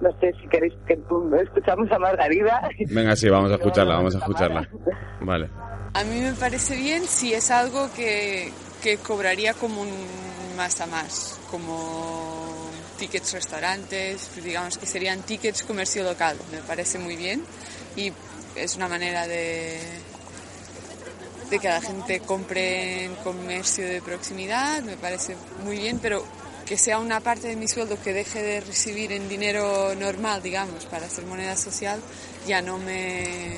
no 0.01 0.19
sé 0.19 0.33
si 0.41 0.47
queréis 0.47 0.73
que 0.87 0.97
escuchamos 1.41 1.91
a 1.91 1.99
Margarida. 1.99 2.69
Venga, 2.91 3.15
sí, 3.15 3.29
vamos 3.29 3.51
a 3.51 3.55
escucharla, 3.55 3.95
vamos 3.95 4.15
a 4.15 4.19
escucharla. 4.19 4.67
Vale. 5.21 5.49
A 5.93 6.03
mí 6.03 6.21
me 6.21 6.33
parece 6.33 6.75
bien 6.75 7.03
si 7.03 7.33
es 7.33 7.51
algo 7.51 7.89
que, 7.95 8.51
que 8.81 8.97
cobraría 8.97 9.53
como 9.53 9.81
un 9.81 9.89
más 10.57 10.81
a 10.81 10.87
más, 10.87 11.39
como 11.51 12.69
tickets 12.97 13.33
restaurantes, 13.33 14.29
digamos 14.43 14.77
que 14.77 14.85
serían 14.85 15.21
tickets 15.21 15.63
comercio 15.63 16.03
local, 16.03 16.35
me 16.51 16.59
parece 16.59 16.99
muy 16.99 17.15
bien 17.15 17.41
y 17.95 18.11
es 18.63 18.75
una 18.75 18.87
manera 18.87 19.27
de, 19.27 19.79
de 21.49 21.59
que 21.59 21.67
la 21.67 21.81
gente 21.81 22.19
compre 22.19 23.05
en 23.05 23.15
comercio 23.15 23.85
de 23.87 24.01
proximidad, 24.01 24.81
me 24.83 24.97
parece 24.97 25.35
muy 25.63 25.77
bien, 25.77 25.99
pero 25.99 26.23
que 26.65 26.77
sea 26.77 26.99
una 26.99 27.19
parte 27.19 27.47
de 27.47 27.55
mi 27.55 27.67
sueldo 27.67 27.99
que 28.01 28.13
deje 28.13 28.43
de 28.43 28.61
recibir 28.61 29.11
en 29.11 29.27
dinero 29.27 29.95
normal, 29.95 30.43
digamos, 30.43 30.85
para 30.85 31.07
hacer 31.07 31.25
moneda 31.25 31.55
social, 31.55 31.99
ya 32.45 32.61
no 32.61 32.77
me, 32.77 33.57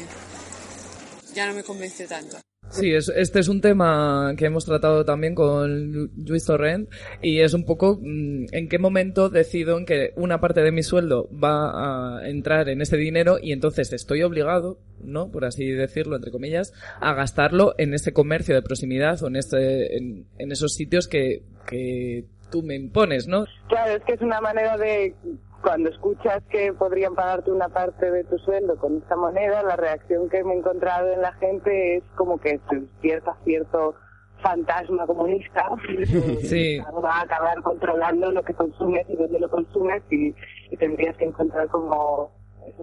ya 1.34 1.46
no 1.46 1.54
me 1.54 1.64
convence 1.64 2.08
tanto. 2.08 2.38
Sí, 2.72 2.94
este 2.94 3.40
es 3.40 3.50
un 3.50 3.60
tema 3.60 4.34
que 4.38 4.46
hemos 4.46 4.66
tratado 4.66 5.04
también 5.04 5.36
con 5.36 6.10
Luis 6.16 6.46
Torrent 6.46 6.90
y 7.22 7.42
es 7.42 7.54
un 7.54 7.66
poco 7.66 8.00
mm, 8.02 8.46
en 8.52 8.70
qué 8.70 8.80
momento 8.80 9.30
decido 9.30 9.78
en 9.78 9.86
que 9.86 10.14
una 10.16 10.40
parte 10.40 10.62
de 10.62 10.72
mi 10.72 10.82
sueldo 10.82 11.28
va 11.32 12.20
a 12.20 12.30
entrar 12.30 12.70
en 12.70 12.82
ese 12.82 12.96
dinero 12.96 13.38
y 13.42 13.52
entonces 13.52 13.92
estoy 13.92 14.24
obligado, 14.24 14.80
¿no? 15.04 15.30
Por 15.32 15.44
así 15.44 15.70
decirlo, 15.70 16.16
entre 16.16 16.32
comillas, 16.32 16.74
a 17.02 17.14
gastarlo 17.14 17.76
en 17.78 17.94
ese 17.94 18.14
comercio 18.14 18.56
de 18.56 18.62
proximidad 18.62 19.22
o 19.22 19.28
en, 19.28 19.36
este, 19.36 19.98
en, 19.98 20.26
en 20.38 20.52
esos 20.54 20.74
sitios 20.74 21.10
que, 21.10 21.44
que 21.68 22.24
tú 22.52 22.64
me 22.64 22.76
impones, 22.76 23.28
¿no? 23.28 23.46
Claro, 23.68 23.98
es 23.98 24.04
que 24.04 24.14
es 24.14 24.22
una 24.22 24.40
manera 24.40 24.78
de 24.78 25.14
cuando 25.62 25.90
escuchas 25.90 26.44
que 26.50 26.74
podrían 26.74 27.16
pagarte 27.16 27.52
una 27.52 27.70
parte 27.70 28.10
de 28.10 28.24
tu 28.24 28.38
sueldo 28.40 28.78
con 28.78 28.98
esta 28.98 29.16
moneda, 29.16 29.64
la 29.64 29.76
reacción 29.76 30.30
que 30.30 30.44
me 30.44 30.54
he 30.54 30.58
encontrado 30.58 31.12
en 31.12 31.22
la 31.22 31.34
gente 31.34 31.98
es 31.98 32.04
como 32.16 32.40
que 32.40 32.60
se 32.70 32.80
despierta 32.80 33.36
cierto 33.44 33.96
fantasma 34.42 35.06
comunista 35.06 35.70
sí. 36.42 36.80
va 37.04 37.20
a 37.20 37.22
acabar 37.22 37.62
controlando 37.62 38.32
lo 38.32 38.44
que 38.44 38.54
consumes 38.56 39.06
y 39.08 39.16
dónde 39.16 39.40
lo 39.40 39.50
consumes 39.50 40.02
y, 40.10 40.34
tendrías 40.78 41.16
que 41.18 41.26
encontrar 41.26 41.68
como 41.68 42.32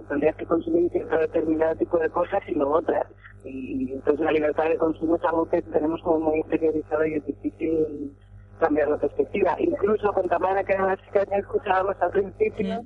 tendrías 0.07 0.35
que 0.37 0.45
consumir 0.45 0.89
cierto 0.91 1.17
determinado 1.17 1.75
tipo 1.75 1.97
de 1.97 2.09
cosas 2.09 2.41
y 2.47 2.53
no 2.53 2.69
otras 2.69 3.05
y 3.43 3.91
entonces 3.91 4.25
la 4.25 4.31
libertad 4.31 4.69
de 4.69 4.77
consumo 4.77 5.17
es 5.17 5.23
algo 5.23 5.49
que 5.49 5.61
tenemos 5.63 6.01
como 6.01 6.31
muy 6.31 6.39
interiorizado 6.39 7.05
y 7.05 7.15
es 7.15 7.25
difícil 7.25 8.15
cambiar 8.59 8.89
la 8.89 8.97
perspectiva. 8.97 9.55
Incluso 9.59 10.11
con 10.13 10.27
Tamara, 10.27 10.63
que 10.63 10.73
era 10.73 10.85
la 10.85 10.97
chica 10.97 11.25
que 11.25 11.35
escuchábamos 11.35 11.95
al 11.99 12.11
principio, 12.11 12.83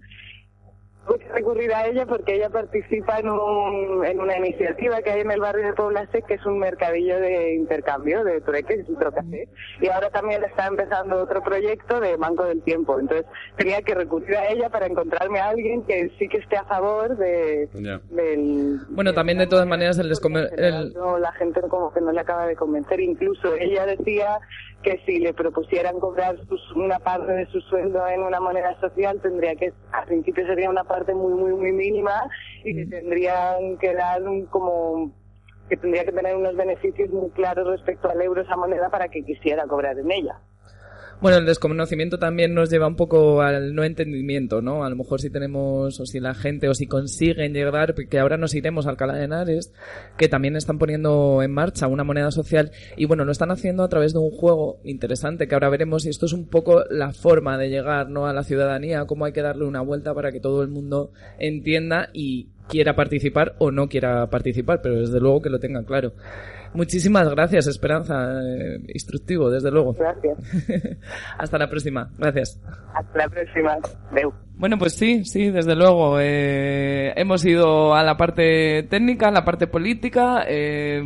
recurrir 1.34 1.74
a 1.74 1.88
ella 1.88 2.06
porque 2.06 2.36
ella 2.36 2.50
participa 2.50 3.20
en, 3.20 3.30
un, 3.30 4.06
en 4.06 4.20
una 4.20 4.38
iniciativa 4.38 5.02
que 5.02 5.12
hay 5.12 5.22
en 5.22 5.32
el 5.32 5.42
barrio 5.42 5.66
de 5.66 5.74
Poblase 5.74 6.22
que 6.22 6.36
es 6.36 6.46
un 6.46 6.60
mercadillo 6.60 7.20
de 7.20 7.56
intercambio 7.56 8.24
de 8.24 8.42
trueques 8.42 8.88
y 8.88 8.96
trocafé. 8.96 9.50
Y 9.82 9.89
ahora 9.89 10.10
también 10.10 10.44
está 10.44 10.68
empezando 10.68 11.22
otro 11.22 11.42
proyecto 11.44 12.00
de 12.00 12.16
Banco 12.16 12.46
del 12.46 12.62
Tiempo. 12.62 13.00
Entonces 13.00 13.26
tenía 13.58 13.82
que 13.82 13.96
recurrir 13.96 14.36
a 14.38 14.50
ella 14.50 14.70
para 14.70 14.86
encontrarme 14.86 15.39
a 15.39 15.50
alguien 15.50 15.84
que 15.84 16.10
sí 16.18 16.28
que 16.28 16.38
esté 16.38 16.58
a 16.58 16.66
favor 16.66 17.18
de, 17.18 17.70
del... 18.10 18.80
Bueno, 18.89 19.13
también 19.13 19.38
de 19.38 19.48
todas 19.48 19.68
maneras 19.68 19.98
el, 20.00 20.12
el... 20.58 20.94
No, 20.94 21.18
la 21.18 21.32
gente 21.34 21.62
como 21.70 21.94
que 21.94 22.02
no 22.02 22.12
le 22.12 22.22
acaba 22.22 22.48
de 22.48 22.56
convencer. 22.56 23.00
Incluso 23.00 23.54
ella 23.56 23.86
decía 23.86 24.39
que 24.84 25.02
si 25.06 25.20
le 25.20 25.34
propusieran 25.34 26.00
cobrar 26.00 26.36
una 26.76 27.00
parte 27.00 27.32
de 27.32 27.46
su 27.48 27.62
sueldo 27.62 28.06
en 28.08 28.22
una 28.22 28.39
moneda 28.39 28.80
social, 28.80 29.20
tendría 29.22 29.56
que, 29.56 29.72
al 29.91 30.06
principio 30.06 30.45
sería 30.45 30.70
una 30.70 30.84
parte 30.94 31.16
muy, 31.16 31.34
muy, 31.34 31.54
muy 31.54 31.72
mínima 31.72 32.30
y 32.64 32.76
que 32.76 32.86
tendrían 32.86 33.78
que 33.80 33.96
dar 33.96 34.22
un, 34.22 34.46
como, 34.46 35.12
que 35.68 35.76
tendría 35.76 36.06
que 36.06 36.12
tener 36.12 36.36
unos 36.36 36.56
beneficios 36.56 37.10
muy 37.10 37.32
claros 37.32 37.66
respecto 37.68 38.10
al 38.10 38.22
euro 38.22 38.41
esa 38.41 38.56
moneda 38.56 38.89
para 38.89 39.08
que 39.08 39.24
quisiera 39.24 39.66
cobrar 39.66 39.98
en 39.98 40.12
ella. 40.12 40.39
Bueno, 41.24 41.38
el 41.38 41.45
desconocimiento 41.45 42.19
también 42.19 42.53
nos 42.53 42.69
lleva 42.69 42.86
un 42.86 42.97
poco 42.97 43.41
al 43.41 43.74
no 43.74 43.86
entendimiento, 43.86 44.61
¿no? 44.61 44.84
A 44.84 44.89
lo 44.89 44.97
mejor 44.97 45.21
si 45.21 45.30
tenemos, 45.30 45.97
o 46.01 46.05
si 46.05 46.19
la 46.19 46.34
gente, 46.34 46.67
o 46.67 46.74
si 46.74 46.86
consiguen 46.86 47.53
llegar, 47.53 47.95
porque 47.95 48.19
ahora 48.19 48.36
nos 48.36 48.53
iremos 48.53 48.86
a 48.86 48.89
Alcalá 48.89 49.13
de 49.13 49.24
Henares, 49.24 49.71
que 50.17 50.28
también 50.28 50.57
están 50.57 50.78
poniendo 50.78 51.41
en 51.41 51.51
marcha 51.53 51.88
una 51.88 52.03
moneda 52.03 52.30
social, 52.32 52.71
y 52.97 53.05
bueno, 53.05 53.24
lo 53.24 53.32
están 53.32 53.51
haciendo 53.51 53.84
a 53.84 53.88
través 53.88 54.11
de 54.11 54.19
un 54.19 54.32
juego 54.32 54.82
interesante 54.84 55.47
que 55.47 55.55
ahora 55.55 55.69
veremos, 55.69 56.05
y 56.05 56.09
esto 56.09 56.26
es 56.26 56.34
un 56.34 56.45
poco 56.45 56.84
la 56.89 57.13
forma 57.13 57.57
de 57.57 57.69
llegar, 57.69 58.09
¿no? 58.09 58.28
A 58.28 58.34
la 58.34 58.43
ciudadanía, 58.43 59.05
cómo 59.05 59.24
hay 59.24 59.32
que 59.32 59.41
darle 59.41 59.63
una 59.63 59.80
vuelta 59.80 60.13
para 60.13 60.34
que 60.34 60.41
todo 60.41 60.61
el 60.61 60.67
mundo 60.67 61.13
entienda 61.39 62.09
y 62.11 62.49
quiera 62.67 62.97
participar 62.97 63.55
o 63.59 63.71
no 63.71 63.88
quiera 63.88 64.30
participar, 64.30 64.82
pero 64.82 64.99
desde 64.99 65.21
luego 65.21 65.41
que 65.41 65.49
lo 65.49 65.59
tengan 65.59 65.86
claro. 65.86 66.11
Muchísimas 66.74 67.30
gracias, 67.30 67.67
Esperanza. 67.67 68.41
Eh, 68.41 68.80
instructivo, 68.93 69.49
desde 69.49 69.71
luego. 69.71 69.93
Gracias. 69.93 70.38
Hasta 71.38 71.57
la 71.57 71.69
próxima. 71.69 72.09
Gracias. 72.17 72.59
Hasta 72.93 73.17
la 73.17 73.30
próxima. 73.30 73.78
Adeu. 74.11 74.34
Bueno, 74.55 74.78
pues 74.78 74.93
sí, 74.93 75.26
sí, 75.26 75.49
desde 75.49 75.76
luego. 75.76 76.17
Eh, 76.19 77.13
hemos 77.15 77.45
ido 77.45 77.95
a 77.95 78.03
la 78.03 78.17
parte 78.17 78.84
técnica, 78.84 79.28
a 79.28 79.32
la 79.32 79.45
parte 79.45 79.67
política. 79.67 80.45
eh, 80.47 81.01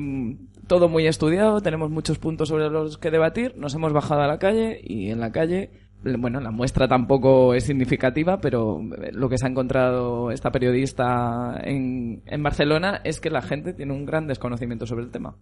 todo 0.68 0.90
muy 0.90 1.08
estudiado, 1.08 1.62
tenemos 1.62 1.90
muchos 1.90 2.20
puntos 2.20 2.50
sobre 2.50 2.70
los 2.70 2.98
que 2.98 3.10
debatir. 3.10 3.56
Nos 3.58 3.74
hemos 3.74 3.94
bajado 3.94 4.22
a 4.22 4.28
la 4.28 4.38
calle 4.38 4.80
y 4.84 5.10
en 5.10 5.20
la 5.20 5.32
calle 5.32 5.72
bueno, 6.04 6.40
la 6.40 6.52
muestra 6.52 6.88
tampoco 6.88 7.54
es 7.54 7.66
significativa, 7.66 8.40
pero 8.40 8.82
lo 9.12 9.30
que 9.30 9.38
se 9.38 9.46
ha 9.46 9.50
encontrado 9.50 10.32
esta 10.32 10.52
periodista 10.52 11.60
en, 11.64 12.22
en 12.26 12.44
Barcelona 12.44 13.02
es 13.04 13.20
que 13.20 13.30
la 13.30 13.42
gente 13.42 13.74
tiene 13.74 13.94
un 13.94 14.06
gran 14.06 14.28
desconocimiento 14.28 14.86
sobre 14.86 15.04
el 15.04 15.12
tema. 15.12 15.36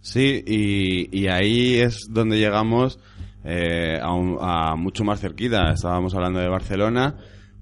Sí, 0.00 0.42
y, 0.46 1.16
y 1.16 1.28
ahí 1.28 1.74
es 1.78 2.08
donde 2.10 2.38
llegamos 2.38 2.98
eh, 3.44 3.98
a, 4.02 4.74
mucho 4.76 5.04
más 5.04 5.20
cerquita. 5.20 5.70
Estábamos 5.72 6.14
hablando 6.14 6.40
de 6.40 6.48
Barcelona, 6.48 7.16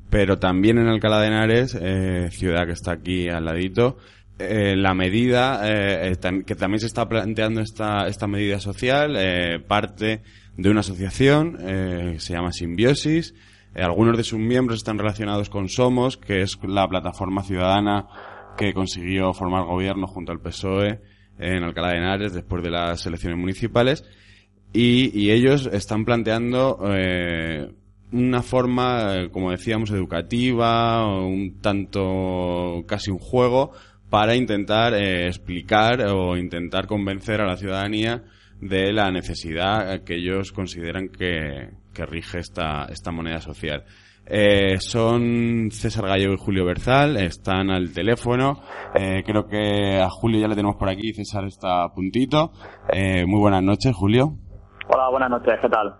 pero 0.08 0.38
también 0.38 0.78
en 0.78 0.88
Alcalá 0.88 1.20
de 1.20 1.26
Henares, 1.28 1.78
eh, 1.80 2.28
ciudad 2.30 2.66
que 2.66 2.72
está 2.72 2.92
aquí 2.92 3.28
al 3.28 3.44
ladito, 3.44 3.98
eh, 4.38 4.74
la 4.74 4.94
medida 4.94 5.60
eh, 5.64 6.16
que 6.46 6.54
también 6.54 6.80
se 6.80 6.86
está 6.86 7.06
planteando 7.06 7.60
esta, 7.60 8.06
esta 8.06 8.26
medida 8.26 8.58
social 8.58 9.14
eh, 9.18 9.60
parte 9.60 10.22
de 10.56 10.70
una 10.70 10.80
asociación 10.80 11.58
eh, 11.60 12.10
que 12.14 12.20
se 12.20 12.34
llama 12.34 12.52
Simbiosis. 12.52 13.34
Eh, 13.74 13.82
algunos 13.82 14.16
de 14.16 14.24
sus 14.24 14.38
miembros 14.38 14.78
están 14.78 14.98
relacionados 14.98 15.48
con 15.48 15.68
Somos, 15.68 16.16
que 16.16 16.42
es 16.42 16.58
la 16.62 16.88
plataforma 16.88 17.42
ciudadana 17.42 18.06
que 18.56 18.74
consiguió 18.74 19.32
formar 19.32 19.64
gobierno 19.64 20.06
junto 20.06 20.32
al 20.32 20.40
PSOE 20.40 21.00
en 21.38 21.64
Alcalá 21.64 21.90
de 21.90 21.96
Henares 21.96 22.34
después 22.34 22.62
de 22.62 22.70
las 22.70 23.06
elecciones 23.06 23.38
municipales. 23.38 24.04
Y, 24.72 25.18
y 25.18 25.30
ellos 25.30 25.68
están 25.72 26.04
planteando 26.04 26.78
eh, 26.86 27.72
una 28.12 28.42
forma, 28.42 29.16
eh, 29.16 29.30
como 29.30 29.50
decíamos, 29.50 29.90
educativa, 29.90 31.06
un 31.06 31.60
tanto 31.60 32.84
casi 32.86 33.10
un 33.10 33.18
juego, 33.18 33.72
para 34.10 34.34
intentar 34.34 34.94
eh, 34.94 35.26
explicar 35.26 36.02
o 36.02 36.36
intentar 36.36 36.86
convencer 36.86 37.40
a 37.40 37.46
la 37.46 37.56
ciudadanía 37.56 38.24
de 38.60 38.92
la 38.92 39.10
necesidad 39.10 40.02
que 40.04 40.16
ellos 40.16 40.52
consideran 40.52 41.08
que, 41.08 41.70
que 41.94 42.06
rige 42.06 42.38
esta, 42.38 42.86
esta 42.86 43.10
moneda 43.10 43.40
social. 43.40 43.84
Eh, 44.26 44.78
son 44.78 45.70
César 45.72 46.06
Gallego 46.06 46.34
y 46.34 46.36
Julio 46.36 46.64
Berzal, 46.64 47.16
están 47.16 47.70
al 47.70 47.92
teléfono. 47.92 48.60
Eh, 48.94 49.22
creo 49.24 49.46
que 49.46 50.00
a 50.00 50.08
Julio 50.08 50.40
ya 50.40 50.48
le 50.48 50.54
tenemos 50.54 50.76
por 50.76 50.88
aquí, 50.88 51.12
César 51.12 51.44
está 51.46 51.84
a 51.84 51.88
puntito. 51.92 52.52
Eh, 52.92 53.24
muy 53.26 53.40
buenas 53.40 53.62
noches, 53.62 53.92
Julio. 53.94 54.36
Hola, 54.88 55.10
buenas 55.10 55.30
noches, 55.30 55.54
¿qué 55.60 55.68
tal? 55.68 55.94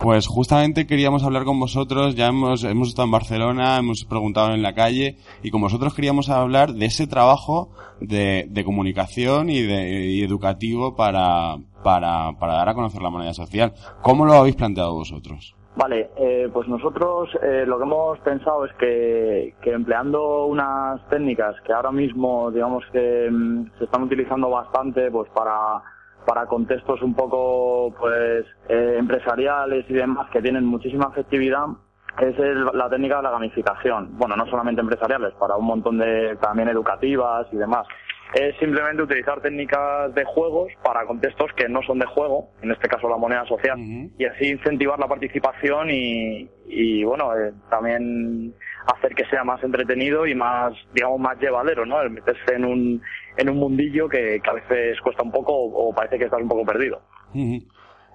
Pues 0.00 0.26
justamente 0.26 0.86
queríamos 0.86 1.24
hablar 1.24 1.44
con 1.44 1.60
vosotros, 1.60 2.16
ya 2.16 2.28
hemos, 2.28 2.64
hemos 2.64 2.88
estado 2.88 3.04
en 3.04 3.12
Barcelona, 3.12 3.76
hemos 3.76 4.06
preguntado 4.06 4.54
en 4.54 4.62
la 4.62 4.72
calle 4.72 5.16
y 5.42 5.50
con 5.50 5.60
vosotros 5.60 5.94
queríamos 5.94 6.30
hablar 6.30 6.72
de 6.72 6.86
ese 6.86 7.06
trabajo 7.06 7.68
de, 8.00 8.46
de 8.48 8.64
comunicación 8.64 9.50
y, 9.50 9.60
de, 9.60 10.06
y 10.06 10.22
educativo 10.22 10.96
para, 10.96 11.56
para, 11.84 12.32
para 12.40 12.54
dar 12.54 12.70
a 12.70 12.74
conocer 12.74 13.02
la 13.02 13.10
moneda 13.10 13.34
social. 13.34 13.74
¿Cómo 14.00 14.24
lo 14.24 14.32
habéis 14.32 14.56
planteado 14.56 14.94
vosotros? 14.94 15.54
Vale, 15.76 16.10
eh, 16.16 16.48
pues 16.50 16.66
nosotros 16.66 17.28
eh, 17.42 17.64
lo 17.66 17.76
que 17.76 17.84
hemos 17.84 18.18
pensado 18.20 18.64
es 18.64 18.72
que, 18.78 19.54
que 19.60 19.70
empleando 19.70 20.46
unas 20.46 21.06
técnicas 21.10 21.56
que 21.66 21.74
ahora 21.74 21.92
mismo, 21.92 22.50
digamos 22.50 22.84
que 22.90 23.28
mm, 23.30 23.78
se 23.78 23.84
están 23.84 24.04
utilizando 24.04 24.48
bastante, 24.48 25.10
pues 25.10 25.28
para 25.30 25.82
para 26.26 26.46
contextos 26.46 27.02
un 27.02 27.14
poco 27.14 27.94
pues 27.98 28.44
eh, 28.68 28.96
empresariales 28.98 29.84
y 29.88 29.94
demás 29.94 30.28
que 30.30 30.42
tienen 30.42 30.64
muchísima 30.64 31.08
efectividad 31.12 31.66
es 32.20 32.38
el- 32.38 32.66
la 32.74 32.88
técnica 32.90 33.16
de 33.18 33.22
la 33.22 33.30
gamificación. 33.30 34.18
Bueno, 34.18 34.36
no 34.36 34.44
solamente 34.46 34.80
empresariales, 34.80 35.32
para 35.34 35.56
un 35.56 35.64
montón 35.66 35.98
de 35.98 36.36
también 36.40 36.68
educativas 36.68 37.46
y 37.52 37.56
demás. 37.56 37.86
Es 38.34 38.56
simplemente 38.58 39.02
utilizar 39.02 39.40
técnicas 39.40 40.14
de 40.14 40.24
juegos 40.24 40.68
para 40.84 41.04
contextos 41.04 41.50
que 41.56 41.68
no 41.68 41.82
son 41.82 41.98
de 41.98 42.06
juego, 42.06 42.50
en 42.62 42.70
este 42.70 42.86
caso 42.88 43.08
la 43.08 43.16
moneda 43.16 43.44
social, 43.46 43.76
y 44.18 44.24
así 44.24 44.50
incentivar 44.50 44.98
la 45.00 45.08
participación 45.08 45.90
y, 45.90 46.48
y 46.66 47.02
bueno, 47.04 47.36
eh, 47.36 47.52
también 47.70 48.54
hacer 48.86 49.14
que 49.14 49.24
sea 49.26 49.44
más 49.44 49.62
entretenido 49.62 50.26
y 50.26 50.34
más, 50.34 50.72
digamos, 50.94 51.20
más 51.20 51.38
llevadero, 51.38 51.84
¿no? 51.86 52.00
El 52.00 52.10
meterse 52.10 52.54
en 52.54 52.64
un, 52.64 53.02
en 53.36 53.48
un 53.50 53.56
mundillo 53.56 54.08
que, 54.08 54.40
que 54.42 54.50
a 54.50 54.54
veces 54.54 55.00
cuesta 55.00 55.22
un 55.22 55.30
poco 55.30 55.52
o, 55.54 55.88
o 55.88 55.94
parece 55.94 56.18
que 56.18 56.24
estás 56.24 56.40
un 56.40 56.48
poco 56.48 56.64
perdido. 56.64 57.00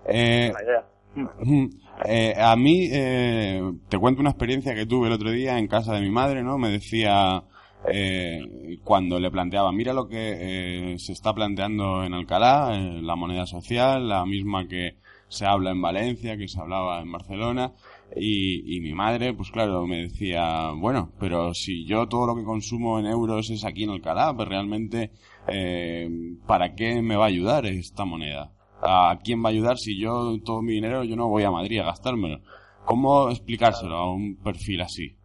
Eh, 0.07 0.51
La 0.53 0.63
idea. 0.63 0.86
Ujú. 1.16 1.70
Eh, 2.05 2.34
a 2.38 2.55
mí, 2.55 2.89
eh, 2.91 3.61
te 3.88 3.97
cuento 3.97 4.22
una 4.22 4.32
experiencia 4.32 4.76
que 4.76 4.86
tuve 4.86 5.07
el 5.07 5.13
otro 5.13 5.32
día 5.32 5.57
en 5.57 5.68
casa 5.68 5.93
de 5.93 6.01
mi 6.01 6.09
madre, 6.09 6.43
¿no? 6.43 6.57
Me 6.57 6.70
decía, 6.70 7.41
eh, 7.88 8.41
cuando 8.84 9.20
le 9.20 9.32
planteaba, 9.32 9.72
mira 9.72 9.93
lo 9.93 10.07
que 10.07 10.93
eh, 10.93 10.99
se 10.99 11.13
está 11.13 11.34
planteando 11.34 12.03
en 12.03 12.13
Alcalá, 12.13 12.72
eh, 12.74 12.99
la 13.01 13.16
moneda 13.16 13.45
social, 13.45 14.09
la 14.09 14.26
misma 14.26 14.68
que 14.68 14.97
se 15.30 15.45
habla 15.45 15.72
en 15.72 15.82
Valencia, 15.82 16.38
que 16.38 16.47
se 16.47 16.59
hablaba 16.59 17.01
en 17.01 17.11
Barcelona, 17.11 17.72
y, 18.16 18.78
y 18.78 18.82
mi 18.82 18.93
madre, 18.93 19.34
pues 19.34 19.51
claro, 19.51 19.86
me 19.86 20.03
decía, 20.03 20.72
bueno, 20.76 21.11
pero 21.20 21.53
si 21.53 21.86
yo 21.86 22.07
todo 22.07 22.28
lo 22.28 22.36
que 22.36 22.43
consumo 22.43 22.99
en 22.99 23.05
euros 23.05 23.49
es 23.49 23.66
aquí 23.66 23.84
en 23.84 23.89
Alcalá, 23.89 24.34
pues 24.36 24.47
realmente, 24.47 25.11
eh, 25.47 26.09
¿para 26.47 26.76
qué 26.76 27.01
me 27.01 27.18
va 27.18 27.26
a 27.26 27.28
ayudar 27.28 27.66
esta 27.66 28.05
moneda? 28.05 28.51
¿A 28.82 29.18
quién 29.24 29.43
va 29.43 29.49
a 29.49 29.51
ayudar 29.51 29.78
si 29.78 29.99
yo 29.99 30.38
todo 30.45 30.61
mi 30.61 30.74
dinero 30.74 31.03
yo 31.03 31.16
no 31.16 31.28
voy 31.28 31.43
a 31.43 31.51
Madrid 31.51 31.80
a 31.80 31.86
gastármelo? 31.86 32.39
¿Cómo 32.86 33.30
explicárselo 33.30 33.95
a 33.95 34.13
un 34.13 34.38
perfil 34.41 34.82
así? 34.82 35.18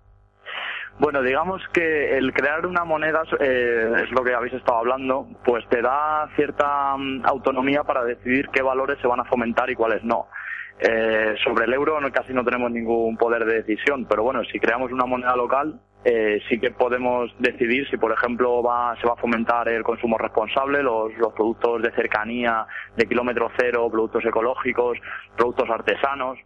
Bueno, 0.98 1.22
digamos 1.22 1.62
que 1.72 2.18
el 2.18 2.32
crear 2.34 2.66
una 2.66 2.84
moneda, 2.84 3.22
eh, 3.38 3.90
es 4.04 4.10
lo 4.10 4.22
que 4.22 4.34
habéis 4.34 4.52
estado 4.52 4.78
hablando, 4.78 5.28
pues 5.44 5.66
te 5.68 5.80
da 5.80 6.28
cierta 6.36 6.94
mm, 6.96 7.24
autonomía 7.24 7.84
para 7.84 8.04
decidir 8.04 8.48
qué 8.52 8.60
valores 8.60 8.98
se 9.00 9.06
van 9.06 9.20
a 9.20 9.24
fomentar 9.24 9.70
y 9.70 9.74
cuáles 9.74 10.04
no. 10.04 10.26
Eh, 10.82 11.34
sobre 11.44 11.66
el 11.66 11.74
euro 11.74 11.98
casi 12.10 12.32
no 12.32 12.42
tenemos 12.42 12.70
ningún 12.70 13.16
poder 13.18 13.44
de 13.44 13.62
decisión, 13.62 14.06
pero 14.06 14.22
bueno, 14.22 14.42
si 14.44 14.58
creamos 14.58 14.90
una 14.90 15.04
moneda 15.04 15.36
local, 15.36 15.78
eh, 16.04 16.40
sí 16.48 16.58
que 16.58 16.70
podemos 16.70 17.30
decidir 17.38 17.86
si, 17.90 17.98
por 17.98 18.12
ejemplo, 18.12 18.62
va, 18.62 18.96
se 18.98 19.06
va 19.06 19.12
a 19.12 19.16
fomentar 19.16 19.68
el 19.68 19.82
consumo 19.82 20.16
responsable, 20.16 20.82
los, 20.82 21.12
los 21.18 21.34
productos 21.34 21.82
de 21.82 21.92
cercanía, 21.92 22.66
de 22.96 23.06
kilómetro 23.06 23.50
cero, 23.58 23.88
productos 23.90 24.24
ecológicos, 24.24 24.96
productos 25.36 25.68
artesanos 25.68 26.38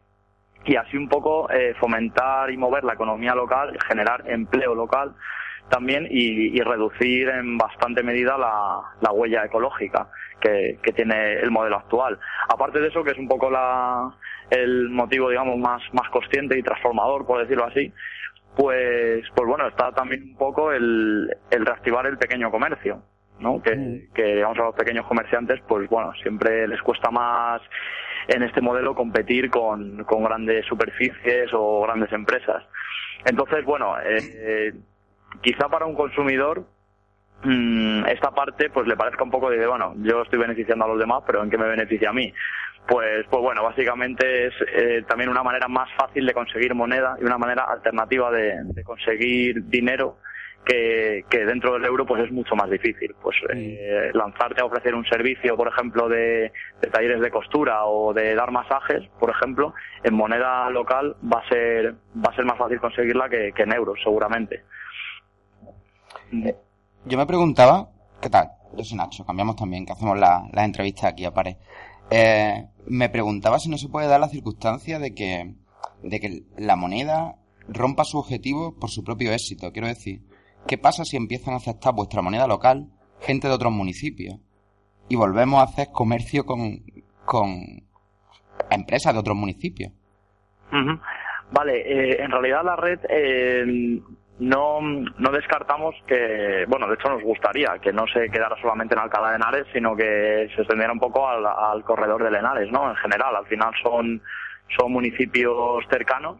y 0.64 0.74
así 0.74 0.96
un 0.96 1.08
poco 1.08 1.48
eh, 1.50 1.74
fomentar 1.78 2.50
y 2.50 2.56
mover 2.56 2.82
la 2.82 2.94
economía 2.94 3.36
local, 3.36 3.78
generar 3.86 4.28
empleo 4.28 4.74
local 4.74 5.14
también 5.68 6.06
y, 6.10 6.56
y 6.56 6.60
reducir 6.60 7.28
en 7.28 7.58
bastante 7.58 8.02
medida 8.02 8.36
la, 8.38 8.80
la 9.00 9.12
huella 9.12 9.44
ecológica 9.44 10.08
que, 10.40 10.78
que 10.82 10.92
tiene 10.92 11.34
el 11.34 11.50
modelo 11.50 11.76
actual. 11.76 12.18
Aparte 12.48 12.80
de 12.80 12.88
eso, 12.88 13.02
que 13.02 13.12
es 13.12 13.18
un 13.18 13.28
poco 13.28 13.50
la, 13.50 14.14
el 14.50 14.90
motivo, 14.90 15.30
digamos, 15.30 15.58
más, 15.58 15.82
más 15.92 16.08
consciente 16.10 16.58
y 16.58 16.62
transformador, 16.62 17.26
por 17.26 17.40
decirlo 17.40 17.64
así, 17.64 17.92
pues, 18.56 19.24
pues 19.34 19.48
bueno, 19.48 19.66
está 19.66 19.90
también 19.92 20.22
un 20.30 20.36
poco 20.36 20.72
el, 20.72 21.34
el 21.50 21.66
reactivar 21.66 22.06
el 22.06 22.18
pequeño 22.18 22.50
comercio. 22.50 23.02
¿no? 23.40 23.60
Que, 23.60 24.06
que 24.14 24.36
digamos 24.36 24.58
a 24.58 24.62
los 24.62 24.74
pequeños 24.76 25.06
comerciantes, 25.06 25.60
pues 25.66 25.88
bueno, 25.90 26.12
siempre 26.22 26.68
les 26.68 26.80
cuesta 26.82 27.10
más 27.10 27.60
en 28.28 28.42
este 28.42 28.60
modelo 28.60 28.94
competir 28.94 29.50
con, 29.50 30.04
con 30.04 30.22
grandes 30.22 30.64
superficies 30.66 31.50
o 31.52 31.82
grandes 31.82 32.12
empresas. 32.12 32.62
Entonces, 33.24 33.64
bueno, 33.64 33.98
eh, 34.00 34.18
eh, 34.18 34.72
quizá 35.40 35.68
para 35.68 35.86
un 35.86 35.94
consumidor 35.94 36.64
mm, 37.42 38.06
esta 38.06 38.30
parte 38.30 38.70
pues 38.70 38.86
le 38.86 38.96
parezca 38.96 39.24
un 39.24 39.30
poco 39.30 39.50
de, 39.50 39.66
bueno, 39.66 39.94
yo 39.98 40.22
estoy 40.22 40.38
beneficiando 40.38 40.84
a 40.84 40.88
los 40.88 40.98
demás, 40.98 41.22
pero 41.26 41.42
¿en 41.42 41.50
qué 41.50 41.58
me 41.58 41.68
beneficia 41.68 42.10
a 42.10 42.12
mí? 42.12 42.32
Pues, 42.86 43.26
pues 43.30 43.42
bueno, 43.42 43.62
básicamente 43.62 44.46
es 44.46 44.54
eh, 44.74 45.04
también 45.08 45.30
una 45.30 45.42
manera 45.42 45.68
más 45.68 45.88
fácil 45.96 46.26
de 46.26 46.34
conseguir 46.34 46.74
moneda 46.74 47.16
y 47.20 47.24
una 47.24 47.38
manera 47.38 47.64
alternativa 47.64 48.30
de, 48.30 48.56
de 48.62 48.84
conseguir 48.84 49.64
dinero 49.68 50.18
que, 50.64 51.24
que 51.28 51.44
dentro 51.44 51.74
del 51.74 51.84
euro 51.84 52.06
pues 52.06 52.24
es 52.24 52.32
mucho 52.32 52.56
más 52.56 52.70
difícil. 52.70 53.14
Pues 53.22 53.36
eh, 53.54 54.10
lanzarte 54.14 54.60
a 54.60 54.64
ofrecer 54.64 54.94
un 54.94 55.04
servicio, 55.04 55.56
por 55.56 55.68
ejemplo, 55.68 56.08
de, 56.08 56.52
de 56.80 56.90
talleres 56.90 57.20
de 57.20 57.30
costura 57.30 57.84
o 57.84 58.12
de 58.12 58.34
dar 58.34 58.50
masajes, 58.50 59.06
por 59.18 59.30
ejemplo, 59.30 59.74
en 60.02 60.14
moneda 60.14 60.68
local 60.70 61.16
va 61.22 61.40
a 61.40 61.48
ser 61.48 61.94
va 62.16 62.30
a 62.30 62.36
ser 62.36 62.44
más 62.44 62.58
fácil 62.58 62.80
conseguirla 62.80 63.28
que, 63.28 63.52
que 63.52 63.62
en 63.62 63.72
euros, 63.72 63.98
seguramente. 64.02 64.62
Yo 67.06 67.18
me 67.18 67.26
preguntaba, 67.26 67.90
¿qué 68.20 68.30
tal? 68.30 68.50
Yo 68.76 68.84
soy 68.84 68.96
Nacho, 68.96 69.24
cambiamos 69.24 69.56
también, 69.56 69.86
que 69.86 69.92
hacemos 69.92 70.18
la, 70.18 70.48
la 70.52 70.64
entrevista 70.64 71.08
aquí 71.08 71.24
a 71.24 71.32
pared. 71.32 71.56
Eh, 72.10 72.66
me 72.86 73.08
preguntaba 73.08 73.58
si 73.58 73.68
no 73.68 73.78
se 73.78 73.88
puede 73.88 74.08
dar 74.08 74.20
la 74.20 74.28
circunstancia 74.28 74.98
de 74.98 75.14
que, 75.14 75.54
de 76.02 76.20
que 76.20 76.42
la 76.58 76.76
moneda 76.76 77.36
rompa 77.68 78.04
su 78.04 78.18
objetivo 78.18 78.74
por 78.78 78.90
su 78.90 79.04
propio 79.04 79.32
éxito. 79.32 79.72
Quiero 79.72 79.88
decir, 79.88 80.22
¿qué 80.66 80.78
pasa 80.78 81.04
si 81.04 81.16
empiezan 81.16 81.54
a 81.54 81.58
aceptar 81.58 81.94
vuestra 81.94 82.22
moneda 82.22 82.46
local 82.46 82.88
gente 83.20 83.48
de 83.48 83.54
otros 83.54 83.72
municipios? 83.72 84.38
Y 85.08 85.16
volvemos 85.16 85.60
a 85.60 85.64
hacer 85.64 85.88
comercio 85.92 86.44
con, 86.44 86.82
con 87.24 87.84
empresas 88.70 89.12
de 89.12 89.20
otros 89.20 89.36
municipios. 89.36 89.92
Vale, 91.52 91.80
eh, 91.80 92.22
en 92.22 92.30
realidad 92.30 92.64
la 92.64 92.76
red 92.76 93.00
eh, 93.08 94.00
no, 94.38 94.80
no 94.80 95.30
descartamos 95.30 95.94
que, 96.06 96.64
bueno, 96.66 96.88
de 96.88 96.94
hecho 96.94 97.08
nos 97.08 97.22
gustaría 97.22 97.78
que 97.80 97.92
no 97.92 98.06
se 98.08 98.28
quedara 98.30 98.56
solamente 98.60 98.94
en 98.94 99.00
Alcalá 99.00 99.30
de 99.30 99.36
Henares, 99.36 99.66
sino 99.72 99.94
que 99.94 100.50
se 100.54 100.62
extendiera 100.62 100.92
un 100.92 100.98
poco 100.98 101.28
al, 101.28 101.46
al 101.46 101.84
corredor 101.84 102.22
de 102.22 102.36
Henares, 102.36 102.70
¿no? 102.72 102.90
En 102.90 102.96
general, 102.96 103.36
al 103.36 103.46
final 103.46 103.72
son, 103.82 104.20
son 104.76 104.92
municipios 104.92 105.84
cercanos 105.88 106.38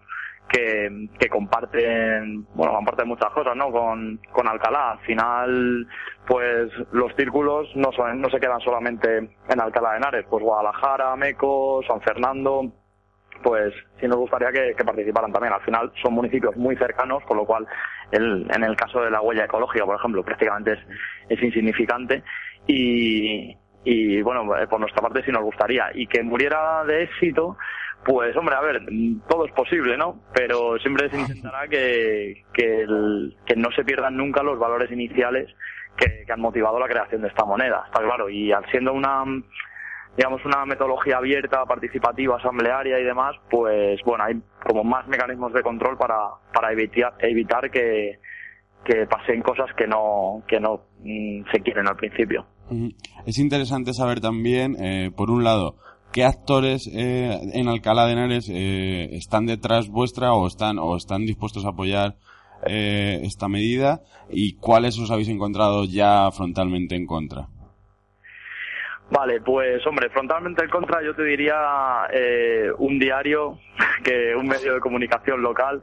que, 0.49 1.09
que 1.19 1.29
comparten, 1.29 2.47
bueno, 2.55 2.75
comparten 2.75 3.09
muchas 3.09 3.31
cosas, 3.31 3.57
¿no? 3.57 3.71
Con, 3.71 4.21
con 4.33 4.49
Alcalá. 4.49 4.93
Al 4.93 4.99
final, 5.01 5.87
pues 6.27 6.73
los 6.93 7.15
círculos 7.15 7.69
no, 7.77 7.93
son, 7.93 8.21
no 8.21 8.29
se 8.29 8.41
quedan 8.41 8.61
solamente 8.61 9.19
en 9.19 9.61
Alcalá 9.61 9.93
de 9.93 9.97
Henares, 9.99 10.27
pues 10.29 10.43
Guadalajara, 10.43 11.15
Meco, 11.17 11.81
San 11.87 12.01
Fernando, 12.01 12.73
pues 13.45 13.75
sí 14.01 14.09
nos 14.09 14.17
gustaría 14.17 14.51
que, 14.51 14.75
participaran 14.85 15.31
también. 15.31 15.53
Al 15.53 15.61
final 15.61 15.93
son 16.03 16.15
municipios 16.15 16.57
muy 16.57 16.75
cercanos, 16.77 17.23
con 17.25 17.37
lo 17.37 17.45
cual 17.45 17.67
el, 18.11 18.47
en 18.53 18.65
el 18.65 18.75
caso 18.75 19.03
de 19.03 19.11
la 19.11 19.21
huella 19.21 19.45
ecológica, 19.45 19.85
por 19.85 19.97
ejemplo, 19.97 20.25
prácticamente 20.25 20.73
es, 20.73 20.79
es 21.29 21.43
insignificante 21.43 22.23
y, 22.67 23.55
y 23.85 24.23
bueno, 24.23 24.57
eh, 24.57 24.67
por 24.67 24.81
nuestra 24.81 25.03
parte 25.03 25.23
sí 25.25 25.31
nos 25.31 25.43
gustaría. 25.43 25.91
Y 25.95 26.07
que 26.07 26.23
muriera 26.23 26.85
de 26.85 27.03
éxito, 27.05 27.57
pues 28.05 28.35
hombre, 28.37 28.55
a 28.57 28.61
ver, 28.63 28.81
todo 29.29 29.45
es 29.47 29.53
posible, 29.53 29.97
¿no? 29.99 30.21
Pero 30.35 30.79
siempre 30.79 31.11
se 31.11 31.21
intentará 31.21 31.69
que, 31.69 32.45
que, 32.55 32.81
el- 32.83 33.37
que 33.47 33.57
no 33.57 33.71
se 33.73 33.85
pierdan 33.85 34.17
nunca 34.17 34.43
los 34.43 34.59
valores 34.59 34.91
iniciales 34.91 35.55
que, 35.97 36.25
que 36.27 36.33
han 36.33 36.41
motivado 36.41 36.79
la 36.81 36.89
creación 36.89 37.23
de 37.23 37.29
esta 37.29 37.45
moneda, 37.45 37.85
está 37.87 38.03
claro. 38.03 38.29
Y 38.31 38.53
al 38.53 38.65
siendo 38.71 38.93
una, 38.95 39.23
digamos, 40.17 40.45
una 40.45 40.65
metodología 40.65 41.17
abierta, 41.17 41.65
participativa, 41.65 42.37
asamblearia 42.37 42.99
y 43.01 43.05
demás, 43.05 43.35
pues 43.51 44.01
bueno, 44.05 44.25
hay 44.25 44.35
como 44.67 44.85
más 44.85 45.07
mecanismos 45.09 45.53
de 45.53 45.63
control 45.63 45.97
para, 45.97 46.17
para 46.53 46.73
evitar, 46.73 47.15
evitar 47.19 47.71
que, 47.71 48.19
que 48.85 49.07
pasen 49.07 49.43
cosas 49.43 49.67
que 49.77 49.87
no, 49.87 50.43
que 50.47 50.61
no 50.61 50.83
mm, 51.01 51.51
se 51.53 51.61
quieren 51.61 51.89
al 51.89 51.97
principio. 51.97 52.47
Es 53.27 53.39
interesante 53.39 53.93
saber 53.93 54.21
también, 54.21 54.77
eh, 54.83 55.11
por 55.15 55.31
un 55.31 55.45
lado, 55.45 55.77
qué 56.13 56.25
actores 56.25 56.89
eh, 56.93 57.41
en 57.53 57.69
Alcalá 57.69 58.07
de 58.07 58.13
Henares 58.13 58.49
eh, 58.49 59.17
están 59.17 59.47
detrás 59.47 59.89
vuestra 59.89 60.33
o 60.33 60.47
están 60.47 60.79
o 60.79 60.97
están 60.97 61.27
dispuestos 61.27 61.65
a 61.65 61.71
apoyar 61.71 62.17
eh, 62.67 63.21
esta 63.25 63.49
medida 63.49 64.01
y 64.31 64.55
cuáles 64.55 64.99
os 64.99 65.11
habéis 65.11 65.29
encontrado 65.29 65.85
ya 65.85 66.31
frontalmente 66.31 66.95
en 66.95 67.07
contra. 67.07 67.49
Vale, 69.17 69.41
pues 69.43 69.87
hombre, 69.87 70.11
frontalmente 70.11 70.65
en 70.65 70.71
contra 70.71 71.01
yo 71.01 71.15
te 71.15 71.23
diría 71.23 72.09
eh, 72.11 72.69
un 72.79 72.99
diario, 72.99 73.61
que 74.05 74.35
un 74.35 74.49
medio 74.49 74.75
de 74.75 74.81
comunicación 74.81 75.41
local, 75.41 75.83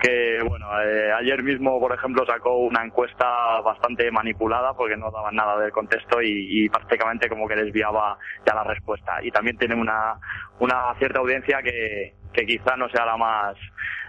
que 0.00 0.40
bueno, 0.44 0.66
eh, 0.82 1.12
ayer 1.12 1.44
mismo 1.44 1.78
por 1.78 1.94
ejemplo 1.94 2.26
sacó 2.26 2.56
una 2.56 2.84
encuesta 2.84 3.60
bastante 3.60 4.10
manipulada 4.10 4.74
porque 4.74 4.96
no 4.96 5.12
daba 5.12 5.30
nada 5.30 5.58
del 5.60 5.70
contexto 5.70 6.20
y, 6.20 6.64
y 6.64 6.68
prácticamente 6.68 7.28
como 7.28 7.46
que 7.46 7.54
desviaba 7.54 8.18
ya 8.44 8.52
la 8.52 8.64
respuesta. 8.64 9.22
Y 9.22 9.30
también 9.30 9.56
tiene 9.58 9.76
una, 9.76 10.16
una 10.58 10.92
cierta 10.98 11.20
audiencia 11.20 11.62
que, 11.62 12.14
que 12.32 12.44
quizá 12.44 12.76
no 12.76 12.88
sea 12.88 13.06
la 13.06 13.16
más, 13.16 13.56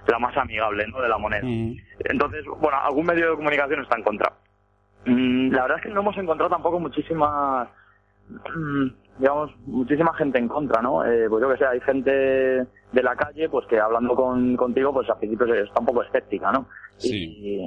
la 0.07 0.17
más 0.17 0.35
amigable 0.35 0.87
¿no? 0.87 0.99
de 0.99 1.09
la 1.09 1.17
moneda. 1.19 1.45
Entonces, 2.05 2.43
bueno, 2.45 2.79
algún 2.81 3.05
medio 3.05 3.29
de 3.29 3.35
comunicación 3.35 3.81
está 3.83 3.97
en 3.97 4.03
contra. 4.03 4.33
Mm, 5.05 5.51
La 5.51 5.61
verdad 5.63 5.77
es 5.77 5.83
que 5.83 5.89
no 5.89 6.01
hemos 6.01 6.17
encontrado 6.17 6.49
tampoco 6.49 6.79
muchísimas, 6.79 7.67
mm, 7.67 7.82
digamos, 9.19 9.51
muchísima 9.65 10.13
gente 10.15 10.39
en 10.39 10.47
contra, 10.47 10.81
¿no? 10.81 11.05
Eh, 11.05 11.27
pues 11.29 11.41
yo 11.41 11.49
que 11.49 11.57
sé, 11.57 11.65
hay 11.65 11.79
gente 11.81 12.11
de 12.11 13.03
la 13.03 13.15
calle, 13.15 13.49
pues 13.49 13.65
que 13.67 13.79
hablando 13.79 14.15
con, 14.15 14.55
contigo, 14.55 14.93
pues 14.93 15.09
al 15.09 15.17
principio 15.19 15.53
está 15.53 15.79
un 15.79 15.85
poco 15.85 16.03
escéptica, 16.03 16.51
¿no? 16.51 16.67
Y, 17.01 17.59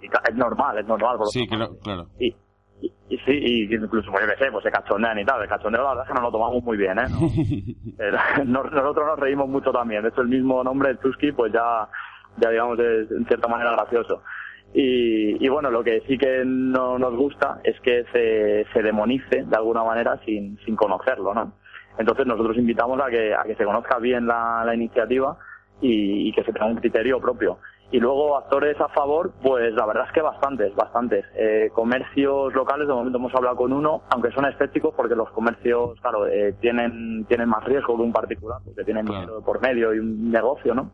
y 0.00 0.06
es 0.06 0.34
normal, 0.34 0.78
es 0.78 0.86
normal. 0.86 1.16
por 1.18 1.28
Sí, 1.28 1.46
claro, 1.46 1.76
claro. 1.82 2.06
y, 2.18 2.34
y, 2.80 2.92
y 3.08 3.18
sí, 3.18 3.32
y 3.32 3.74
incluso, 3.74 4.10
pues, 4.10 4.24
yo 4.24 4.32
que 4.32 4.44
sé, 4.44 4.50
pues 4.50 4.64
se 4.64 4.70
cachondean 4.72 5.18
y 5.20 5.24
tal. 5.24 5.40
El 5.42 5.48
cachondeo 5.48 5.82
la 5.82 5.90
verdad 5.90 6.04
es 6.04 6.08
que 6.08 6.14
nos 6.14 6.22
lo 6.24 6.32
tomamos 6.32 6.62
muy 6.64 6.76
bien, 6.76 6.98
¿eh? 6.98 7.06
No- 8.44 8.44
nos- 8.64 8.72
nosotros 8.72 9.06
nos 9.06 9.18
reímos 9.20 9.48
mucho 9.48 9.70
también. 9.70 10.02
De 10.02 10.08
hecho, 10.08 10.22
el 10.22 10.28
mismo 10.28 10.62
nombre, 10.64 10.96
Tusky, 10.96 11.30
pues 11.32 11.52
ya, 11.52 11.88
ya 12.38 12.50
digamos, 12.50 12.78
es 12.80 13.10
en 13.12 13.24
cierta 13.26 13.46
manera 13.48 13.72
gracioso. 13.72 14.22
Y, 14.74 15.44
y 15.44 15.48
bueno, 15.48 15.70
lo 15.70 15.84
que 15.84 16.00
sí 16.06 16.16
que 16.16 16.42
no 16.44 16.98
nos 16.98 17.14
gusta 17.14 17.60
es 17.62 17.78
que 17.80 18.04
se, 18.12 18.66
se 18.72 18.82
demonice 18.82 19.44
de 19.44 19.56
alguna 19.56 19.84
manera 19.84 20.18
sin, 20.24 20.58
sin 20.64 20.76
conocerlo, 20.76 21.34
¿no? 21.34 21.52
Entonces 21.98 22.26
nosotros 22.26 22.56
invitamos 22.56 22.98
a 23.00 23.10
que, 23.10 23.34
a 23.34 23.42
que 23.42 23.54
se 23.54 23.64
conozca 23.64 23.98
bien 23.98 24.26
la, 24.26 24.62
la 24.64 24.74
iniciativa 24.74 25.36
y, 25.80 26.28
y 26.28 26.32
que 26.32 26.42
se 26.44 26.52
tenga 26.52 26.66
un 26.66 26.76
criterio 26.76 27.20
propio. 27.20 27.58
Y 27.90 28.00
luego 28.00 28.38
actores 28.38 28.80
a 28.80 28.88
favor, 28.88 29.32
pues 29.42 29.74
la 29.74 29.84
verdad 29.84 30.06
es 30.06 30.12
que 30.12 30.22
bastantes, 30.22 30.74
bastantes. 30.74 31.26
Eh, 31.36 31.70
comercios 31.74 32.54
locales, 32.54 32.88
de 32.88 32.94
momento 32.94 33.18
hemos 33.18 33.34
hablado 33.34 33.56
con 33.56 33.74
uno, 33.74 34.04
aunque 34.08 34.30
son 34.32 34.46
escépticos 34.46 34.94
porque 34.94 35.14
los 35.14 35.28
comercios, 35.32 36.00
claro, 36.00 36.26
eh, 36.26 36.54
tienen, 36.58 37.26
tienen 37.26 37.50
más 37.50 37.62
riesgo 37.64 37.94
que 37.94 38.02
un 38.02 38.12
particular, 38.12 38.60
porque 38.64 38.84
tienen 38.84 39.04
dinero 39.04 39.42
por 39.44 39.60
medio 39.60 39.92
y 39.92 39.98
un 39.98 40.30
negocio, 40.30 40.74
¿no? 40.74 40.90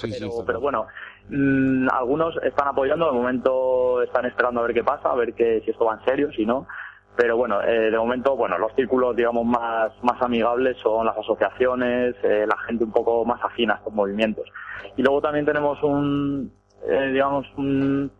Pero, 0.00 0.44
pero 0.46 0.60
bueno, 0.60 0.86
mm, 1.28 1.88
algunos 1.92 2.36
están 2.42 2.68
apoyando, 2.68 3.06
de 3.06 3.12
momento 3.12 4.02
están 4.02 4.26
esperando 4.26 4.60
a 4.60 4.64
ver 4.64 4.74
qué 4.74 4.84
pasa, 4.84 5.10
a 5.10 5.14
ver 5.14 5.34
que, 5.34 5.60
si 5.64 5.70
esto 5.70 5.84
va 5.84 5.94
en 5.94 6.04
serio, 6.04 6.32
si 6.32 6.46
no. 6.46 6.66
Pero 7.14 7.36
bueno, 7.36 7.60
eh, 7.62 7.90
de 7.90 7.98
momento, 7.98 8.36
bueno, 8.36 8.56
los 8.56 8.72
círculos, 8.74 9.14
digamos, 9.14 9.44
más, 9.44 9.92
más 10.02 10.20
amigables 10.22 10.78
son 10.78 11.04
las 11.04 11.16
asociaciones, 11.18 12.14
eh, 12.22 12.46
la 12.48 12.56
gente 12.66 12.84
un 12.84 12.92
poco 12.92 13.24
más 13.26 13.38
afina 13.44 13.74
a 13.74 13.76
estos 13.76 13.92
movimientos. 13.92 14.48
Y 14.96 15.02
luego 15.02 15.20
también 15.20 15.44
tenemos 15.44 15.82
un, 15.82 16.50
eh, 16.88 17.10
digamos, 17.12 17.46
un, 17.58 18.10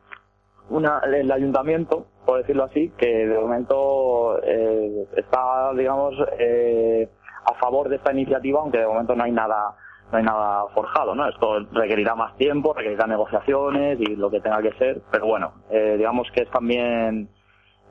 una, 0.68 1.00
el 1.00 1.30
ayuntamiento, 1.30 2.06
por 2.24 2.38
decirlo 2.38 2.64
así, 2.64 2.90
que 2.96 3.26
de 3.26 3.38
momento 3.38 4.40
eh, 4.42 5.06
está, 5.16 5.72
digamos, 5.74 6.14
eh, 6.38 7.08
a 7.44 7.54
favor 7.54 7.88
de 7.88 7.96
esta 7.96 8.12
iniciativa, 8.12 8.60
aunque 8.60 8.78
de 8.78 8.86
momento 8.86 9.14
no 9.14 9.24
hay 9.24 9.32
nada 9.32 9.74
no 10.12 10.18
hay 10.18 10.24
nada 10.24 10.66
forjado, 10.74 11.14
¿no? 11.14 11.26
Esto 11.28 11.60
requerirá 11.72 12.14
más 12.14 12.36
tiempo, 12.36 12.74
requerirá 12.74 13.06
negociaciones 13.06 13.98
y 13.98 14.14
lo 14.14 14.30
que 14.30 14.40
tenga 14.40 14.60
que 14.60 14.72
ser, 14.74 15.02
pero 15.10 15.26
bueno, 15.26 15.54
eh, 15.70 15.96
digamos 15.96 16.28
que 16.34 16.42
es 16.42 16.50
también 16.50 17.30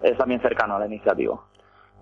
es 0.04 0.18
también 0.18 0.42
cercano 0.42 0.76
a 0.76 0.80
la 0.80 0.88
iniciativa. 0.88 1.40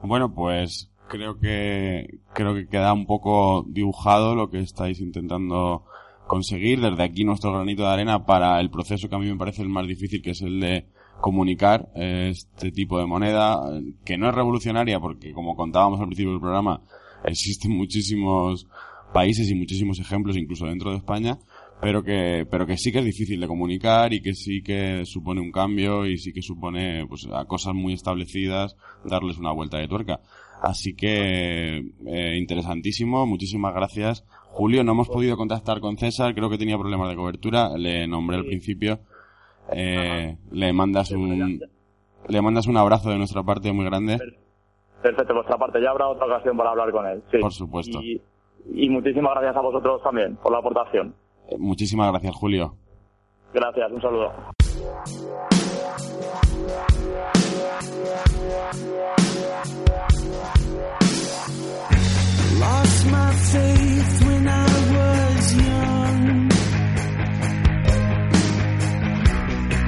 Bueno, 0.02 0.34
pues 0.34 0.92
creo 1.08 1.40
que 1.40 2.20
creo 2.34 2.54
que 2.54 2.68
queda 2.68 2.94
un 2.94 3.06
poco 3.06 3.66
dibujado 3.68 4.36
lo 4.36 4.50
que 4.50 4.60
estáis 4.60 5.00
intentando 5.00 5.86
conseguir. 6.28 6.82
Desde 6.82 7.04
aquí 7.04 7.24
nuestro 7.24 7.54
granito 7.54 7.84
de 7.84 7.90
arena 7.90 8.26
para 8.26 8.60
el 8.60 8.70
proceso 8.70 9.10
que 9.10 9.16
a 9.16 9.20
mí 9.20 9.30
me 9.32 9.38
parece 9.38 9.62
el 9.62 9.70
más 9.70 9.88
difícil, 9.88 10.22
que 10.22 10.32
es 10.32 10.42
el 10.42 10.60
de 10.60 10.86
comunicar 11.22 11.90
eh, 11.96 12.30
este 12.32 12.72
tipo 12.72 13.00
de 13.00 13.06
moneda, 13.06 13.58
eh, 13.74 13.94
que 14.06 14.18
no 14.18 14.30
es 14.30 14.36
revolucionaria, 14.36 15.00
porque 15.00 15.34
como 15.34 15.56
contábamos 15.56 16.00
al 16.00 16.08
principio 16.08 16.32
del 16.32 16.42
programa, 16.42 16.82
existen 17.26 17.76
muchísimos 17.76 18.68
países 19.14 19.50
y 19.50 19.56
muchísimos 19.56 20.00
ejemplos, 20.00 20.38
incluso 20.38 20.66
dentro 20.66 20.92
de 20.92 20.98
España, 20.98 21.38
pero 21.82 22.04
que, 22.04 22.46
pero 22.50 22.66
que 22.66 22.78
sí 22.78 22.92
que 22.92 23.00
es 23.00 23.06
difícil 23.06 23.40
de 23.40 23.48
comunicar 23.48 24.14
y 24.14 24.22
que 24.22 24.34
sí 24.34 24.62
que 24.62 25.06
supone 25.06 25.42
un 25.42 25.52
cambio 25.52 26.06
y 26.06 26.18
sí 26.18 26.34
que 26.34 26.42
supone, 26.42 27.06
pues, 27.08 27.28
a 27.34 27.46
cosas 27.46 27.74
muy 27.74 27.94
establecidas 27.94 28.76
darles 29.06 29.38
una 29.38 29.52
vuelta 29.52 29.78
de 29.78 29.88
tuerca. 29.88 30.20
Así 30.62 30.94
que, 30.94 31.78
eh, 32.06 32.38
interesantísimo, 32.38 33.26
muchísimas 33.26 33.74
gracias. 33.74 34.26
Julio, 34.52 34.84
no 34.84 34.92
hemos 34.92 35.08
podido 35.08 35.38
contactar 35.38 35.80
con 35.80 35.98
César, 35.98 36.36
creo 36.36 36.50
que 36.50 36.58
tenía 36.58 36.78
problemas 36.78 37.10
de 37.10 37.16
cobertura, 37.16 37.78
le 37.78 38.08
nombré 38.08 38.38
al 38.38 38.46
principio. 38.46 39.00
Eh, 39.72 40.36
le 40.52 40.74
mandas 40.74 41.12
un, 41.12 41.62
le 42.28 42.42
mandas 42.42 42.68
un 42.68 42.76
abrazo 42.76 43.10
de 43.10 43.18
nuestra 43.18 43.44
parte 43.44 43.72
muy 43.72 43.86
grande. 43.86 44.18
Perfecto, 45.02 45.34
vuestra 45.34 45.58
parte 45.58 45.82
ya 45.82 45.92
habrá 45.92 46.10
otra 46.10 46.26
ocasión 46.26 46.58
para 46.58 46.72
hablar 46.72 46.92
con 46.92 47.06
él. 47.06 47.24
Sí. 47.32 47.38
Por 47.38 47.54
supuesto. 47.54 48.02
Y, 48.02 48.22
y 48.74 48.90
muchísimas 48.90 49.34
gracias 49.34 49.56
a 49.56 49.62
vosotros 49.62 50.02
también 50.04 50.36
por 50.38 50.52
la 50.52 50.60
aportación. 50.60 51.14
Eh, 51.50 51.58
Muchísimas 51.58 52.12
gracias, 52.12 52.36
Julio. 52.36 52.76
Gracias, 53.54 53.92
un 53.92 54.02
saludo. 54.02 54.32
Lost 62.60 63.06
my 63.08 63.32
faith 63.52 64.26
when 64.28 64.48
I 64.48 64.66
was 64.96 65.56
young. 65.56 66.50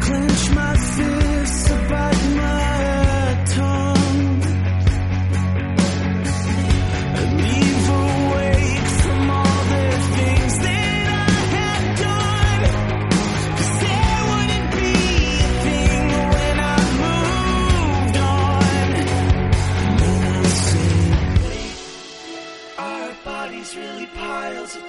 Clench 0.06 0.44
my 0.56 0.74
fists 0.96 1.70
about 1.72 2.21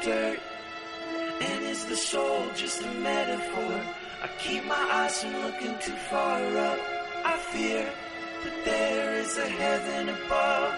dirt? 0.01 0.38
And 1.40 1.64
is 1.64 1.84
the 1.86 1.97
soul 1.97 2.47
just 2.55 2.82
a 2.82 2.90
metaphor? 3.01 3.80
I 4.22 4.28
keep 4.38 4.64
my 4.64 4.84
eyes 4.93 5.22
from 5.22 5.34
looking 5.43 5.76
too 5.80 5.99
far 6.11 6.40
up. 6.57 6.78
I 7.24 7.36
fear 7.36 7.93
that 8.45 8.64
there 8.64 9.14
is 9.14 9.36
a 9.38 9.47
heaven 9.47 10.09
above. 10.09 10.74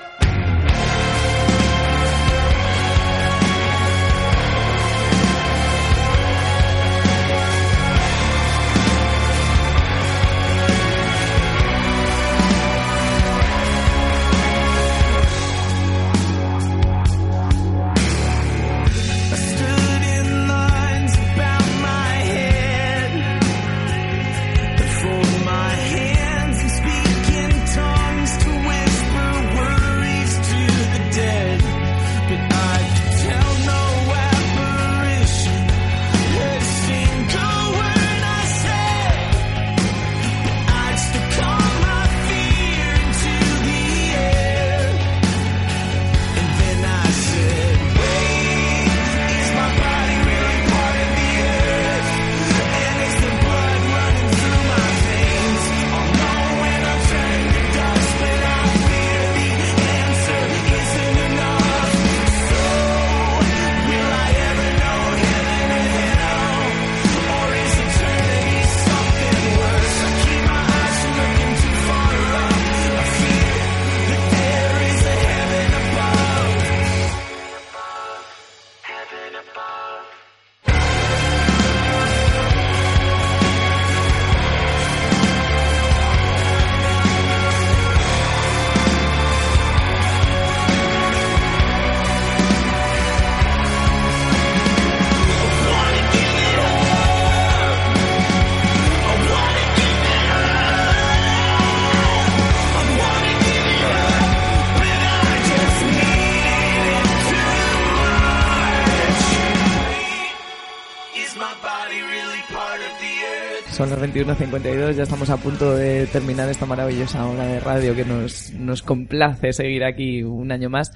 21.52, 114.15 114.93
ya 114.93 115.03
estamos 115.03 115.29
a 115.29 115.37
punto 115.37 115.75
de 115.75 116.07
terminar 116.07 116.49
esta 116.49 116.67
maravillosa 116.67 117.27
hora 117.27 117.47
de 117.47 117.59
radio 117.59 117.97
que 117.97 118.05
nos, 118.05 118.53
nos 118.53 118.81
complace 118.81 119.53
seguir 119.53 119.83
aquí 119.83 120.23
un 120.23 120.53
año 120.53 120.71
más. 120.71 120.93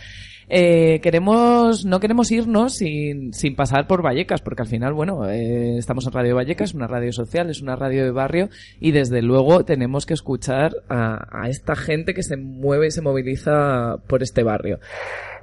Eh, 0.51 1.01
queremos, 1.01 1.85
no 1.85 2.01
queremos 2.01 2.31
irnos 2.31 2.75
sin, 2.75 3.33
sin 3.35 3.55
pasar 3.55 3.87
por 3.87 4.03
Vallecas, 4.03 4.41
porque 4.41 4.63
al 4.63 4.69
final, 4.69 4.95
bueno, 4.95 5.29
eh, 5.29 5.77
estamos 5.77 6.07
en 6.07 6.13
Radio 6.13 6.37
Vallecas, 6.37 6.75
una 6.75 6.87
radio 6.87 7.13
social, 7.13 7.51
es 7.51 7.61
una 7.61 7.77
radio 7.77 8.05
de 8.05 8.11
barrio, 8.11 8.49
y 8.81 8.93
desde 8.93 9.21
luego 9.23 9.65
tenemos 9.65 10.07
que 10.07 10.15
escuchar 10.15 10.73
a, 10.89 11.43
a 11.43 11.49
esta 11.49 11.77
gente 11.77 12.15
que 12.15 12.23
se 12.23 12.37
mueve 12.37 12.87
y 12.87 12.91
se 12.91 13.03
moviliza 13.03 13.97
por 14.07 14.23
este 14.23 14.43
barrio. 14.43 14.79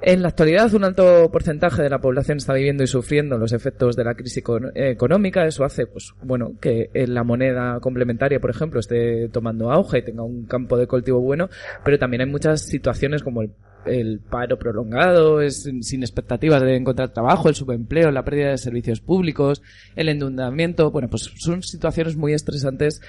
En 0.02 0.20
la 0.22 0.28
actualidad, 0.28 0.74
un 0.74 0.84
alto 0.84 1.30
porcentaje 1.32 1.82
de 1.82 1.88
la 1.88 2.00
población 2.00 2.36
está 2.36 2.52
viviendo 2.52 2.84
y 2.84 2.86
sufriendo 2.86 3.38
los 3.38 3.52
efectos 3.52 3.96
de 3.96 4.04
la 4.04 4.14
crisis 4.14 4.44
econ- 4.44 4.70
económica. 4.74 5.46
Eso 5.46 5.64
hace, 5.64 5.86
pues, 5.86 6.12
bueno, 6.22 6.52
que 6.60 6.90
eh, 6.92 7.06
la 7.06 7.24
moneda 7.24 7.80
complementaria, 7.80 8.38
por 8.38 8.50
ejemplo, 8.50 8.78
esté 8.78 9.28
tomando 9.30 9.70
auge 9.70 9.98
y 10.00 10.02
tenga 10.02 10.22
un 10.22 10.44
campo 10.44 10.76
de 10.76 10.86
cultivo 10.86 11.20
bueno, 11.20 11.48
pero 11.82 11.98
también 11.98 12.20
hay 12.20 12.28
muchas 12.28 12.66
situaciones 12.66 13.22
como 13.22 13.40
el 13.40 13.50
el 13.86 14.20
paro 14.20 14.58
prolongado, 14.58 15.40
es 15.40 15.68
sin 15.80 16.02
expectativas 16.02 16.62
de 16.62 16.76
encontrar 16.76 17.12
trabajo, 17.12 17.48
el 17.48 17.54
subempleo, 17.54 18.10
la 18.10 18.24
pérdida 18.24 18.50
de 18.50 18.58
servicios 18.58 19.00
públicos, 19.00 19.62
el 19.94 20.08
endeudamiento, 20.08 20.90
bueno, 20.90 21.08
pues 21.08 21.30
son 21.36 21.62
situaciones 21.62 22.16
muy 22.16 22.32
estresantes 22.32 23.00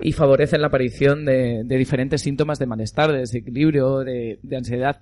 y 0.00 0.12
favorecen 0.12 0.60
la 0.60 0.68
aparición 0.68 1.24
de, 1.24 1.62
de 1.64 1.76
diferentes 1.76 2.22
síntomas 2.22 2.58
de 2.58 2.66
malestar, 2.66 3.12
de 3.12 3.18
desequilibrio, 3.18 4.00
de, 4.00 4.38
de 4.42 4.56
ansiedad. 4.56 5.00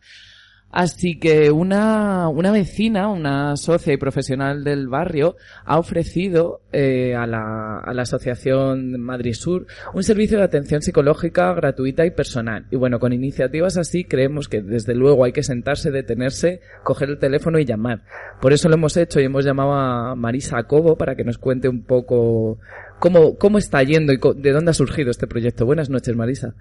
Así 0.74 1.20
que 1.20 1.52
una, 1.52 2.28
una 2.28 2.50
vecina, 2.50 3.06
una 3.06 3.56
socia 3.56 3.92
y 3.92 3.96
profesional 3.96 4.64
del 4.64 4.88
barrio, 4.88 5.36
ha 5.64 5.78
ofrecido 5.78 6.62
eh, 6.72 7.14
a, 7.14 7.28
la, 7.28 7.78
a 7.78 7.94
la 7.94 8.02
Asociación 8.02 9.00
Madrid 9.00 9.34
Sur 9.34 9.68
un 9.92 10.02
servicio 10.02 10.36
de 10.38 10.42
atención 10.42 10.82
psicológica 10.82 11.54
gratuita 11.54 12.04
y 12.04 12.10
personal. 12.10 12.66
Y 12.72 12.76
bueno, 12.76 12.98
con 12.98 13.12
iniciativas 13.12 13.76
así 13.76 14.02
creemos 14.02 14.48
que 14.48 14.62
desde 14.62 14.96
luego 14.96 15.24
hay 15.24 15.30
que 15.30 15.44
sentarse, 15.44 15.92
detenerse, 15.92 16.60
coger 16.82 17.08
el 17.10 17.20
teléfono 17.20 17.60
y 17.60 17.64
llamar. 17.64 18.00
Por 18.40 18.52
eso 18.52 18.68
lo 18.68 18.74
hemos 18.74 18.96
hecho 18.96 19.20
y 19.20 19.26
hemos 19.26 19.44
llamado 19.44 19.74
a 19.74 20.16
Marisa 20.16 20.60
Cobo 20.64 20.96
para 20.96 21.14
que 21.14 21.22
nos 21.22 21.38
cuente 21.38 21.68
un 21.68 21.84
poco 21.84 22.58
cómo, 22.98 23.38
cómo 23.38 23.58
está 23.58 23.80
yendo 23.84 24.12
y 24.12 24.18
de 24.18 24.50
dónde 24.50 24.72
ha 24.72 24.74
surgido 24.74 25.12
este 25.12 25.28
proyecto. 25.28 25.66
Buenas 25.66 25.88
noches, 25.88 26.16
Marisa. 26.16 26.52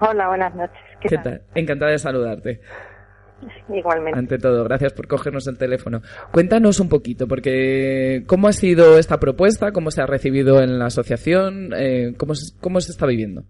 Hola, 0.00 0.28
buenas 0.28 0.54
noches. 0.54 0.78
¿Qué, 1.02 1.10
¿Qué 1.10 1.16
tal? 1.16 1.24
tal? 1.24 1.42
Encantada 1.54 1.90
de 1.90 1.98
saludarte. 1.98 2.60
Igualmente. 3.72 4.18
Ante 4.18 4.38
todo, 4.38 4.64
gracias 4.64 4.92
por 4.92 5.06
cogernos 5.08 5.46
el 5.46 5.58
teléfono. 5.58 6.00
Cuéntanos 6.32 6.80
un 6.80 6.88
poquito, 6.88 7.26
porque 7.28 8.22
¿cómo 8.26 8.48
ha 8.48 8.52
sido 8.52 8.98
esta 8.98 9.18
propuesta? 9.18 9.72
¿Cómo 9.72 9.90
se 9.90 10.02
ha 10.02 10.06
recibido 10.06 10.60
en 10.62 10.78
la 10.78 10.86
asociación? 10.86 11.70
Eh, 11.76 12.14
¿cómo, 12.18 12.34
se- 12.34 12.58
¿Cómo 12.60 12.80
se 12.80 12.92
está 12.92 13.06
viviendo? 13.06 13.42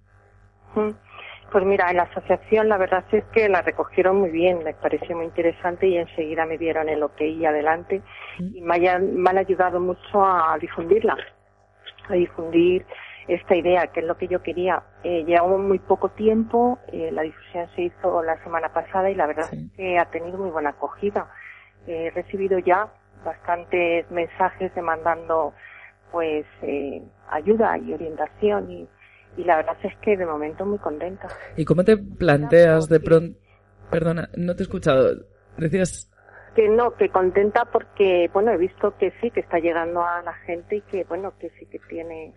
Pues 1.53 1.65
mira, 1.65 1.91
en 1.91 1.97
la 1.97 2.05
asociación 2.05 2.69
la 2.69 2.79
verdad 2.79 3.05
es 3.11 3.25
que 3.33 3.49
la 3.49 3.61
recogieron 3.63 4.21
muy 4.21 4.31
bien, 4.31 4.63
les 4.63 4.77
pareció 4.77 5.17
muy 5.17 5.25
interesante 5.27 5.89
y 5.89 5.97
enseguida 5.97 6.47
me 6.47 6.57
dieron 6.59 6.89
el 6.89 7.03
ok 7.03 7.21
y 7.23 7.45
adelante 7.45 8.03
y 8.39 8.61
me, 8.61 8.75
hayan- 8.77 9.17
me 9.17 9.31
han 9.31 9.39
ayudado 9.39 9.81
mucho 9.81 10.25
a 10.25 10.57
difundirla, 10.61 11.17
a 12.09 12.15
difundir 12.15 12.87
esta 13.35 13.55
idea, 13.55 13.87
que 13.89 14.01
es 14.01 14.07
lo 14.07 14.17
que 14.17 14.29
yo 14.29 14.43
quería. 14.43 14.83
Eh, 15.05 15.25
llevamos 15.25 15.61
muy 15.61 15.79
poco 15.79 16.09
tiempo, 16.11 16.79
eh, 16.93 17.11
la 17.13 17.23
difusión 17.23 17.69
se 17.77 17.83
hizo 17.83 18.23
la 18.23 18.43
semana 18.43 18.73
pasada 18.73 19.11
y 19.11 19.15
la 19.15 19.27
verdad 19.27 19.47
es 19.53 19.71
que 19.77 19.99
ha 19.99 20.07
tenido 20.07 20.39
muy 20.39 20.51
buena 20.51 20.71
acogida. 20.71 21.31
Eh, 21.87 22.07
he 22.07 22.11
recibido 22.11 22.59
ya 22.59 22.93
bastantes 23.25 24.11
mensajes 24.11 24.75
demandando 24.75 25.55
pues 26.11 26.45
eh, 26.63 27.03
ayuda 27.31 27.79
y 27.79 27.93
orientación 27.93 28.71
y, 28.71 28.89
y 29.37 29.45
la 29.45 29.57
verdad 29.57 29.77
es 29.85 29.97
que 29.99 30.17
de 30.17 30.27
momento 30.27 30.67
muy 30.67 30.79
contenta. 30.79 31.29
¿Y 31.57 31.65
cómo 31.65 31.85
te 31.85 31.97
planteas 31.97 32.89
de 32.89 32.99
pronto... 32.99 33.39
Perdona, 33.91 34.29
no 34.37 34.55
te 34.55 34.63
he 34.63 34.65
escuchado. 34.65 35.25
Decías... 35.57 36.11
Que 36.57 36.69
no, 36.69 36.97
que 36.97 37.11
contenta 37.11 37.65
porque, 37.65 38.29
bueno, 38.33 38.51
he 38.51 38.57
visto 38.57 38.97
que 38.99 39.13
sí, 39.21 39.31
que 39.31 39.39
está 39.39 39.61
llegando 39.61 40.03
a 40.05 40.21
la 40.23 40.33
gente 40.33 40.77
y 40.77 40.81
que, 40.83 41.05
bueno, 41.05 41.33
que 41.39 41.51
sí 41.51 41.67
que 41.67 41.79
tiene 41.89 42.35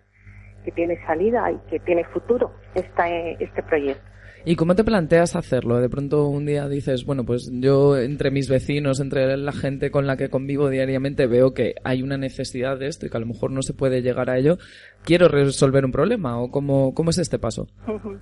que 0.64 0.72
tiene 0.72 0.98
salida 1.06 1.52
y 1.52 1.58
que 1.70 1.80
tiene 1.80 2.04
futuro 2.06 2.52
esta, 2.74 3.10
eh, 3.10 3.38
este 3.40 3.64
proyecto. 3.64 4.14
¿Y 4.46 4.58
cómo 4.58 4.76
te 4.76 4.84
planteas 4.84 5.38
hacerlo? 5.38 5.80
De 5.80 5.88
pronto 5.88 6.28
un 6.28 6.46
día 6.46 6.68
dices, 6.68 7.06
bueno, 7.06 7.24
pues 7.24 7.50
yo 7.54 7.98
entre 7.98 8.30
mis 8.30 8.50
vecinos, 8.50 9.00
entre 9.00 9.38
la 9.38 9.54
gente 9.54 9.90
con 9.90 10.06
la 10.06 10.18
que 10.18 10.30
convivo 10.30 10.70
diariamente, 10.70 11.28
veo 11.28 11.54
que 11.54 11.76
hay 11.86 12.02
una 12.02 12.18
necesidad 12.18 12.78
de 12.78 12.88
esto 12.88 13.06
y 13.06 13.10
que 13.10 13.16
a 13.16 13.22
lo 13.22 13.26
mejor 13.26 13.52
no 13.52 13.62
se 13.62 13.74
puede 13.74 14.02
llegar 14.02 14.30
a 14.30 14.38
ello. 14.38 14.58
¿Quiero 15.06 15.30
resolver 15.30 15.86
un 15.86 15.94
problema? 15.94 16.42
¿O 16.42 16.52
cómo, 16.52 16.94
cómo 16.94 17.12
es 17.12 17.20
este 17.20 17.40
paso? 17.40 17.68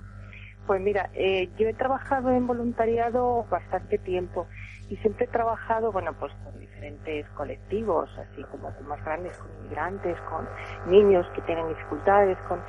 Pues 0.64 0.80
mira, 0.80 1.10
eh, 1.14 1.48
yo 1.58 1.66
he 1.66 1.74
trabajado 1.74 2.30
en 2.30 2.46
voluntariado 2.46 3.44
bastante 3.50 3.98
tiempo 3.98 4.46
y 4.92 4.96
siempre 4.98 5.24
he 5.24 5.28
trabajado, 5.28 5.90
bueno, 5.90 6.12
pues 6.20 6.30
con 6.44 6.60
diferentes 6.60 7.26
colectivos, 7.30 8.10
así 8.18 8.42
como 8.44 8.70
con 8.74 8.88
más 8.88 9.02
grandes, 9.02 9.34
con 9.38 9.50
inmigrantes, 9.60 10.20
con 10.28 10.46
niños 10.84 11.26
que 11.34 11.40
tienen 11.42 11.66
dificultades, 11.68 12.36
con 12.46 12.60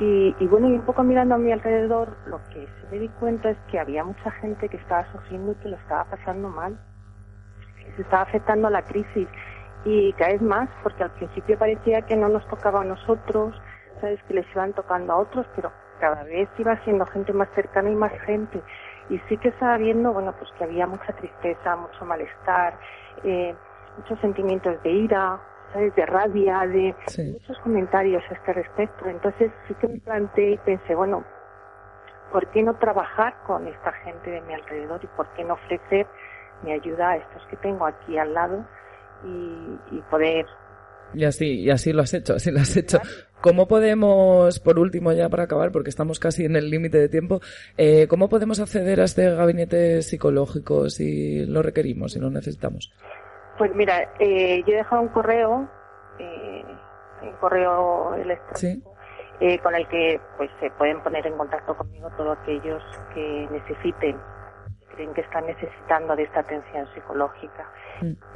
y, 0.00 0.46
bueno, 0.46 0.68
y 0.68 0.72
un 0.72 0.84
poco 0.86 1.04
mirando 1.04 1.34
a 1.34 1.38
mi 1.38 1.52
alrededor, 1.52 2.16
lo 2.26 2.38
que 2.48 2.66
sí 2.66 2.86
me 2.90 2.98
di 2.98 3.08
cuenta 3.20 3.50
es 3.50 3.58
que 3.70 3.78
había 3.78 4.02
mucha 4.02 4.30
gente 4.32 4.68
que 4.68 4.78
estaba 4.78 5.04
sufriendo 5.12 5.52
y 5.52 5.54
que 5.56 5.68
lo 5.68 5.76
estaba 5.76 6.04
pasando 6.06 6.48
mal, 6.48 6.76
que 7.76 7.92
se 7.92 8.02
estaba 8.02 8.22
afectando 8.22 8.66
a 8.66 8.70
la 8.70 8.82
crisis 8.82 9.28
y 9.84 10.12
cada 10.14 10.32
vez 10.32 10.42
más, 10.42 10.68
porque 10.82 11.04
al 11.04 11.10
principio 11.10 11.56
parecía 11.58 12.02
que 12.02 12.16
no 12.16 12.30
nos 12.30 12.44
tocaba 12.48 12.80
a 12.80 12.84
nosotros, 12.84 13.54
sabes, 14.00 14.20
que 14.24 14.34
les 14.34 14.46
iban 14.52 14.72
tocando 14.72 15.12
a 15.12 15.18
otros, 15.18 15.46
pero 15.54 15.70
cada 16.00 16.24
vez 16.24 16.48
iba 16.58 16.82
siendo 16.82 17.04
gente 17.06 17.32
más 17.34 17.50
cercana 17.54 17.90
y 17.90 17.94
más 17.94 18.12
gente. 18.22 18.60
Y 19.10 19.18
sí 19.28 19.36
que 19.38 19.48
estaba 19.48 19.76
viendo, 19.76 20.12
bueno, 20.12 20.32
pues 20.38 20.50
que 20.52 20.64
había 20.64 20.86
mucha 20.86 21.12
tristeza, 21.12 21.76
mucho 21.76 22.04
malestar, 22.04 22.78
eh, 23.24 23.54
muchos 23.96 24.18
sentimientos 24.20 24.80
de 24.82 24.90
ira, 24.90 25.40
¿sabes? 25.72 25.94
De 25.96 26.06
rabia, 26.06 26.60
de 26.66 26.94
muchos 27.32 27.58
comentarios 27.58 28.22
a 28.30 28.34
este 28.34 28.52
respecto. 28.52 29.06
Entonces 29.06 29.50
sí 29.66 29.74
que 29.74 29.88
me 29.88 29.98
planteé 29.98 30.52
y 30.52 30.58
pensé, 30.58 30.94
bueno, 30.94 31.24
¿por 32.32 32.46
qué 32.48 32.62
no 32.62 32.74
trabajar 32.74 33.34
con 33.46 33.66
esta 33.66 33.92
gente 33.92 34.30
de 34.30 34.40
mi 34.42 34.54
alrededor 34.54 35.00
y 35.02 35.08
por 35.08 35.26
qué 35.34 35.44
no 35.44 35.54
ofrecer 35.54 36.06
mi 36.62 36.72
ayuda 36.72 37.10
a 37.10 37.16
estos 37.16 37.44
que 37.46 37.56
tengo 37.56 37.86
aquí 37.86 38.16
al 38.16 38.32
lado 38.32 38.64
y, 39.24 39.78
y 39.90 40.00
poder 40.08 40.46
Y 41.14 41.24
así, 41.24 41.60
y 41.60 41.70
así 41.70 41.92
lo 41.92 42.02
has 42.02 42.14
hecho, 42.14 42.34
así 42.34 42.50
lo 42.50 42.60
has 42.60 42.76
hecho. 42.76 43.00
¿Cómo 43.40 43.66
podemos, 43.66 44.60
por 44.60 44.78
último 44.78 45.12
ya 45.12 45.28
para 45.28 45.44
acabar, 45.44 45.72
porque 45.72 45.90
estamos 45.90 46.20
casi 46.20 46.44
en 46.44 46.56
el 46.56 46.70
límite 46.70 46.98
de 46.98 47.08
tiempo, 47.08 47.40
eh, 47.78 48.06
cómo 48.06 48.28
podemos 48.28 48.60
acceder 48.60 49.00
a 49.00 49.04
este 49.04 49.30
gabinete 49.34 50.02
psicológico 50.02 50.90
si 50.90 51.46
lo 51.46 51.62
requerimos, 51.62 52.12
si 52.12 52.20
lo 52.20 52.30
necesitamos? 52.30 52.92
Pues 53.56 53.74
mira, 53.74 54.14
eh, 54.18 54.62
yo 54.66 54.74
he 54.74 54.76
dejado 54.76 55.02
un 55.02 55.08
correo, 55.08 55.70
eh, 56.18 56.64
un 57.22 57.32
correo 57.40 58.14
electrónico, 58.14 58.94
eh, 59.40 59.58
con 59.60 59.74
el 59.74 59.88
que 59.88 60.20
pues 60.36 60.50
se 60.60 60.70
pueden 60.72 61.02
poner 61.02 61.26
en 61.26 61.36
contacto 61.36 61.74
conmigo 61.74 62.10
todos 62.16 62.36
aquellos 62.42 62.82
que 63.14 63.48
necesiten, 63.50 64.16
creen 65.00 65.14
que 65.14 65.22
están 65.22 65.46
necesitando 65.46 66.14
de 66.14 66.24
esta 66.24 66.40
atención 66.40 66.86
psicológica. 66.94 67.66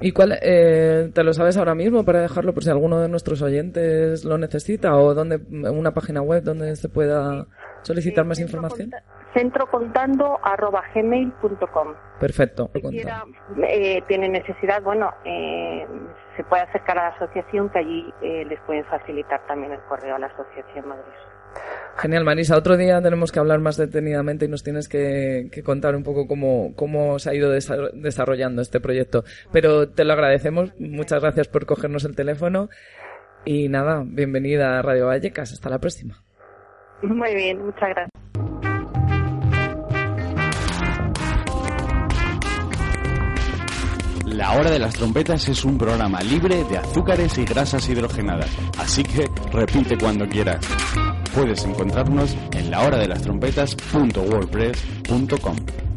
¿Y 0.01 0.13
cuál, 0.13 0.39
eh, 0.43 1.11
te 1.15 1.23
lo 1.23 1.33
sabes 1.33 1.57
ahora 1.57 1.75
mismo 1.75 2.05
para 2.05 2.21
dejarlo 2.23 2.53
por 2.55 2.63
si 2.63 2.71
alguno 2.71 3.01
de 3.01 3.09
nuestros 3.09 3.43
oyentes 3.43 4.25
lo 4.25 4.39
necesita 4.39 4.97
o 4.97 5.15
donde, 5.15 5.41
una 5.71 5.93
página 5.93 6.23
web 6.23 6.43
donde 6.43 6.75
se 6.77 6.89
pueda 6.89 7.47
solicitar 7.83 8.25
más 8.25 8.41
información? 8.41 8.91
centrocontando@gmail.com. 9.35 11.95
Perfecto. 12.21 12.71
Si 12.73 12.81
quiera, 12.83 13.25
eh, 13.67 14.01
tiene 14.07 14.29
necesidad, 14.29 14.81
bueno, 14.81 15.13
eh, 15.25 15.85
se 16.37 16.45
puede 16.45 16.63
acercar 16.63 16.97
a 16.99 17.11
la 17.11 17.17
asociación 17.17 17.69
que 17.71 17.81
allí 17.81 18.15
eh, 18.23 18.45
les 18.45 18.61
pueden 18.61 18.85
facilitar 18.85 19.45
también 19.49 19.73
el 19.73 19.81
correo 19.89 20.15
a 20.15 20.21
la 20.21 20.29
asociación 20.29 20.87
Madrid. 20.87 21.03
Genial, 21.97 22.25
Marisa. 22.25 22.57
Otro 22.57 22.77
día 22.77 23.01
tenemos 23.01 23.31
que 23.31 23.39
hablar 23.39 23.61
más 23.61 23.77
detenidamente 23.77 24.47
y 24.47 24.49
nos 24.49 24.63
tienes 24.65 24.89
que, 24.89 25.49
que 25.53 25.63
contar 25.63 25.95
un 25.95 26.03
poco 26.03 26.27
cómo, 26.27 26.73
cómo 26.75 27.19
se 27.19 27.31
ha 27.31 27.35
ido 27.35 27.55
desa- 27.55 27.93
desarrollando 27.93 28.63
este 28.63 28.81
proyecto. 28.81 29.25
Pero 29.53 29.89
te 29.89 30.05
lo 30.05 30.13
agradecemos. 30.13 30.73
Muchas 30.79 31.21
gracias 31.23 31.47
por 31.49 31.67
cogernos 31.67 32.05
el 32.05 32.17
teléfono. 32.17 32.69
Y 33.45 33.69
nada, 33.69 34.03
bienvenida 34.05 34.79
a 34.79 34.83
Radio 34.83 35.07
Vallecas. 35.07 35.53
Hasta 35.53 35.71
la 35.71 35.79
próxima. 35.79 36.21
Muy 37.03 37.35
bien, 37.35 37.65
muchas 37.65 37.91
gracias. 37.91 38.11
La 44.27 44.53
Hora 44.59 44.71
de 44.71 44.79
las 44.79 44.95
Trompetas 44.95 45.49
es 45.49 45.65
un 45.65 45.79
programa 45.79 46.21
libre 46.23 46.65
de 46.65 46.79
azúcares 46.79 47.39
y 47.39 47.45
grasas 47.45 47.89
hidrogenadas, 47.89 48.51
así 48.79 49.03
que 49.05 49.29
repite 49.53 49.97
cuando 49.97 50.27
quieras. 50.27 50.61
Puedes 51.35 51.65
encontrarnos 51.65 52.37
en 52.53 52.71
lahoradelas 52.71 53.23
trompetas.wordpress.com. 53.23 55.94